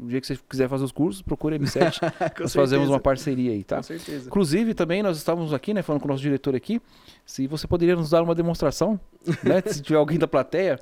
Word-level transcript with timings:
O 0.00 0.06
dia 0.06 0.20
que 0.20 0.26
você 0.26 0.38
quiser 0.48 0.66
fazer 0.66 0.84
os 0.84 0.92
cursos, 0.92 1.20
procure 1.20 1.56
a 1.56 1.58
M7. 1.58 2.00
nós 2.40 2.54
fazemos 2.54 2.88
uma 2.88 2.98
parceria 2.98 3.52
aí, 3.52 3.62
tá? 3.62 3.76
Com 3.76 3.82
certeza. 3.82 4.28
Inclusive, 4.28 4.72
também 4.72 5.02
nós 5.02 5.18
estávamos 5.18 5.52
aqui, 5.52 5.74
né, 5.74 5.82
falando 5.82 6.00
com 6.00 6.08
o 6.08 6.10
nosso 6.10 6.22
diretor 6.22 6.56
aqui, 6.56 6.80
se 7.26 7.46
você 7.46 7.66
poderia 7.66 7.94
nos 7.94 8.08
dar 8.10 8.22
uma 8.22 8.34
demonstração, 8.34 8.98
né? 9.44 9.60
se 9.66 9.82
tiver 9.82 9.98
alguém 9.98 10.18
da 10.18 10.26
plateia. 10.26 10.80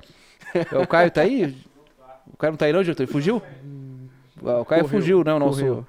O 0.81 0.87
Caio 0.87 1.11
tá 1.11 1.21
aí? 1.21 1.57
O 2.33 2.37
Caio 2.37 2.51
não 2.51 2.57
tá 2.57 2.65
aí 2.65 2.71
não, 2.71 2.81
diretor? 2.81 3.03
Ele 3.03 3.11
fugiu? 3.11 3.41
Ah, 4.45 4.59
O 4.59 4.65
Caio 4.65 4.83
Correu, 4.83 4.87
fugiu, 4.87 5.23
né? 5.23 5.33
O 5.33 5.39
nosso, 5.39 5.59
correu. 5.59 5.87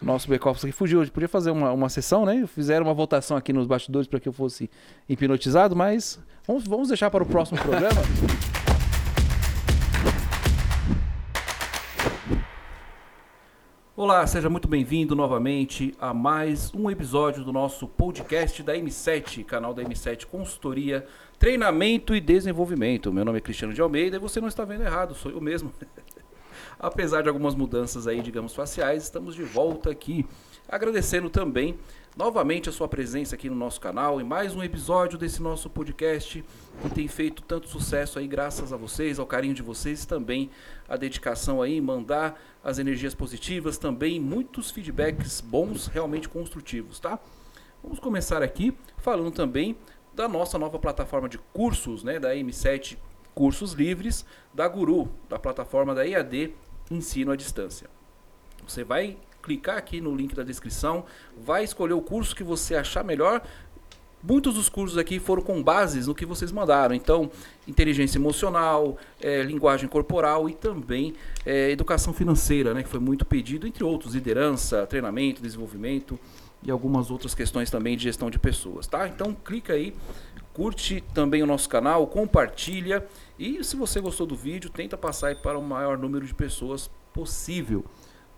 nosso 0.00 0.28
back-office 0.28 0.64
aqui 0.64 0.72
fugiu. 0.72 1.00
A 1.00 1.04
gente 1.04 1.12
podia 1.12 1.28
fazer 1.28 1.50
uma, 1.50 1.72
uma 1.72 1.88
sessão, 1.90 2.24
né? 2.24 2.46
Fizeram 2.46 2.86
uma 2.86 2.94
votação 2.94 3.36
aqui 3.36 3.52
nos 3.52 3.66
bastidores 3.66 4.08
para 4.08 4.18
que 4.18 4.28
eu 4.28 4.32
fosse 4.32 4.70
hipnotizado, 5.06 5.76
mas 5.76 6.18
vamos, 6.46 6.66
vamos 6.66 6.88
deixar 6.88 7.10
para 7.10 7.22
o 7.22 7.26
próximo 7.26 7.60
programa. 7.60 8.00
Olá, 14.02 14.26
seja 14.26 14.50
muito 14.50 14.66
bem-vindo 14.66 15.14
novamente 15.14 15.94
a 16.00 16.12
mais 16.12 16.74
um 16.74 16.90
episódio 16.90 17.44
do 17.44 17.52
nosso 17.52 17.86
podcast 17.86 18.60
da 18.60 18.74
M7, 18.74 19.44
canal 19.44 19.72
da 19.72 19.80
M7 19.84 20.26
Consultoria, 20.26 21.06
Treinamento 21.38 22.12
e 22.12 22.20
Desenvolvimento. 22.20 23.12
Meu 23.12 23.24
nome 23.24 23.38
é 23.38 23.40
Cristiano 23.40 23.72
de 23.72 23.80
Almeida 23.80 24.16
e 24.16 24.18
você 24.18 24.40
não 24.40 24.48
está 24.48 24.64
vendo 24.64 24.82
errado, 24.82 25.14
sou 25.14 25.30
eu 25.30 25.40
mesmo. 25.40 25.72
Apesar 26.80 27.22
de 27.22 27.28
algumas 27.28 27.54
mudanças 27.54 28.08
aí, 28.08 28.20
digamos, 28.20 28.56
faciais, 28.56 29.04
estamos 29.04 29.36
de 29.36 29.44
volta 29.44 29.90
aqui. 29.90 30.26
Agradecendo 30.68 31.30
também 31.30 31.78
novamente 32.16 32.68
a 32.68 32.72
sua 32.72 32.88
presença 32.88 33.36
aqui 33.36 33.48
no 33.48 33.54
nosso 33.54 33.80
canal 33.80 34.20
e 34.20 34.24
mais 34.24 34.52
um 34.56 34.64
episódio 34.64 35.16
desse 35.16 35.40
nosso 35.40 35.70
podcast 35.70 36.44
que 36.80 36.90
tem 36.90 37.06
feito 37.06 37.42
tanto 37.42 37.68
sucesso 37.68 38.18
aí 38.18 38.26
graças 38.26 38.72
a 38.72 38.76
vocês, 38.76 39.18
ao 39.18 39.26
carinho 39.26 39.54
de 39.54 39.62
vocês, 39.62 40.06
também 40.06 40.50
a 40.88 40.96
dedicação 40.96 41.60
aí, 41.60 41.80
mandar 41.80 42.40
as 42.64 42.78
energias 42.78 43.14
positivas, 43.14 43.78
também 43.78 44.18
muitos 44.18 44.70
feedbacks 44.70 45.40
bons, 45.40 45.86
realmente 45.86 46.28
construtivos, 46.28 46.98
tá? 46.98 47.18
Vamos 47.82 47.98
começar 47.98 48.42
aqui 48.42 48.76
falando 48.98 49.30
também 49.30 49.76
da 50.14 50.28
nossa 50.28 50.58
nova 50.58 50.78
plataforma 50.78 51.28
de 51.28 51.38
cursos, 51.38 52.02
né, 52.04 52.18
da 52.18 52.34
M7 52.34 52.96
Cursos 53.34 53.72
Livres, 53.72 54.24
da 54.52 54.68
Guru, 54.68 55.08
da 55.28 55.38
plataforma 55.38 55.94
da 55.94 56.06
EAD 56.06 56.54
Ensino 56.90 57.32
à 57.32 57.36
Distância. 57.36 57.88
Você 58.66 58.84
vai 58.84 59.16
clicar 59.42 59.76
aqui 59.76 60.00
no 60.00 60.14
link 60.14 60.34
da 60.34 60.42
descrição, 60.42 61.04
vai 61.36 61.64
escolher 61.64 61.94
o 61.94 62.00
curso 62.00 62.36
que 62.36 62.44
você 62.44 62.76
achar 62.76 63.02
melhor. 63.02 63.42
Muitos 64.22 64.54
dos 64.54 64.68
cursos 64.68 64.96
aqui 64.96 65.18
foram 65.18 65.42
com 65.42 65.60
bases 65.60 66.06
no 66.06 66.14
que 66.14 66.24
vocês 66.24 66.52
mandaram. 66.52 66.94
Então, 66.94 67.28
inteligência 67.66 68.18
emocional, 68.18 68.96
eh, 69.20 69.42
linguagem 69.42 69.88
corporal 69.88 70.48
e 70.48 70.54
também 70.54 71.14
eh, 71.44 71.70
educação 71.70 72.12
financeira, 72.12 72.72
né, 72.72 72.84
que 72.84 72.88
foi 72.88 73.00
muito 73.00 73.24
pedido, 73.24 73.66
entre 73.66 73.82
outros, 73.82 74.14
liderança, 74.14 74.86
treinamento, 74.86 75.42
desenvolvimento 75.42 76.18
e 76.62 76.70
algumas 76.70 77.10
outras 77.10 77.34
questões 77.34 77.68
também 77.68 77.96
de 77.96 78.04
gestão 78.04 78.30
de 78.30 78.38
pessoas, 78.38 78.86
tá? 78.86 79.08
Então, 79.08 79.34
clica 79.34 79.72
aí, 79.72 79.92
curte 80.52 81.02
também 81.12 81.42
o 81.42 81.46
nosso 81.46 81.68
canal, 81.68 82.06
compartilha 82.06 83.04
e 83.36 83.64
se 83.64 83.74
você 83.74 84.00
gostou 84.00 84.24
do 84.24 84.36
vídeo, 84.36 84.70
tenta 84.70 84.96
passar 84.96 85.34
para 85.36 85.58
o 85.58 85.62
maior 85.62 85.98
número 85.98 86.24
de 86.24 86.32
pessoas 86.32 86.88
possível. 87.12 87.84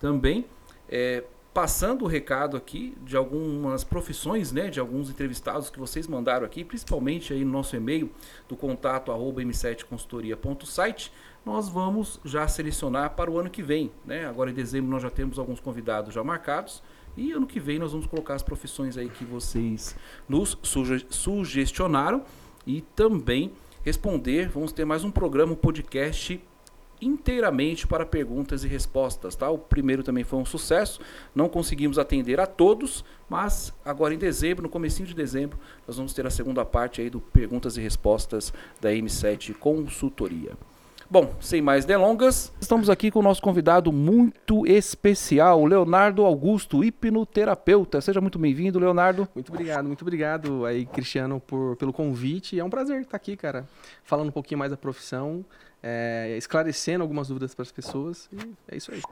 Também 0.00 0.46
é, 0.88 1.24
passando 1.54 2.04
o 2.04 2.08
recado 2.08 2.56
aqui 2.56 2.98
de 3.02 3.16
algumas 3.16 3.84
profissões, 3.84 4.50
né, 4.50 4.68
de 4.68 4.80
alguns 4.80 5.08
entrevistados 5.08 5.70
que 5.70 5.78
vocês 5.78 6.08
mandaram 6.08 6.44
aqui, 6.44 6.64
principalmente 6.64 7.32
aí 7.32 7.44
no 7.44 7.52
nosso 7.52 7.76
e-mail 7.76 8.10
do 8.48 8.56
contato 8.56 9.12
arroba 9.12 9.40
m7consultoria.site, 9.40 11.12
nós 11.46 11.68
vamos 11.68 12.20
já 12.24 12.48
selecionar 12.48 13.10
para 13.10 13.30
o 13.30 13.38
ano 13.38 13.48
que 13.48 13.62
vem, 13.62 13.92
né? 14.04 14.26
Agora 14.26 14.50
em 14.50 14.54
dezembro 14.54 14.90
nós 14.90 15.02
já 15.02 15.10
temos 15.10 15.38
alguns 15.38 15.60
convidados 15.60 16.12
já 16.12 16.24
marcados 16.24 16.82
e 17.16 17.30
ano 17.30 17.46
que 17.46 17.60
vem 17.60 17.78
nós 17.78 17.92
vamos 17.92 18.06
colocar 18.06 18.34
as 18.34 18.42
profissões 18.42 18.96
aí 18.96 19.08
que 19.08 19.24
vocês 19.24 19.94
nos 20.28 20.58
suge 20.62 21.06
sugestionaram 21.08 22.24
e 22.66 22.80
também 22.80 23.52
responder, 23.84 24.48
vamos 24.48 24.72
ter 24.72 24.84
mais 24.84 25.04
um 25.04 25.10
programa, 25.10 25.52
um 25.52 25.56
podcast 25.56 26.42
inteiramente 27.04 27.86
para 27.86 28.06
perguntas 28.06 28.64
e 28.64 28.68
respostas, 28.68 29.36
tá? 29.36 29.50
O 29.50 29.58
primeiro 29.58 30.02
também 30.02 30.24
foi 30.24 30.38
um 30.38 30.44
sucesso, 30.44 31.00
não 31.34 31.48
conseguimos 31.48 31.98
atender 31.98 32.40
a 32.40 32.46
todos, 32.46 33.04
mas 33.28 33.72
agora 33.84 34.14
em 34.14 34.18
dezembro, 34.18 34.62
no 34.62 34.68
comecinho 34.68 35.06
de 35.06 35.14
dezembro, 35.14 35.58
nós 35.86 35.96
vamos 35.96 36.12
ter 36.12 36.26
a 36.26 36.30
segunda 36.30 36.64
parte 36.64 37.00
aí 37.00 37.10
do 37.10 37.20
perguntas 37.20 37.76
e 37.76 37.80
respostas 37.80 38.52
da 38.80 38.90
M7 38.90 39.54
Consultoria. 39.54 40.52
Bom, 41.10 41.34
sem 41.38 41.60
mais 41.60 41.84
delongas, 41.84 42.50
estamos 42.58 42.88
aqui 42.88 43.10
com 43.10 43.18
o 43.18 43.22
nosso 43.22 43.42
convidado 43.42 43.92
muito 43.92 44.66
especial, 44.66 45.64
Leonardo 45.66 46.24
Augusto, 46.24 46.82
hipnoterapeuta. 46.82 48.00
Seja 48.00 48.22
muito 48.22 48.38
bem-vindo, 48.38 48.78
Leonardo. 48.78 49.28
Muito 49.34 49.52
obrigado, 49.52 49.86
muito 49.86 50.00
obrigado 50.00 50.64
aí, 50.64 50.86
Cristiano, 50.86 51.40
por, 51.40 51.76
pelo 51.76 51.92
convite. 51.92 52.58
É 52.58 52.64
um 52.64 52.70
prazer 52.70 53.02
estar 53.02 53.16
aqui, 53.16 53.36
cara, 53.36 53.68
falando 54.02 54.28
um 54.28 54.32
pouquinho 54.32 54.58
mais 54.58 54.70
da 54.70 54.78
profissão, 54.78 55.44
é, 55.86 56.34
esclarecendo 56.38 57.02
algumas 57.02 57.28
dúvidas 57.28 57.54
para 57.54 57.62
as 57.62 57.70
pessoas. 57.70 58.26
E 58.32 58.38
é 58.72 58.76
isso 58.78 58.90
aí. 58.90 59.02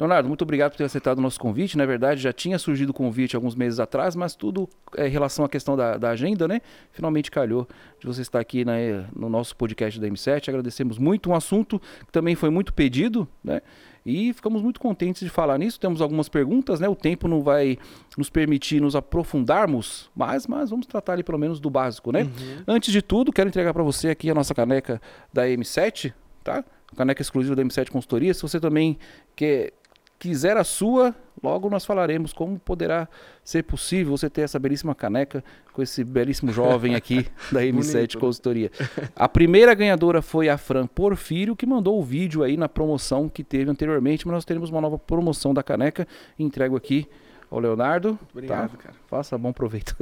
Leonardo, 0.00 0.26
muito 0.26 0.40
obrigado 0.40 0.70
por 0.70 0.78
ter 0.78 0.84
aceitado 0.84 1.18
o 1.18 1.20
nosso 1.20 1.38
convite. 1.38 1.76
Na 1.76 1.84
verdade, 1.84 2.22
já 2.22 2.32
tinha 2.32 2.58
surgido 2.58 2.90
o 2.90 2.94
convite 2.94 3.36
alguns 3.36 3.54
meses 3.54 3.78
atrás, 3.78 4.16
mas 4.16 4.34
tudo 4.34 4.66
é, 4.96 5.06
em 5.06 5.10
relação 5.10 5.44
à 5.44 5.48
questão 5.48 5.76
da, 5.76 5.98
da 5.98 6.08
agenda, 6.08 6.48
né? 6.48 6.62
Finalmente 6.90 7.30
calhou 7.30 7.68
de 8.00 8.06
você 8.06 8.22
estar 8.22 8.40
aqui 8.40 8.64
né, 8.64 9.06
no 9.14 9.28
nosso 9.28 9.54
podcast 9.54 10.00
da 10.00 10.08
M7. 10.08 10.48
Agradecemos 10.48 10.96
muito. 10.96 11.28
Um 11.28 11.34
assunto 11.34 11.78
que 11.78 12.10
também 12.10 12.34
foi 12.34 12.48
muito 12.48 12.72
pedido, 12.72 13.28
né? 13.44 13.60
E 14.04 14.32
ficamos 14.32 14.62
muito 14.62 14.80
contentes 14.80 15.22
de 15.22 15.28
falar 15.28 15.58
nisso. 15.58 15.78
Temos 15.78 16.00
algumas 16.00 16.28
perguntas, 16.30 16.80
né? 16.80 16.88
O 16.88 16.96
tempo 16.96 17.28
não 17.28 17.42
vai 17.42 17.78
nos 18.16 18.28
permitir 18.28 18.80
nos 18.80 18.96
aprofundarmos, 18.96 20.10
mas, 20.16 20.46
mas 20.46 20.70
vamos 20.70 20.86
tratar 20.86 21.12
ali 21.12 21.22
pelo 21.22 21.38
menos 21.38 21.60
do 21.60 21.70
básico, 21.70 22.10
né? 22.10 22.22
Uhum. 22.22 22.64
Antes 22.66 22.90
de 22.90 23.00
tudo, 23.00 23.32
quero 23.32 23.48
entregar 23.48 23.72
para 23.72 23.82
você 23.82 24.08
aqui 24.08 24.28
a 24.28 24.34
nossa 24.34 24.54
caneca 24.54 25.00
da 25.32 25.46
M7, 25.46 26.12
tá? 26.42 26.64
Caneca 26.96 27.22
exclusiva 27.22 27.56
da 27.56 27.62
M7 27.62 27.90
Consultoria. 27.90 28.34
Se 28.34 28.42
você 28.42 28.60
também 28.60 28.98
quer, 29.34 29.72
quiser 30.18 30.56
a 30.56 30.64
sua, 30.64 31.14
logo 31.42 31.68
nós 31.68 31.84
falaremos 31.84 32.32
como 32.32 32.58
poderá 32.58 33.08
ser 33.42 33.64
possível 33.64 34.16
você 34.16 34.30
ter 34.30 34.42
essa 34.42 34.58
belíssima 34.58 34.94
caneca 34.94 35.42
com 35.72 35.82
esse 35.82 36.04
belíssimo 36.04 36.52
jovem 36.52 36.94
aqui 36.94 37.26
da 37.50 37.62
M7 37.62 37.72
Bonito, 37.72 38.14
né? 38.14 38.20
Consultoria. 38.20 38.70
A 39.16 39.28
primeira 39.28 39.74
ganhadora 39.74 40.22
foi 40.22 40.48
a 40.48 40.56
Fran 40.58 40.86
Porfírio, 40.86 41.56
que 41.56 41.66
mandou 41.66 41.98
o 41.98 42.02
vídeo 42.02 42.42
aí 42.42 42.56
na 42.56 42.68
promoção 42.68 43.28
que 43.28 43.42
teve 43.42 43.70
anteriormente, 43.70 44.26
mas 44.26 44.34
nós 44.34 44.44
teremos 44.44 44.70
uma 44.70 44.80
nova 44.80 44.98
promoção 44.98 45.52
da 45.52 45.62
caneca. 45.62 46.06
Entrego 46.38 46.76
aqui 46.76 47.08
ao 47.50 47.58
Leonardo. 47.58 48.10
Muito 48.10 48.30
obrigado, 48.32 48.70
tá? 48.70 48.76
cara. 48.76 48.94
Faça 49.08 49.36
bom 49.36 49.52
proveito. 49.52 49.96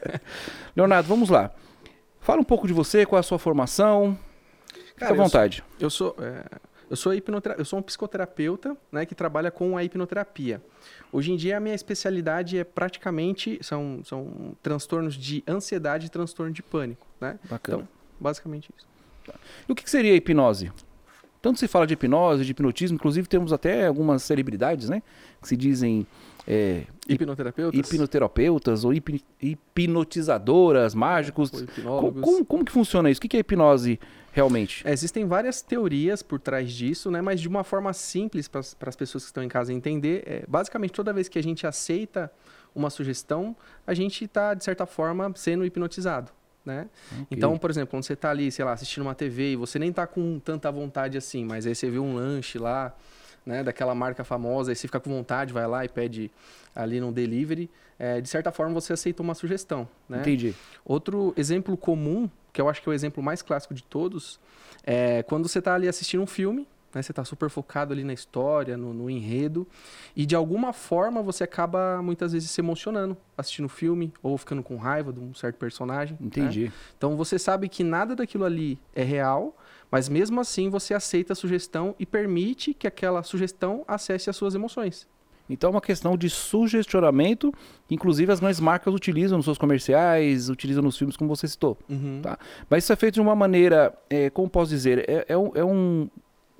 Leonardo, 0.74 1.08
vamos 1.08 1.28
lá. 1.28 1.50
Fala 2.20 2.40
um 2.40 2.44
pouco 2.44 2.66
de 2.66 2.72
você, 2.72 3.04
qual 3.04 3.18
é 3.18 3.20
a 3.20 3.22
sua 3.22 3.38
formação. 3.38 4.16
Fica 5.00 5.12
à 5.12 5.16
eu 5.16 5.16
vontade. 5.16 5.64
Eu 5.78 5.88
sou, 5.90 6.14
é, 6.20 6.44
eu 6.90 6.96
sou, 6.96 7.14
hipnotera- 7.14 7.54
eu 7.58 7.64
sou 7.64 7.78
um 7.78 7.82
psicoterapeuta 7.82 8.76
né, 8.92 9.06
que 9.06 9.14
trabalha 9.14 9.50
com 9.50 9.76
a 9.76 9.82
hipnoterapia. 9.84 10.62
Hoje 11.10 11.32
em 11.32 11.36
dia, 11.36 11.56
a 11.56 11.60
minha 11.60 11.74
especialidade 11.74 12.58
é 12.58 12.64
praticamente 12.64 13.58
são, 13.62 14.00
são 14.04 14.54
transtornos 14.62 15.14
de 15.14 15.42
ansiedade 15.48 16.06
e 16.06 16.08
transtorno 16.10 16.52
de 16.52 16.62
pânico. 16.62 17.06
Né? 17.20 17.38
Bacana. 17.48 17.78
Então, 17.82 17.88
basicamente 18.18 18.70
isso. 18.76 18.86
E 19.68 19.72
o 19.72 19.74
que, 19.74 19.84
que 19.84 19.90
seria 19.90 20.12
a 20.12 20.16
hipnose? 20.16 20.70
Tanto 21.40 21.58
se 21.58 21.66
fala 21.66 21.86
de 21.86 21.94
hipnose, 21.94 22.44
de 22.44 22.50
hipnotismo, 22.50 22.96
inclusive 22.96 23.26
temos 23.26 23.52
até 23.52 23.86
algumas 23.86 24.22
celebridades, 24.22 24.90
né? 24.90 25.02
Que 25.40 25.48
se 25.48 25.56
dizem 25.56 26.06
é, 26.46 26.84
Hipnoterapeutas? 27.14 27.78
hipnoterapeutas 27.92 28.84
ou 28.84 28.92
hip- 28.94 29.24
hipnotizadoras, 29.42 30.94
mágicos. 30.94 31.52
ou 31.52 31.58
Co- 31.60 31.64
hipnólogos. 31.64 32.22
Como, 32.22 32.44
como 32.44 32.64
que 32.64 32.72
funciona 32.72 33.10
isso? 33.10 33.18
O 33.18 33.22
que, 33.28 33.36
é 33.36 33.40
hipnose 33.40 33.98
realmente? 34.32 34.86
É, 34.86 34.92
existem 34.92 35.26
várias 35.26 35.60
teorias 35.62 36.22
por 36.22 36.38
trás 36.40 36.72
disso, 36.72 37.10
né? 37.10 37.20
Mas 37.20 37.40
de 37.40 37.48
uma 37.48 37.64
forma 37.64 37.92
simples 37.92 38.48
para 38.48 38.60
as 38.60 38.96
pessoas 38.96 39.24
que 39.24 39.28
estão 39.30 39.42
em 39.42 39.48
casa 39.48 39.72
entender, 39.72 40.22
é, 40.26 40.44
basicamente 40.48 40.92
toda 40.92 41.12
vez 41.12 41.28
que 41.28 41.38
a 41.38 41.42
gente 41.42 41.66
aceita 41.66 42.30
uma 42.74 42.88
sugestão, 42.90 43.56
a 43.86 43.92
gente 43.94 44.24
está 44.24 44.54
de 44.54 44.62
certa 44.64 44.86
forma 44.86 45.32
sendo 45.34 45.64
hipnotizado, 45.64 46.30
né? 46.64 46.88
Ok. 47.12 47.26
Então, 47.32 47.58
por 47.58 47.68
exemplo, 47.70 47.88
quando 47.90 48.04
você 48.04 48.12
está 48.12 48.30
ali, 48.30 48.50
sei 48.52 48.64
lá, 48.64 48.72
assistindo 48.72 49.02
uma 49.02 49.14
TV 49.14 49.52
e 49.52 49.56
você 49.56 49.78
nem 49.78 49.90
está 49.90 50.06
com 50.06 50.38
tanta 50.38 50.70
vontade 50.70 51.18
assim, 51.18 51.44
mas 51.44 51.66
aí 51.66 51.74
você 51.74 51.90
vê 51.90 51.98
um 51.98 52.14
lanche 52.14 52.58
lá, 52.58 52.94
né, 53.44 53.62
daquela 53.62 53.94
marca 53.94 54.24
famosa, 54.24 54.70
aí 54.70 54.76
você 54.76 54.86
fica 54.86 55.00
com 55.00 55.10
vontade, 55.10 55.52
vai 55.52 55.66
lá 55.66 55.84
e 55.84 55.88
pede 55.88 56.30
ali 56.74 57.00
no 57.00 57.10
delivery, 57.12 57.70
é, 57.98 58.20
de 58.20 58.28
certa 58.28 58.50
forma 58.50 58.74
você 58.74 58.92
aceitou 58.92 59.24
uma 59.24 59.34
sugestão, 59.34 59.88
né? 60.08 60.20
Entendi. 60.20 60.54
Outro 60.84 61.34
exemplo 61.36 61.76
comum, 61.76 62.28
que 62.52 62.60
eu 62.60 62.68
acho 62.68 62.80
que 62.82 62.88
é 62.88 62.90
o 62.90 62.94
exemplo 62.94 63.22
mais 63.22 63.42
clássico 63.42 63.74
de 63.74 63.82
todos, 63.82 64.40
é 64.84 65.22
quando 65.22 65.48
você 65.48 65.58
está 65.58 65.74
ali 65.74 65.88
assistindo 65.88 66.22
um 66.22 66.26
filme, 66.26 66.66
né, 66.94 67.02
você 67.02 67.12
está 67.12 67.24
super 67.24 67.48
focado 67.48 67.92
ali 67.92 68.02
na 68.02 68.12
história, 68.12 68.76
no, 68.76 68.92
no 68.92 69.08
enredo, 69.08 69.66
e 70.16 70.26
de 70.26 70.34
alguma 70.34 70.72
forma 70.72 71.22
você 71.22 71.44
acaba 71.44 72.02
muitas 72.02 72.32
vezes 72.32 72.50
se 72.50 72.60
emocionando 72.60 73.16
assistindo 73.36 73.66
o 73.66 73.68
filme, 73.68 74.12
ou 74.22 74.36
ficando 74.36 74.62
com 74.62 74.76
raiva 74.76 75.12
de 75.12 75.20
um 75.20 75.32
certo 75.34 75.56
personagem. 75.56 76.16
né? 76.20 76.26
Entendi. 76.26 76.72
Então 76.96 77.16
você 77.16 77.38
sabe 77.38 77.68
que 77.68 77.84
nada 77.84 78.16
daquilo 78.16 78.44
ali 78.44 78.78
é 78.94 79.02
real, 79.02 79.56
Mas 79.90 80.08
mesmo 80.08 80.40
assim 80.40 80.70
você 80.70 80.94
aceita 80.94 81.32
a 81.32 81.36
sugestão 81.36 81.94
e 81.98 82.06
permite 82.06 82.72
que 82.72 82.86
aquela 82.86 83.22
sugestão 83.22 83.84
acesse 83.88 84.30
as 84.30 84.36
suas 84.36 84.54
emoções. 84.54 85.06
Então 85.48 85.68
é 85.68 85.72
uma 85.72 85.80
questão 85.80 86.16
de 86.16 86.30
sugestionamento, 86.30 87.52
que 87.88 87.94
inclusive 87.94 88.30
as 88.30 88.38
grandes 88.38 88.60
marcas 88.60 88.94
utilizam 88.94 89.36
nos 89.36 89.44
seus 89.44 89.58
comerciais, 89.58 90.48
utilizam 90.48 90.82
nos 90.82 90.96
filmes, 90.96 91.16
como 91.16 91.34
você 91.34 91.48
citou. 91.48 91.76
Tá? 92.22 92.38
Mas 92.68 92.84
isso 92.84 92.92
é 92.92 92.96
feito 92.96 93.14
de 93.14 93.20
uma 93.20 93.34
maneira, 93.34 93.92
é, 94.08 94.30
como 94.30 94.48
posso 94.48 94.70
dizer, 94.70 95.04
é, 95.10 95.26
é, 95.28 95.36
um, 95.36 95.50
é 95.54 95.64
um, 95.64 96.08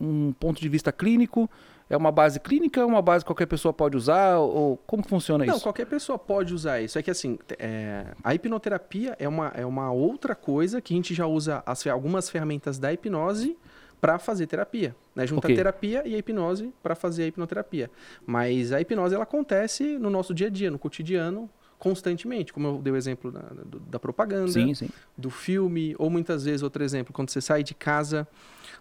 um 0.01 0.33
ponto 0.33 0.61
de 0.61 0.69
vista 0.69 0.91
clínico, 0.91 1.49
é 1.91 1.97
uma 1.97 2.13
base 2.13 2.39
clínica, 2.39 2.81
é 2.81 2.85
uma 2.85 3.03
base 3.03 3.25
que 3.25 3.29
qualquer 3.29 3.47
pessoa 3.47 3.73
pode 3.75 3.97
usar? 3.97 4.39
Ou 4.39 4.77
como 4.87 5.03
funciona 5.07 5.45
Não, 5.45 5.55
isso? 5.55 5.63
qualquer 5.65 5.87
pessoa 5.87 6.17
pode 6.17 6.55
usar 6.55 6.81
isso. 6.81 6.97
É 6.97 7.03
que 7.03 7.11
assim, 7.11 7.37
é, 7.59 8.07
a 8.23 8.33
hipnoterapia 8.33 9.17
é 9.19 9.29
uma, 9.29 9.49
é 9.49 9.67
uma 9.67 9.91
outra 9.91 10.37
coisa 10.37 10.81
que 10.81 10.95
a 10.95 10.97
gente 10.97 11.13
já 11.13 11.27
usa 11.27 11.65
as, 11.67 11.85
algumas 11.89 12.31
ferramentas 12.31 12.79
da 12.79 12.93
hipnose 12.93 13.59
para 14.01 14.21
fazer 14.21 14.47
terapia. 14.47 14.95
Né? 15.17 15.27
Junta 15.27 15.49
Ok. 15.49 15.53
a 15.53 15.57
terapia 15.59 16.03
e 16.07 16.15
a 16.15 16.19
hipnose 16.19 16.73
para 16.81 16.95
fazer 16.95 17.25
a 17.25 17.27
hipnoterapia. 17.27 17.91
Mas 18.25 18.73
a 18.73 18.81
hipnose 18.81 19.17
ela 19.17 19.25
acontece 19.25 19.99
no 19.99 20.09
nosso 20.09 20.33
dia 20.33 20.47
a 20.47 20.51
dia, 20.51 20.71
no 20.71 20.79
cotidiano, 20.79 21.51
constantemente. 21.77 22.53
Como 22.53 22.69
eu 22.69 22.79
dei 22.79 22.93
o 22.93 22.97
exemplo 22.97 23.33
da, 23.33 23.43
da 23.91 23.99
propaganda, 23.99 24.53
Sim, 24.53 24.73
sim. 24.75 24.89
do 25.19 25.29
filme, 25.29 25.97
ou 25.99 26.09
muitas 26.09 26.45
vezes, 26.45 26.63
outro 26.63 26.85
exemplo, 26.85 27.13
quando 27.13 27.31
você 27.31 27.41
sai 27.41 27.65
de 27.65 27.75
casa 27.75 28.29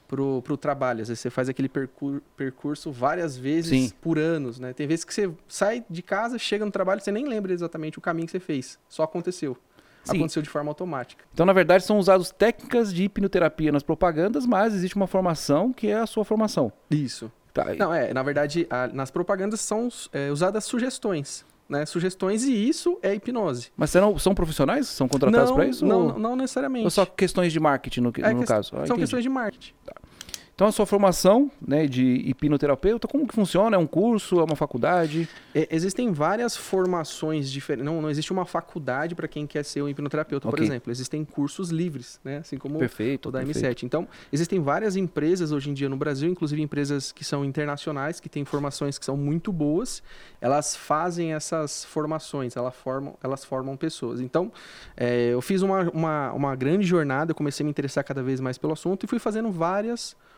pro, 0.09 0.41
pro 0.41 0.57
trabalho, 0.57 1.01
às 1.01 1.07
vezes 1.07 1.21
você 1.21 1.29
faz 1.29 1.47
aquele 1.47 1.69
percur- 1.69 2.21
percurso 2.35 2.91
várias 2.91 3.37
vezes 3.37 3.69
Sim. 3.91 3.93
por 4.01 4.17
anos, 4.19 4.59
né? 4.59 4.73
Tem 4.73 4.85
vezes 4.87 5.05
que 5.05 5.13
você 5.13 5.31
sai 5.47 5.85
de 5.89 6.01
casa, 6.01 6.37
chega 6.37 6.65
no 6.65 6.71
trabalho, 6.71 6.99
você 6.99 7.11
nem 7.11 7.25
lembra 7.29 7.53
exatamente 7.53 7.97
o 7.97 8.01
caminho 8.01 8.25
que 8.25 8.31
você 8.31 8.39
fez, 8.39 8.77
só 8.89 9.03
aconteceu. 9.03 9.55
Sim. 10.03 10.17
Aconteceu 10.17 10.41
de 10.41 10.49
forma 10.49 10.71
automática. 10.71 11.23
Então, 11.33 11.45
na 11.45 11.53
verdade, 11.53 11.83
são 11.83 11.99
usadas 11.99 12.31
técnicas 12.31 12.91
de 12.93 13.03
hipnoterapia 13.03 13.71
nas 13.71 13.83
propagandas, 13.83 14.45
mas 14.45 14.73
existe 14.73 14.95
uma 14.95 15.07
formação 15.07 15.71
que 15.71 15.87
é 15.87 15.95
a 15.99 16.07
sua 16.07 16.25
formação. 16.25 16.71
Isso. 16.89 17.31
Tá? 17.53 17.75
Não, 17.75 17.93
é, 17.93 18.13
na 18.13 18.23
verdade, 18.23 18.65
a- 18.69 18.87
nas 18.87 19.11
propagandas 19.11 19.59
são 19.61 19.89
é, 20.11 20.31
usadas 20.31 20.63
sugestões, 20.63 21.45
né? 21.69 21.85
Sugestões 21.85 22.43
e 22.43 22.51
isso 22.67 22.97
é 23.03 23.13
hipnose. 23.13 23.71
Mas 23.77 23.91
serão, 23.91 24.17
são 24.17 24.33
profissionais? 24.33 24.87
São 24.87 25.07
contratados 25.07 25.51
para 25.51 25.65
isso? 25.67 25.85
não, 25.85 26.07
ou, 26.07 26.19
não, 26.19 26.35
necessariamente. 26.35 26.83
ou 26.85 26.89
só 26.89 27.05
questões 27.05 27.53
de 27.53 27.59
marketing, 27.59 28.01
no, 28.01 28.11
É 28.17 28.33
no 28.33 28.41
que- 28.41 28.47
caso? 28.47 28.69
Ah, 28.73 28.77
São 28.77 28.83
entendi. 28.85 28.99
questões 29.01 29.23
de 29.23 29.29
marketing. 29.29 29.73
Então, 30.59 30.67
a 30.67 30.73
sua 30.73 30.85
formação 30.85 31.49
né, 31.65 31.87
de 31.87 32.03
hipnoterapeuta, 32.03 33.07
como 33.07 33.25
que 33.25 33.33
funciona? 33.33 33.77
É 33.77 33.79
um 33.79 33.87
curso? 33.87 34.41
É 34.41 34.43
uma 34.43 34.57
faculdade? 34.57 35.25
É, 35.55 35.69
existem 35.71 36.11
várias 36.11 36.53
formações 36.53 37.49
diferentes. 37.49 37.85
Não, 37.85 38.01
não 38.01 38.09
existe 38.09 38.33
uma 38.33 38.43
faculdade 38.43 39.15
para 39.15 39.25
quem 39.25 39.47
quer 39.47 39.63
ser 39.63 39.81
um 39.81 39.87
hipnoterapeuta, 39.87 40.49
por 40.49 40.55
Ok. 40.55 40.65
exemplo. 40.65 40.91
Existem 40.91 41.23
cursos 41.23 41.69
livres, 41.69 42.19
né? 42.25 42.39
Assim 42.39 42.57
como 42.57 42.77
Perfeito. 42.77 43.29
o 43.29 43.31
da 43.31 43.39
perfeito. 43.41 43.79
M7. 43.79 43.83
Então, 43.83 44.05
existem 44.33 44.59
várias 44.59 44.97
empresas 44.97 45.53
hoje 45.53 45.69
em 45.69 45.73
dia 45.73 45.87
no 45.87 45.95
Brasil, 45.95 46.29
inclusive 46.29 46.61
empresas 46.61 47.13
que 47.13 47.23
são 47.23 47.45
internacionais, 47.45 48.19
que 48.19 48.27
têm 48.27 48.43
formações 48.43 48.99
que 48.99 49.05
são 49.05 49.15
muito 49.15 49.53
boas. 49.53 50.03
Elas 50.41 50.75
fazem 50.75 51.31
essas 51.31 51.85
formações, 51.85 52.57
elas 52.57 52.75
formam, 52.75 53.15
elas 53.23 53.45
formam 53.45 53.77
pessoas. 53.77 54.19
Então, 54.19 54.51
é, 54.97 55.29
eu 55.29 55.41
fiz 55.41 55.61
uma, 55.61 55.89
uma, 55.91 56.33
uma 56.33 56.55
grande 56.57 56.85
jornada, 56.85 57.31
eu 57.31 57.35
comecei 57.35 57.63
a 57.63 57.65
me 57.65 57.69
interessar 57.69 58.03
cada 58.03 58.21
vez 58.21 58.41
mais 58.41 58.57
pelo 58.57 58.73
assunto 58.73 59.05
e 59.05 59.07
fui 59.07 59.19
fazendo 59.19 59.49
várias 59.49 60.09
formações 60.09 60.28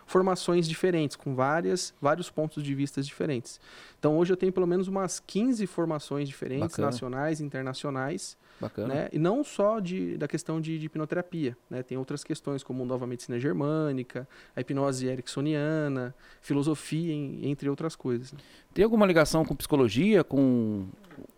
diferentes, 0.68 1.16
com 1.16 1.34
várias, 1.36 1.94
vários 2.02 2.30
pontos 2.30 2.64
de 2.64 2.74
vista 2.76 3.02
diferentes. 3.02 3.60
Então, 4.00 4.18
hoje 4.18 4.34
eu 4.34 4.38
tenho 4.38 4.52
pelo 4.52 4.68
menos 4.68 4.88
umas 4.88 5.20
15 5.20 5.66
formações 5.68 6.28
diferentes, 6.28 6.72
Bacana. 6.72 6.88
nacionais, 6.88 7.40
internacionais, 7.42 8.38
Bacana. 8.60 8.94
né? 8.94 9.10
E 9.12 9.18
não 9.20 9.44
só 9.44 9.80
de, 9.80 10.18
da 10.18 10.28
questão 10.28 10.60
de, 10.60 10.78
de 10.78 10.86
hipnoterapia, 10.88 11.56
né? 11.70 11.82
Tem 11.84 11.98
outras 11.98 12.24
questões 12.24 12.64
como 12.64 12.86
nova 12.86 13.08
medicina 13.08 13.40
germânica, 13.40 14.28
a 14.56 14.62
hipnose 14.62 15.08
ericksoniana, 15.08 16.14
filosofia, 16.42 17.14
em- 17.14 17.48
entre 17.50 17.70
outras 17.70 17.96
coisas. 17.96 18.34
né? 18.34 18.40
Tem 18.74 18.84
alguma 18.84 19.06
ligação 19.06 19.44
com 19.46 19.56
psicologia, 19.56 20.24
com, 20.24 20.88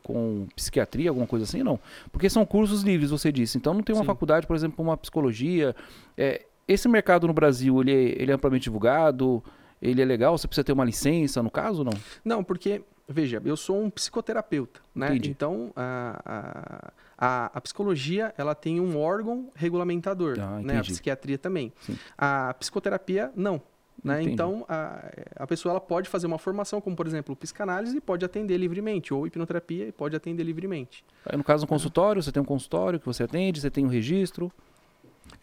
com 0.01 0.47
psiquiatria, 0.55 1.09
alguma 1.09 1.27
coisa 1.27 1.45
assim? 1.45 1.63
Não. 1.63 1.79
Porque 2.11 2.29
são 2.29 2.45
cursos 2.45 2.81
livres, 2.83 3.09
você 3.09 3.31
disse. 3.31 3.57
Então, 3.57 3.73
não 3.73 3.81
tem 3.83 3.95
uma 3.95 4.03
Sim. 4.03 4.07
faculdade, 4.07 4.45
por 4.47 4.55
exemplo, 4.55 4.83
uma 4.83 4.97
psicologia. 4.97 5.75
É, 6.17 6.45
esse 6.67 6.87
mercado 6.87 7.27
no 7.27 7.33
Brasil, 7.33 7.81
ele 7.81 7.91
é, 7.91 8.21
ele 8.21 8.31
é 8.31 8.35
amplamente 8.35 8.63
divulgado? 8.63 9.43
Ele 9.81 10.01
é 10.01 10.05
legal? 10.05 10.37
Você 10.37 10.47
precisa 10.47 10.63
ter 10.63 10.71
uma 10.71 10.85
licença, 10.85 11.43
no 11.43 11.51
caso, 11.51 11.83
não? 11.83 11.93
Não, 12.23 12.43
porque, 12.43 12.81
veja, 13.07 13.41
eu 13.43 13.57
sou 13.57 13.83
um 13.83 13.89
psicoterapeuta, 13.89 14.79
né? 14.95 15.07
Entendi. 15.07 15.29
Então, 15.29 15.73
a, 15.75 16.91
a, 17.17 17.51
a, 17.53 17.61
psicologia, 17.61 18.33
ela 18.37 18.55
tem 18.55 18.79
um 18.79 18.97
órgão 18.97 19.49
regulamentador, 19.53 20.37
Ah, 20.39 20.59
né? 20.61 20.79
A 20.79 20.81
psiquiatria 20.81 21.37
também. 21.37 21.73
Sim. 21.81 21.97
A 22.17 22.53
psicoterapia, 22.57 23.31
não. 23.35 23.61
Né? 24.01 24.23
Então, 24.23 24.65
a, 24.67 25.11
a 25.35 25.47
pessoa 25.47 25.71
ela 25.71 25.81
pode 25.81 26.09
fazer 26.09 26.27
uma 26.27 26.37
formação, 26.37 26.81
como 26.81 26.95
por 26.95 27.07
exemplo, 27.07 27.35
psicanálise, 27.35 27.97
e 27.97 28.01
pode 28.01 28.25
atender 28.25 28.57
livremente, 28.57 29.13
ou 29.13 29.27
hipnoterapia, 29.27 29.87
e 29.87 29.91
pode 29.91 30.15
atender 30.15 30.43
livremente. 30.43 31.05
Aí, 31.25 31.37
no 31.37 31.43
caso, 31.43 31.65
um 31.65 31.67
consultório, 31.67 32.21
você 32.21 32.31
tem 32.31 32.41
um 32.41 32.45
consultório 32.45 32.99
que 32.99 33.05
você 33.05 33.23
atende, 33.23 33.61
você 33.61 33.69
tem 33.69 33.85
um 33.85 33.89
registro. 33.89 34.51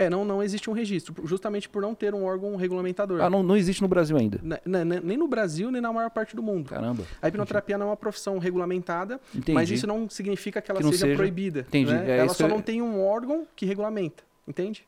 É, 0.02 0.08
não, 0.08 0.24
não 0.24 0.42
existe 0.42 0.70
um 0.70 0.72
registro, 0.72 1.14
justamente 1.26 1.68
por 1.68 1.82
não 1.82 1.94
ter 1.94 2.14
um 2.14 2.24
órgão 2.24 2.56
regulamentador. 2.56 3.20
Ah, 3.20 3.28
não, 3.28 3.42
não 3.42 3.54
existe 3.54 3.82
no 3.82 3.88
Brasil 3.88 4.16
ainda. 4.16 4.40
Ne- 4.42 4.58
ne- 4.84 5.00
nem 5.00 5.16
no 5.18 5.28
Brasil, 5.28 5.70
nem 5.70 5.80
na 5.82 5.92
maior 5.92 6.08
parte 6.10 6.34
do 6.34 6.42
mundo. 6.42 6.70
Caramba. 6.70 7.02
A 7.20 7.28
hipnoterapia 7.28 7.76
não 7.76 7.86
é 7.86 7.90
uma 7.90 7.96
profissão 7.98 8.38
regulamentada, 8.38 9.20
Entendi. 9.34 9.52
mas 9.52 9.70
isso 9.70 9.86
não 9.86 10.08
significa 10.08 10.62
que 10.62 10.70
ela 10.70 10.80
Que 10.80 10.86
seja, 10.86 10.98
seja- 11.04 11.16
proibida. 11.16 11.60
Entendi, 11.68 11.92
né? 11.92 12.10
é 12.12 12.16
ela 12.16 12.32
só 12.32 12.44
eu- 12.44 12.48
não 12.48 12.62
tem 12.62 12.80
um 12.80 13.04
órgão 13.04 13.46
que 13.54 13.66
regulamenta, 13.66 14.24
entende? 14.48 14.86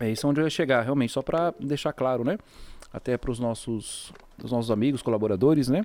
É 0.00 0.10
isso 0.10 0.26
onde 0.26 0.40
eu 0.40 0.44
ia 0.44 0.50
chegar, 0.50 0.82
realmente, 0.82 1.12
só 1.12 1.22
para 1.22 1.54
deixar 1.60 1.92
claro, 1.92 2.24
né? 2.24 2.38
Até 2.92 3.16
para 3.16 3.30
os 3.30 3.38
nossos, 3.38 4.12
os 4.42 4.50
nossos 4.50 4.70
amigos, 4.72 5.00
colaboradores, 5.00 5.68
né? 5.68 5.84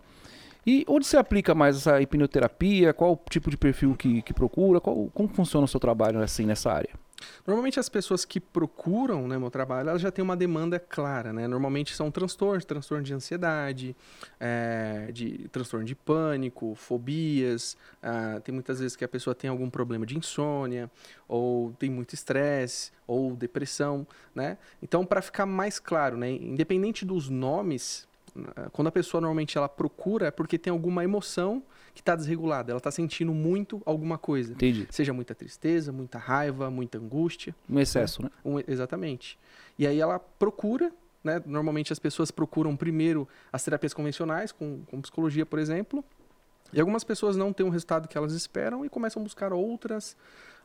E 0.66 0.84
onde 0.88 1.06
se 1.06 1.16
aplica 1.18 1.54
mais 1.54 1.78
essa 1.78 2.02
hipnoterapia? 2.02 2.94
Qual 2.94 3.14
o 3.14 3.19
tipo 3.30 3.50
de 3.52 3.58
perfil 3.58 3.96
que, 3.96 4.22
que 4.24 4.34
procura? 4.34 4.81
Qual, 4.81 5.08
como 5.14 5.30
funciona 5.30 5.66
o 5.66 5.68
seu 5.68 5.80
trabalho 5.80 6.19
assim 6.19 6.46
nessa 6.48 6.72
área? 6.72 6.90
Normalmente 7.46 7.80
as 7.80 7.90
pessoas 7.90 8.25
que 8.25 8.40
procuram 8.40 9.28
né, 9.28 9.38
meu 9.38 9.50
trabalho, 9.50 9.90
elas 9.90 10.02
já 10.02 10.12
têm 10.12 10.24
uma 10.24 10.36
demanda 10.36 10.80
clara, 10.80 11.34
né? 11.34 11.48
Normalmente 11.48 11.96
são 11.96 12.12
transtornos, 12.12 12.66
transtorno 12.66 13.04
de 13.04 13.14
ansiedade, 13.14 13.96
é, 14.40 15.10
de 15.12 15.48
transtorno 15.50 15.86
de 15.86 15.96
pânico, 15.96 16.75
fobias. 16.75 17.78
ah, 18.02 18.40
tem 18.44 18.54
muitas 18.54 18.80
vezes 18.80 18.96
que 18.96 19.04
a 19.04 19.08
pessoa 19.08 19.34
tem 19.34 19.50
algum 19.50 19.69
problema 19.69 20.06
de 20.06 20.18
insônia, 20.18 20.90
ou 21.28 21.74
tem 21.74 21.90
muito 21.90 22.14
estresse, 22.14 22.92
ou 23.06 23.36
depressão, 23.36 24.06
né? 24.36 24.58
Então, 24.81 25.06
para 25.06 25.22
ficar 25.22 25.46
mais 25.46 25.80
claro, 25.80 26.18
né, 26.18 26.30
independente 26.30 27.06
dos 27.06 27.30
nomes, 27.30 28.06
quando 28.72 28.88
a 28.88 28.92
pessoa 28.92 29.22
normalmente 29.22 29.57
ela 29.57 29.68
procura 29.69 30.28
é 30.28 30.31
porque 30.31 30.57
tem 30.57 30.72
alguma 30.72 31.04
emoção 31.04 31.61
que 31.94 32.02
está 32.02 32.16
desregulada, 32.16 32.71
ela 32.71 32.78
está 32.78 32.92
sentindo 32.92 33.33
muito 33.33 33.81
alguma 33.85 34.18
coisa. 34.18 34.54
Entendi. 34.54 34.88
Seja 34.92 35.14
muita 35.14 35.33
tristeza, 35.33 35.92
muita 35.92 36.18
raiva, 36.19 36.69
muita 36.69 36.97
angústia. 36.97 37.56
Um 37.69 37.80
excesso, 37.80 38.21
né? 38.23 38.30
Um- 38.45 38.59
exatamente. 38.68 39.38
E 39.80 39.88
aí 39.88 40.00
ela 40.00 40.19
procura, 40.19 40.92
né? 41.23 41.42
Normalmente 41.45 41.92
as 41.92 42.00
pessoas 42.00 42.30
procuram 42.31 42.76
primeiro 42.76 43.28
as 43.52 43.64
terapias 43.64 43.94
convencionais, 43.94 44.52
com, 44.52 44.81
com 44.90 45.02
psicologia, 45.02 45.45
por 45.45 45.57
exemplo. 45.59 46.04
E 46.73 46.80
algumas 46.80 47.04
pessoas 47.04 47.35
não 47.38 47.52
têm 47.54 47.66
o 47.66 47.69
resultado 47.69 48.07
que 48.07 48.18
elas 48.18 48.33
esperam 48.33 48.85
e 48.85 48.90
começam 48.90 49.21
a 49.21 49.23
buscar 49.23 49.52
outras 49.54 50.16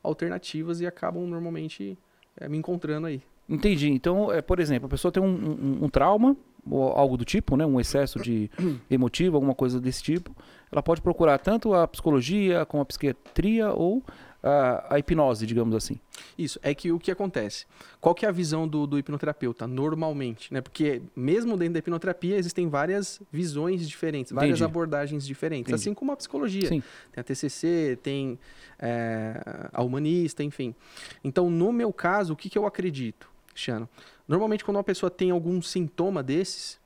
alternativas 0.02 0.80
e 0.80 0.87
acabam 0.87 1.26
normalmente 1.26 1.96
eh, 2.37 2.49
me 2.49 2.58
encontrando 2.58 3.06
aí. 3.06 3.23
Entendi. 3.49 3.88
Então, 3.90 4.32
é, 4.32 4.40
por 4.42 4.58
exemplo, 4.61 4.87
a 4.87 4.88
pessoa 4.88 5.11
tem 5.12 5.23
um, 5.23 5.26
um- 5.28 5.85
um 5.85 5.88
trauma, 5.88 6.37
ou 6.69 6.88
algo 6.90 7.16
do 7.16 7.25
tipo, 7.25 7.57
né? 7.57 7.66
Um 7.66 7.81
excesso 7.81 8.21
de 8.21 8.50
emotivo, 8.90 9.37
alguma 9.37 9.54
coisa 9.54 9.81
desse 9.81 10.02
tipo. 10.02 10.37
Ela 10.71 10.83
pode 10.83 11.02
procurar 11.02 11.38
tanto 11.38 11.75
a 11.75 11.87
psicologia, 11.87 12.64
como 12.64 12.83
a 12.83 12.87
psiquiatria 12.87 13.73
ou 13.73 14.02
a, 14.42 14.95
a 14.95 14.99
hipnose, 14.99 15.47
digamos 15.47 15.75
assim. 15.75 16.00
Isso, 16.37 16.59
é 16.62 16.75
que 16.75 16.90
o 16.90 16.99
que 16.99 17.11
acontece? 17.11 17.64
Qual 18.00 18.14
que 18.14 18.26
é 18.26 18.28
a 18.28 18.33
visão 18.33 18.66
do, 18.66 18.87
do 18.87 18.99
hipnoterapeuta, 18.99 19.66
normalmente? 19.66 20.52
Né? 20.52 20.61
Porque 20.61 21.02
mesmo 21.14 21.57
dentro 21.57 21.75
da 21.75 21.78
hipnoterapia 21.78 22.37
existem 22.37 22.69
várias 22.69 23.23
visões 23.31 23.88
diferentes, 23.88 24.33
várias 24.33 24.59
Entendi. 24.59 24.64
abordagens 24.64 25.26
diferentes, 25.26 25.71
Entendi. 25.71 25.81
assim 25.81 25.95
como 25.95 26.11
a 26.11 26.16
psicologia. 26.16 26.66
Sim. 26.69 26.83
Tem 27.12 27.21
a 27.21 27.25
TCC, 27.25 27.99
tem 28.02 28.38
é, 28.78 29.69
a 29.73 29.83
humanista, 29.83 30.42
enfim. 30.42 30.75
Então, 31.23 31.49
no 31.49 31.73
meu 31.73 31.92
caso, 31.92 32.33
o 32.33 32.37
que, 32.37 32.50
que 32.50 32.59
eu 32.59 32.66
acredito, 32.66 33.31
Cristiano? 33.52 33.88
Normalmente, 34.26 34.64
quando 34.64 34.76
uma 34.76 34.85
pessoa 34.85 35.11
tem 35.11 35.30
algum 35.30 35.61
sintoma 35.61 36.23
desses, 36.23 36.80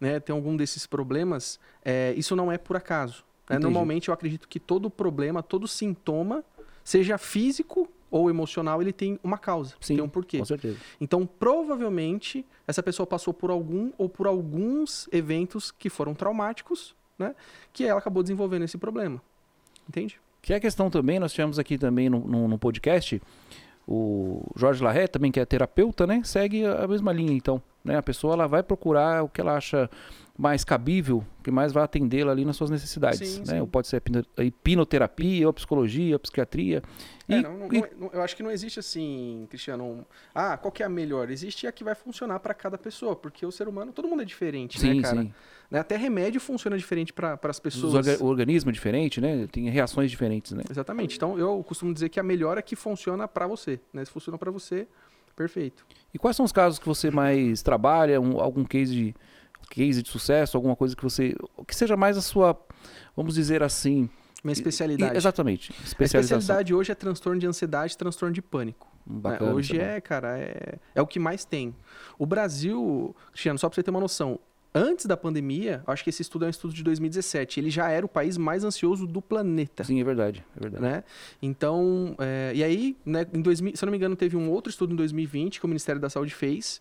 né, 0.00 0.20
tem 0.20 0.34
algum 0.34 0.56
desses 0.56 0.86
problemas, 0.86 1.58
é, 1.84 2.12
isso 2.16 2.34
não 2.36 2.50
é 2.50 2.58
por 2.58 2.76
acaso. 2.76 3.24
né? 3.48 3.58
Normalmente, 3.58 4.08
eu 4.08 4.14
acredito 4.14 4.48
que 4.48 4.58
todo 4.60 4.90
problema, 4.90 5.42
todo 5.42 5.66
sintoma, 5.68 6.44
seja 6.84 7.18
físico 7.18 7.88
ou 8.10 8.28
emocional, 8.28 8.82
ele 8.82 8.92
tem 8.92 9.18
uma 9.22 9.38
causa, 9.38 9.74
Sim, 9.80 9.96
tem 9.96 10.04
um 10.04 10.08
porquê. 10.08 10.38
Com 10.38 10.44
certeza. 10.44 10.76
Então, 11.00 11.26
provavelmente, 11.26 12.44
essa 12.66 12.82
pessoa 12.82 13.06
passou 13.06 13.32
por 13.32 13.50
algum 13.50 13.90
ou 13.96 14.08
por 14.08 14.26
alguns 14.26 15.08
eventos 15.10 15.70
que 15.70 15.88
foram 15.88 16.14
traumáticos, 16.14 16.94
né, 17.18 17.34
que 17.72 17.84
ela 17.84 17.98
acabou 17.98 18.22
desenvolvendo 18.22 18.64
esse 18.64 18.76
problema. 18.76 19.22
Entende? 19.88 20.20
Que 20.42 20.52
é 20.52 20.56
a 20.56 20.60
questão 20.60 20.90
também, 20.90 21.18
nós 21.18 21.32
tivemos 21.32 21.58
aqui 21.58 21.78
também 21.78 22.10
no, 22.10 22.20
no, 22.20 22.48
no 22.48 22.58
podcast 22.58 23.22
o 23.86 24.42
Jorge 24.56 24.82
Larré 24.82 25.06
também 25.06 25.32
que 25.32 25.40
é 25.40 25.44
terapeuta, 25.44 26.06
né? 26.06 26.22
Segue 26.24 26.64
a 26.64 26.86
mesma 26.86 27.12
linha, 27.12 27.32
então. 27.32 27.62
Né? 27.84 27.96
A 27.96 28.02
pessoa 28.02 28.34
ela 28.34 28.46
vai 28.46 28.62
procurar 28.62 29.24
o 29.24 29.28
que 29.28 29.40
ela 29.40 29.56
acha 29.56 29.90
mais 30.38 30.64
cabível, 30.64 31.24
que 31.42 31.50
mais 31.50 31.72
vai 31.72 31.82
atendê-la 31.82 32.32
ali 32.32 32.44
nas 32.44 32.56
suas 32.56 32.70
necessidades. 32.70 33.28
Sim, 33.28 33.40
né? 33.40 33.46
Sim. 33.46 33.60
Ou 33.60 33.66
pode 33.66 33.86
ser 33.86 34.02
a 34.36 34.42
hipnoterapia, 34.42 35.46
ou 35.46 35.50
a 35.50 35.52
psicologia, 35.52 36.16
a 36.16 36.18
psiquiatria. 36.18 36.82
É, 37.28 37.38
e, 37.38 37.42
não, 37.42 37.58
não, 37.58 37.66
e... 37.66 37.84
não, 37.98 38.10
eu 38.12 38.22
acho 38.22 38.34
que 38.34 38.42
não 38.42 38.50
existe 38.50 38.80
assim, 38.80 39.46
Cristiano, 39.50 39.84
um, 39.84 40.04
ah, 40.34 40.56
qual 40.56 40.72
que 40.72 40.82
é 40.82 40.86
a 40.86 40.88
melhor? 40.88 41.30
Existe 41.30 41.66
a 41.66 41.72
que 41.72 41.84
vai 41.84 41.94
funcionar 41.94 42.40
para 42.40 42.54
cada 42.54 42.78
pessoa, 42.78 43.14
porque 43.14 43.44
o 43.44 43.52
ser 43.52 43.68
humano, 43.68 43.92
todo 43.92 44.08
mundo 44.08 44.22
é 44.22 44.24
diferente, 44.24 44.80
sim, 44.80 44.94
né, 44.94 45.02
cara? 45.02 45.22
Sim. 45.22 45.34
Né? 45.72 45.78
Até 45.78 45.96
remédio 45.96 46.38
funciona 46.38 46.76
diferente 46.76 47.14
para 47.14 47.38
as 47.44 47.58
pessoas. 47.58 48.20
O 48.20 48.26
organismo 48.26 48.68
é 48.68 48.72
diferente, 48.74 49.22
né? 49.22 49.48
Tem 49.50 49.70
reações 49.70 50.10
diferentes, 50.10 50.52
né? 50.52 50.62
Exatamente. 50.70 51.16
Então, 51.16 51.38
eu 51.38 51.64
costumo 51.64 51.94
dizer 51.94 52.10
que 52.10 52.20
a 52.20 52.22
melhor 52.22 52.58
é 52.58 52.62
que 52.62 52.76
funciona 52.76 53.26
para 53.26 53.46
você, 53.46 53.80
né? 53.90 54.04
Se 54.04 54.10
funciona 54.10 54.36
para 54.36 54.50
você, 54.50 54.86
perfeito. 55.34 55.86
E 56.12 56.18
quais 56.18 56.36
são 56.36 56.44
os 56.44 56.52
casos 56.52 56.78
que 56.78 56.84
você 56.84 57.10
mais 57.10 57.62
trabalha? 57.62 58.20
Um, 58.20 58.38
algum 58.38 58.64
case 58.64 58.92
de 58.92 59.14
case 59.70 60.02
de 60.02 60.10
sucesso, 60.10 60.58
alguma 60.58 60.76
coisa 60.76 60.94
que 60.94 61.02
você. 61.02 61.34
que 61.66 61.74
seja 61.74 61.96
mais 61.96 62.18
a 62.18 62.20
sua, 62.20 62.54
vamos 63.16 63.34
dizer 63.34 63.62
assim. 63.62 64.10
Minha 64.44 64.52
especialidade. 64.52 65.14
E, 65.14 65.16
exatamente. 65.16 65.72
A 65.80 65.84
especialidade 65.84 66.74
hoje 66.74 66.92
é 66.92 66.94
transtorno 66.94 67.40
de 67.40 67.46
ansiedade 67.46 67.96
transtorno 67.96 68.34
de 68.34 68.42
pânico. 68.42 68.92
Né? 69.06 69.20
Bacana? 69.20 69.54
Hoje 69.54 69.80
é, 69.80 70.02
cara, 70.02 70.38
é, 70.38 70.78
é 70.94 71.00
o 71.00 71.06
que 71.06 71.18
mais 71.18 71.46
tem. 71.46 71.74
O 72.18 72.26
Brasil, 72.26 73.16
Cristiano, 73.30 73.58
só 73.58 73.70
para 73.70 73.76
você 73.76 73.82
ter 73.82 73.90
uma 73.90 74.00
noção, 74.00 74.38
antes 74.74 75.06
da 75.06 75.16
pandemia, 75.16 75.82
acho 75.86 76.02
que 76.02 76.10
esse 76.10 76.22
estudo 76.22 76.44
é 76.44 76.48
um 76.48 76.50
estudo 76.50 76.72
de 76.72 76.82
2017, 76.82 77.60
ele 77.60 77.70
já 77.70 77.88
era 77.88 78.04
o 78.04 78.08
país 78.08 78.36
mais 78.36 78.64
ansioso 78.64 79.06
do 79.06 79.20
planeta. 79.20 79.84
Sim, 79.84 80.00
é 80.00 80.04
verdade. 80.04 80.44
É 80.56 80.60
verdade. 80.60 80.82
Né? 80.82 81.04
Então, 81.40 82.14
é, 82.18 82.52
e 82.54 82.64
aí, 82.64 82.96
né, 83.04 83.26
em 83.32 83.40
2000, 83.40 83.76
se 83.76 83.84
eu 83.84 83.86
não 83.86 83.90
me 83.90 83.96
engano, 83.96 84.16
teve 84.16 84.36
um 84.36 84.50
outro 84.50 84.70
estudo 84.70 84.92
em 84.92 84.96
2020 84.96 85.60
que 85.60 85.66
o 85.66 85.68
Ministério 85.68 86.00
da 86.00 86.08
Saúde 86.08 86.34
fez, 86.34 86.80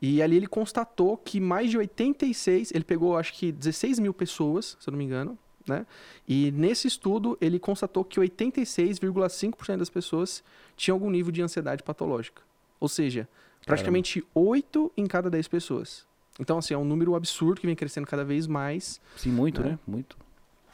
e 0.00 0.22
ali 0.22 0.36
ele 0.36 0.46
constatou 0.46 1.16
que 1.16 1.40
mais 1.40 1.70
de 1.70 1.78
86, 1.78 2.72
ele 2.74 2.84
pegou 2.84 3.16
acho 3.16 3.32
que 3.32 3.50
16 3.50 3.98
mil 3.98 4.12
pessoas, 4.12 4.76
se 4.78 4.88
eu 4.88 4.92
não 4.92 4.98
me 4.98 5.04
engano, 5.04 5.38
né? 5.66 5.86
E 6.28 6.50
nesse 6.52 6.86
estudo 6.86 7.38
ele 7.40 7.58
constatou 7.58 8.04
que 8.04 8.20
86,5% 8.20 9.78
das 9.78 9.88
pessoas 9.88 10.44
tinham 10.76 10.96
algum 10.96 11.10
nível 11.10 11.32
de 11.32 11.40
ansiedade 11.42 11.82
patológica. 11.82 12.42
Ou 12.78 12.88
seja, 12.88 13.26
praticamente 13.64 14.20
Caramba. 14.20 14.50
8 14.50 14.92
em 14.96 15.06
cada 15.06 15.30
10 15.30 15.48
pessoas. 15.48 16.06
Então, 16.38 16.58
assim, 16.58 16.74
é 16.74 16.78
um 16.78 16.84
número 16.84 17.14
absurdo 17.14 17.60
que 17.60 17.66
vem 17.66 17.76
crescendo 17.76 18.06
cada 18.06 18.24
vez 18.24 18.46
mais. 18.46 19.00
Sim, 19.16 19.30
muito, 19.30 19.62
né? 19.62 19.70
né? 19.70 19.78
Muito. 19.86 20.16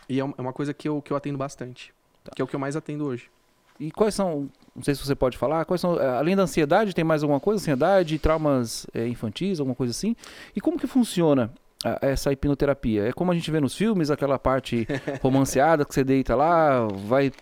E 0.09 0.19
é, 0.19 0.23
é 0.23 0.41
uma 0.41 0.53
coisa 0.53 0.73
que 0.73 0.89
eu, 0.89 1.01
que 1.03 1.13
eu 1.13 1.17
atendo 1.17 1.39
bastante. 1.39 1.93
Tá. 2.25 2.33
Que 2.35 2.43
é 2.43 2.45
o 2.45 2.49
que 2.49 2.55
eu 2.55 2.61
mais 2.61 2.77
atendo 2.77 3.05
hoje. 3.05 3.31
E 3.79 3.91
quais 3.91 4.15
são, 4.15 4.51
não 4.77 4.83
sei 4.83 4.95
se 4.95 5.05
você 5.05 5.15
pode 5.15 5.39
falar, 5.39 5.65
quais 5.65 5.81
são, 5.81 5.99
eh, 5.99 6.07
além 6.07 6.37
da 6.37 6.43
ansiedade, 6.43 6.95
tem 6.95 7.03
mais 7.03 7.23
alguma 7.23 7.41
coisa? 7.41 7.63
Ansiedade, 7.63 8.19
traumas 8.19 8.87
é, 8.93 9.09
infantis, 9.09 9.59
alguma 9.59 9.75
coisa 9.75 9.91
assim? 9.91 10.15
E 10.55 10.61
como 10.61 10.79
que 10.79 10.87
funciona 10.87 11.51
a, 11.83 11.99
essa 12.03 12.31
hipnoterapia? 12.31 13.09
É 13.09 13.13
como 13.13 13.33
a 13.33 13.35
gente 13.35 13.51
vê 13.51 13.59
nos 13.59 13.75
filmes, 13.75 14.11
aquela 14.11 14.39
parte 14.39 14.87
romanceada 15.23 15.87
que 15.87 15.95
você 15.95 16.05
deita 16.05 16.37
lá, 16.37 16.87
vai 16.89 17.33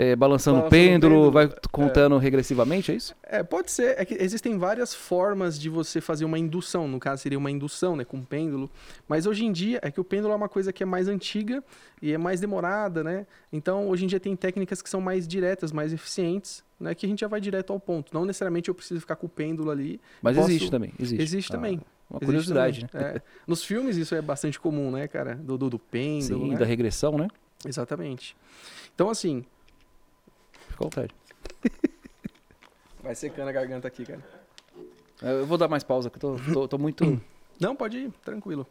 é, 0.00 0.16
balançando, 0.16 0.60
o 0.60 0.70
pêndulo, 0.70 1.14
pêndulo, 1.14 1.30
vai 1.30 1.52
contando 1.70 2.16
é. 2.16 2.18
regressivamente, 2.18 2.90
é 2.90 2.94
isso? 2.94 3.14
É, 3.22 3.42
pode 3.42 3.70
ser. 3.70 4.00
É 4.00 4.04
que 4.06 4.14
existem 4.14 4.56
várias 4.56 4.94
formas 4.94 5.60
de 5.60 5.68
você 5.68 6.00
fazer 6.00 6.24
uma 6.24 6.38
indução. 6.38 6.88
No 6.88 6.98
caso, 6.98 7.20
seria 7.20 7.36
uma 7.36 7.50
indução, 7.50 7.94
né, 7.94 8.02
com 8.02 8.24
pêndulo. 8.24 8.70
Mas 9.06 9.26
hoje 9.26 9.44
em 9.44 9.52
dia, 9.52 9.78
é 9.82 9.90
que 9.90 10.00
o 10.00 10.04
pêndulo 10.04 10.32
é 10.32 10.36
uma 10.36 10.48
coisa 10.48 10.72
que 10.72 10.82
é 10.82 10.86
mais 10.86 11.06
antiga 11.06 11.62
e 12.00 12.12
é 12.14 12.16
mais 12.16 12.40
demorada, 12.40 13.04
né? 13.04 13.26
Então, 13.52 13.90
hoje 13.90 14.04
em 14.04 14.06
dia 14.06 14.18
tem 14.18 14.34
técnicas 14.34 14.80
que 14.80 14.88
são 14.88 15.02
mais 15.02 15.28
diretas, 15.28 15.70
mais 15.70 15.92
eficientes, 15.92 16.64
né? 16.80 16.94
Que 16.94 17.04
a 17.04 17.08
gente 17.08 17.20
já 17.20 17.28
vai 17.28 17.38
direto 17.38 17.70
ao 17.70 17.78
ponto. 17.78 18.14
Não 18.14 18.24
necessariamente 18.24 18.70
eu 18.70 18.74
preciso 18.74 19.02
ficar 19.02 19.16
com 19.16 19.26
o 19.26 19.30
pêndulo 19.30 19.70
ali. 19.70 20.00
Mas 20.22 20.34
posso... 20.34 20.48
existe 20.48 20.70
também, 20.70 20.94
existe. 20.98 21.22
Existe 21.22 21.52
ah, 21.52 21.56
também. 21.56 21.78
Uma 22.08 22.20
curiosidade, 22.20 22.88
né? 22.90 23.16
É. 23.16 23.22
Nos 23.46 23.62
filmes 23.62 23.98
isso 23.98 24.14
é 24.14 24.22
bastante 24.22 24.58
comum, 24.58 24.90
né, 24.90 25.06
cara? 25.06 25.34
Do, 25.34 25.58
do, 25.58 25.68
do 25.68 25.78
pêndulo, 25.78 26.46
Sim, 26.46 26.50
né? 26.52 26.56
da 26.56 26.64
regressão, 26.64 27.18
né? 27.18 27.28
Exatamente. 27.66 28.34
Então, 28.94 29.10
assim, 29.10 29.44
Fica 30.80 30.84
à 30.84 30.84
vontade. 30.84 31.14
Vai 33.02 33.14
secando 33.14 33.48
a 33.48 33.52
garganta 33.52 33.86
aqui, 33.86 34.04
cara. 34.04 34.22
Eu 35.22 35.46
vou 35.46 35.58
dar 35.58 35.68
mais 35.68 35.84
pausa, 35.84 36.08
que 36.08 36.16
eu 36.16 36.20
tô, 36.20 36.52
tô, 36.52 36.68
tô 36.68 36.78
muito. 36.78 37.04
Não, 37.60 37.76
pode 37.76 37.98
ir, 37.98 38.12
tranquilo. 38.24 38.66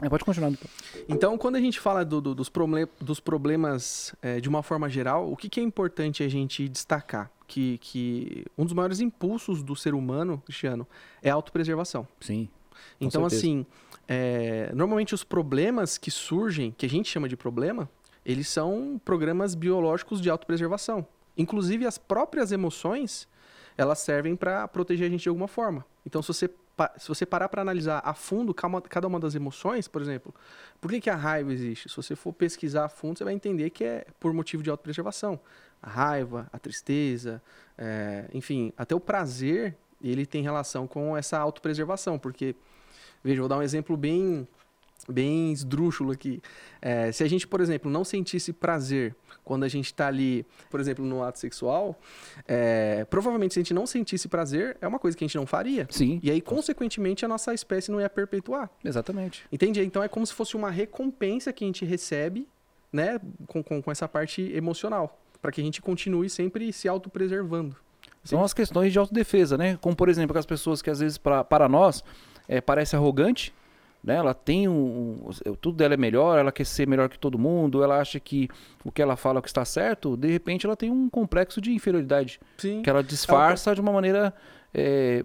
É, 0.00 0.08
pode 0.08 0.24
continuar. 0.24 0.50
Então, 0.50 0.68
então 1.08 1.38
quando 1.38 1.56
a 1.56 1.60
gente 1.60 1.80
fala 1.80 2.04
do, 2.04 2.20
do, 2.20 2.34
dos, 2.34 2.48
problem 2.48 2.86
dos 3.00 3.20
problemas 3.20 4.14
é, 4.22 4.40
de 4.40 4.48
uma 4.48 4.62
forma 4.62 4.88
geral, 4.88 5.30
o 5.30 5.36
que, 5.36 5.48
que, 5.48 5.60
é 5.60 5.62
importante 5.62 6.22
a 6.22 6.28
gente 6.28 6.68
destacar? 6.68 7.30
Que, 7.46 7.78
que 7.78 8.44
um 8.56 8.64
dos 8.64 8.72
maiores 8.72 9.00
impulsos 9.00 9.62
do 9.62 9.76
ser 9.76 9.94
humano, 9.94 10.40
Cristiano, 10.44 10.86
é 11.20 11.30
a 11.30 11.34
autopreservação. 11.34 12.06
Sim. 12.20 12.48
Então, 13.00 13.28
certeza. 13.28 13.40
assim, 13.40 13.66
é, 14.08 14.72
normalmente 14.74 15.14
os 15.14 15.24
problemas 15.24 15.98
que 15.98 16.10
surgem, 16.10 16.70
que 16.70 16.86
a 16.86 16.88
gente 16.88 17.08
chama 17.08 17.28
de 17.28 17.36
problema, 17.36 17.90
eles 18.24 18.48
são 18.48 19.00
programas 19.04 19.54
biológicos 19.54 20.20
de 20.20 20.30
autopreservação. 20.30 21.06
Inclusive, 21.36 21.86
as 21.86 21.98
próprias 21.98 22.52
emoções, 22.52 23.28
elas 23.76 23.98
servem 23.98 24.36
para 24.36 24.68
proteger 24.68 25.06
a 25.06 25.10
gente 25.10 25.22
de 25.22 25.28
alguma 25.28 25.48
forma. 25.48 25.84
Então, 26.04 26.22
se 26.22 26.28
você, 26.28 26.50
se 26.98 27.08
você 27.08 27.24
parar 27.24 27.48
para 27.48 27.62
analisar 27.62 28.00
a 28.04 28.14
fundo 28.14 28.54
cada 28.54 29.06
uma 29.06 29.18
das 29.18 29.34
emoções, 29.34 29.88
por 29.88 30.02
exemplo, 30.02 30.34
por 30.80 30.90
que, 30.90 31.00
que 31.00 31.10
a 31.10 31.16
raiva 31.16 31.52
existe? 31.52 31.88
Se 31.88 31.96
você 31.96 32.14
for 32.14 32.32
pesquisar 32.32 32.84
a 32.84 32.88
fundo, 32.88 33.18
você 33.18 33.24
vai 33.24 33.34
entender 33.34 33.70
que 33.70 33.84
é 33.84 34.06
por 34.18 34.32
motivo 34.32 34.62
de 34.62 34.70
autopreservação. 34.70 35.40
A 35.82 35.88
raiva, 35.88 36.48
a 36.52 36.58
tristeza, 36.58 37.42
é, 37.76 38.28
enfim, 38.32 38.72
até 38.76 38.94
o 38.94 39.00
prazer, 39.00 39.76
ele 40.00 40.26
tem 40.26 40.42
relação 40.42 40.86
com 40.86 41.16
essa 41.16 41.38
autopreservação. 41.38 42.18
Porque, 42.18 42.54
veja, 43.22 43.40
vou 43.40 43.48
dar 43.48 43.58
um 43.58 43.62
exemplo 43.62 43.96
bem 43.96 44.46
bem 45.08 45.52
esdrúxulo 45.52 46.12
aqui. 46.12 46.40
É, 46.80 47.10
se 47.12 47.22
a 47.24 47.28
gente, 47.28 47.46
por 47.46 47.60
exemplo, 47.60 47.90
não 47.90 48.04
sentisse 48.04 48.52
prazer 48.52 49.14
quando 49.44 49.64
a 49.64 49.68
gente 49.68 49.86
está 49.86 50.06
ali, 50.06 50.46
por 50.70 50.80
exemplo, 50.80 51.04
no 51.04 51.22
ato 51.22 51.38
sexual, 51.38 51.98
é, 52.46 53.04
provavelmente 53.10 53.54
se 53.54 53.60
a 53.60 53.62
gente 53.62 53.74
não 53.74 53.86
sentisse 53.86 54.28
prazer, 54.28 54.76
é 54.80 54.86
uma 54.86 54.98
coisa 54.98 55.16
que 55.16 55.24
a 55.24 55.26
gente 55.26 55.36
não 55.36 55.46
faria. 55.46 55.86
Sim. 55.90 56.20
E 56.22 56.30
aí, 56.30 56.40
consequentemente, 56.40 57.24
a 57.24 57.28
nossa 57.28 57.52
espécie 57.52 57.90
não 57.90 58.00
ia 58.00 58.08
perpetuar. 58.08 58.70
Exatamente. 58.84 59.44
Entende? 59.50 59.82
Então 59.82 60.02
é 60.02 60.08
como 60.08 60.26
se 60.26 60.32
fosse 60.32 60.56
uma 60.56 60.70
recompensa 60.70 61.52
que 61.52 61.64
a 61.64 61.66
gente 61.66 61.84
recebe, 61.84 62.48
né, 62.92 63.20
com, 63.46 63.62
com, 63.62 63.82
com 63.82 63.90
essa 63.90 64.06
parte 64.06 64.42
emocional, 64.54 65.18
para 65.40 65.50
que 65.50 65.60
a 65.60 65.64
gente 65.64 65.82
continue 65.82 66.30
sempre 66.30 66.72
se 66.72 66.86
autopreservando. 66.88 67.76
São 68.24 68.42
as 68.44 68.54
questões 68.54 68.92
de 68.92 68.98
autodefesa, 68.98 69.58
né? 69.58 69.76
Como, 69.80 69.96
por 69.96 70.08
exemplo, 70.08 70.38
as 70.38 70.46
pessoas 70.46 70.80
que 70.80 70.88
às 70.88 71.00
vezes, 71.00 71.18
pra, 71.18 71.42
para 71.42 71.68
nós, 71.68 72.04
é, 72.46 72.60
parece 72.60 72.94
arrogante, 72.94 73.52
né? 74.02 74.16
Ela 74.16 74.34
tem 74.34 74.68
um, 74.68 75.28
um, 75.46 75.54
tudo 75.54 75.76
dela 75.76 75.94
é 75.94 75.96
melhor, 75.96 76.38
ela 76.38 76.50
quer 76.50 76.64
ser 76.64 76.88
melhor 76.88 77.08
que 77.08 77.18
todo 77.18 77.38
mundo, 77.38 77.82
ela 77.82 78.00
acha 78.00 78.18
que 78.18 78.48
o 78.84 78.90
que 78.90 79.00
ela 79.00 79.16
fala 79.16 79.38
é 79.38 79.40
o 79.40 79.42
que 79.42 79.48
está 79.48 79.64
certo, 79.64 80.16
de 80.16 80.28
repente 80.28 80.66
ela 80.66 80.76
tem 80.76 80.90
um 80.90 81.08
complexo 81.08 81.60
de 81.60 81.72
inferioridade 81.72 82.40
Sim. 82.58 82.82
que 82.82 82.90
ela 82.90 83.02
disfarça 83.02 83.70
ela... 83.70 83.74
de 83.74 83.80
uma 83.80 83.92
maneira 83.92 84.34
é, 84.74 85.24